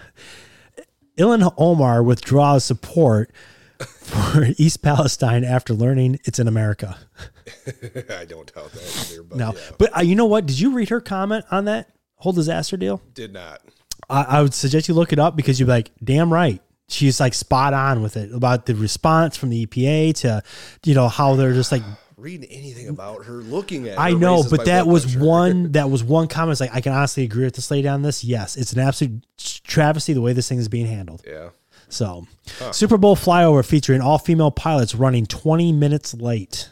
[1.19, 3.31] Ilhan Omar withdraws support
[3.79, 6.97] for East Palestine after learning it's in America.
[7.67, 9.23] I don't doubt that either.
[9.23, 10.47] But no, yeah, but uh, you know what?
[10.47, 13.03] Did you read her comment on that whole disaster deal?
[13.15, 13.61] did not.
[14.09, 16.61] I, I would suggest you look it up because you'd be like, damn right.
[16.89, 20.43] She's like spot on with it about the response from the EPA to,
[20.85, 21.83] you know, how they're just like,
[22.23, 26.29] Reading anything about her, looking at I know, but that was one, that was one
[26.29, 26.53] comment.
[26.53, 28.23] It's like, I can honestly agree with this lady on this.
[28.23, 29.27] Yes, it's an absolute
[29.65, 31.23] travesty the way this thing is being handled.
[31.27, 31.51] Yeah.
[31.89, 32.29] So,
[32.59, 32.71] Huh.
[32.71, 36.71] Super Bowl flyover featuring all female pilots running 20 minutes late.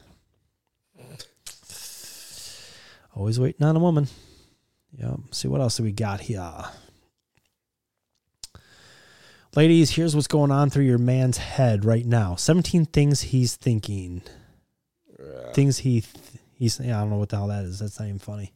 [3.17, 4.07] Always waiting on a woman.
[4.97, 5.17] Yeah.
[5.33, 6.65] See what else do we got here.
[9.57, 12.37] Ladies, here's what's going on through your man's head right now.
[12.37, 14.23] 17 things he's thinking.
[15.55, 16.15] Things he th-
[16.55, 17.79] he's yeah, I don't know what the hell that is.
[17.79, 18.53] That's not even funny.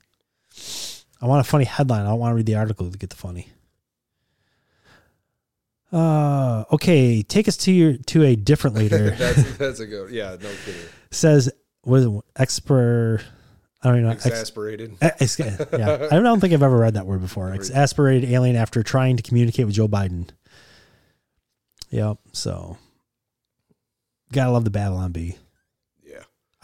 [1.23, 2.03] I want a funny headline.
[2.07, 3.49] I don't want to read the article to get the funny.
[5.93, 9.11] Uh okay, take us to your to a different leader.
[9.11, 10.11] that's that's a good.
[10.11, 10.81] Yeah, no kidding.
[11.11, 11.51] Says
[11.83, 12.13] what is it?
[12.37, 13.23] Exper
[13.83, 14.13] I don't even know.
[14.13, 14.97] Ex- Exasperated.
[15.03, 16.09] ex- yeah.
[16.11, 17.53] I don't think I've ever read that word before.
[17.53, 20.31] Exasperated alien after trying to communicate with Joe Biden.
[21.91, 22.17] Yep.
[22.33, 22.79] So
[24.33, 25.37] gotta love the Babylon Bee.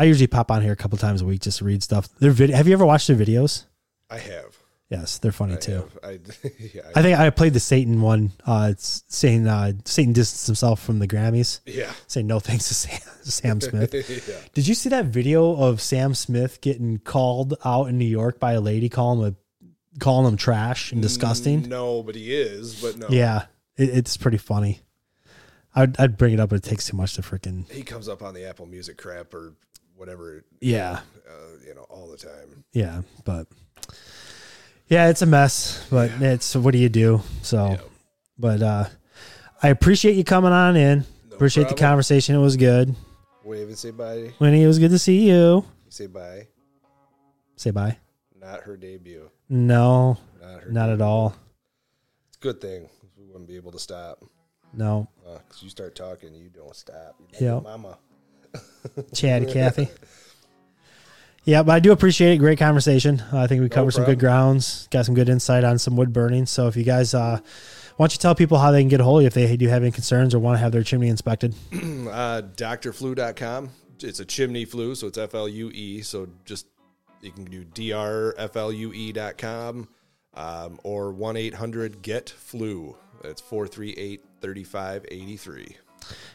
[0.00, 2.08] I usually pop on here a couple times a week just to read stuff.
[2.20, 3.66] Their vid- have you ever watched their videos?
[4.08, 4.56] I have.
[4.88, 5.90] Yes, they're funny I too.
[6.02, 6.10] I,
[6.58, 8.32] yeah, I think I played the Satan one.
[8.46, 11.60] Uh, it's saying uh, Satan distanced himself from the Grammys.
[11.66, 11.92] Yeah.
[12.06, 13.94] saying no thanks to Sam, Sam Smith.
[14.26, 14.36] Yeah.
[14.54, 18.54] Did you see that video of Sam Smith getting called out in New York by
[18.54, 19.36] a lady calling him
[19.66, 21.68] a, calling him trash and disgusting?
[21.68, 22.80] No, but he is.
[22.80, 23.08] But no.
[23.10, 23.44] Yeah,
[23.76, 24.80] it, it's pretty funny.
[25.74, 27.70] I'd, I'd bring it up, but it takes too much to freaking.
[27.70, 29.52] He comes up on the Apple Music crap or
[30.00, 30.42] whatever.
[30.60, 31.00] Yeah.
[31.28, 31.32] Uh,
[31.64, 32.64] you know, all the time.
[32.72, 33.46] Yeah, but
[34.88, 35.86] yeah, it's a mess.
[35.90, 37.20] But it's what do you do?
[37.42, 37.76] So,
[38.38, 38.84] but uh,
[39.62, 41.04] I appreciate you coming on in.
[41.32, 42.34] appreciate the conversation.
[42.34, 42.94] It was good.
[43.44, 44.32] Wave and say bye.
[44.40, 45.64] Winnie, it was good to see you.
[45.90, 46.48] Say bye.
[47.56, 47.96] Say bye.
[48.40, 49.30] Not her debut.
[49.48, 51.34] No, Not her not at all.
[52.28, 52.88] It's a good thing.
[53.18, 54.24] We wouldn't be able to stop.
[54.72, 55.08] No.
[55.24, 57.16] Because you start talking, you don't stop.
[57.20, 57.40] Like Yep.
[57.42, 57.60] your
[59.14, 59.88] Chatty Cathy.
[61.44, 62.36] Yeah, but I do appreciate it.
[62.36, 63.22] Great conversation.
[63.32, 66.44] I think we covered some good grounds, got some good insight on some wood burning.
[66.46, 67.40] So if you guys, uh,
[67.96, 69.56] why don't you tell people how they can get a hold of you if they
[69.56, 71.54] do have any concerns or want to have their chimney inspected?
[71.72, 73.70] uh, drflue.com.
[74.02, 76.02] It's a chimney flue, so it's F L U E.
[76.02, 76.66] So just
[77.20, 78.58] you can do drflue.com
[80.34, 82.96] um, or 1 800 GET FLUE.
[83.22, 85.76] That's 438 3583.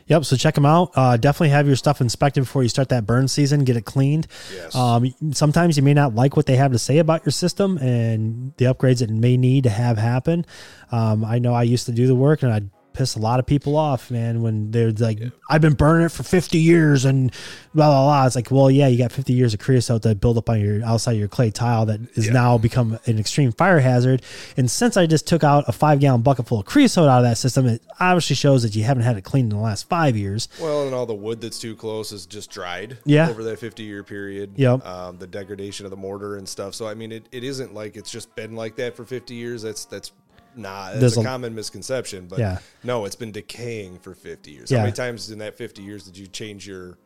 [0.07, 0.25] Yep.
[0.25, 0.91] So check them out.
[0.95, 3.63] Uh, definitely have your stuff inspected before you start that burn season.
[3.63, 4.27] Get it cleaned.
[4.53, 4.75] Yes.
[4.75, 8.53] Um, sometimes you may not like what they have to say about your system and
[8.57, 10.45] the upgrades it may need to have happen.
[10.91, 13.45] Um, I know I used to do the work and I'd piss a lot of
[13.45, 15.19] people off, man, when they're like,
[15.49, 17.31] I've been burning it for 50 years and
[17.73, 18.25] blah, blah, blah.
[18.25, 20.83] It's like, well, yeah, you got 50 years of creosote that build up on your
[20.85, 24.21] outside your clay tile that is now become an extreme fire hazard.
[24.57, 27.23] And since I just took out a five gallon bucket full of creosote out of
[27.25, 30.15] that system, it obviously shows that you haven't had it cleaned in the last five
[30.17, 30.47] years.
[30.59, 33.29] Well, and all the wood that's too close is just dried Yeah.
[33.29, 34.53] over that 50 year period.
[34.55, 34.85] Yep.
[34.85, 36.73] Um, the degradation of the mortar and stuff.
[36.75, 39.61] So, I mean, it, it isn't like it's just been like that for 50 years.
[39.61, 40.11] That's, that's,
[40.55, 42.59] Nah, a, a- common misconception, but Yeah.
[42.83, 44.71] no, it's been decaying for 50 years.
[44.71, 44.77] Yeah.
[44.79, 46.97] How many times in that 50 years did you change your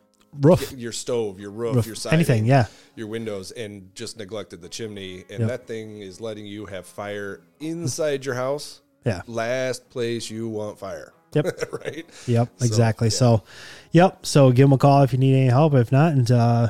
[0.41, 0.71] Roof.
[0.73, 2.67] your stove, your roof, Roof, your siding, anything, yeah.
[2.95, 5.25] your windows, and just neglected the chimney?
[5.29, 5.47] And Yep.
[5.49, 8.81] that thing is letting you have fire inside your house.
[9.05, 9.21] Yeah.
[9.25, 11.13] Last place you want fire.
[11.33, 11.45] Yep.
[11.85, 12.05] right.
[12.27, 13.07] Yep, So, exactly.
[13.07, 13.11] yeah.
[13.11, 13.43] So,
[13.91, 14.25] yep.
[14.25, 15.73] So give them a call if you need any help.
[15.73, 16.67] If not, and uh,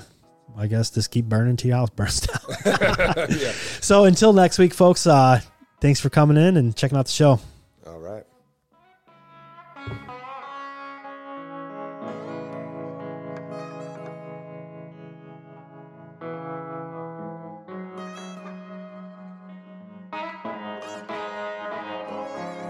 [0.57, 2.39] I guess just keep burning till your house burns down.
[3.29, 3.51] Yeah.
[3.81, 5.05] So until next week, folks.
[5.07, 5.41] Uh,
[5.79, 7.39] thanks for coming in and checking out the show.
[7.87, 8.23] All right.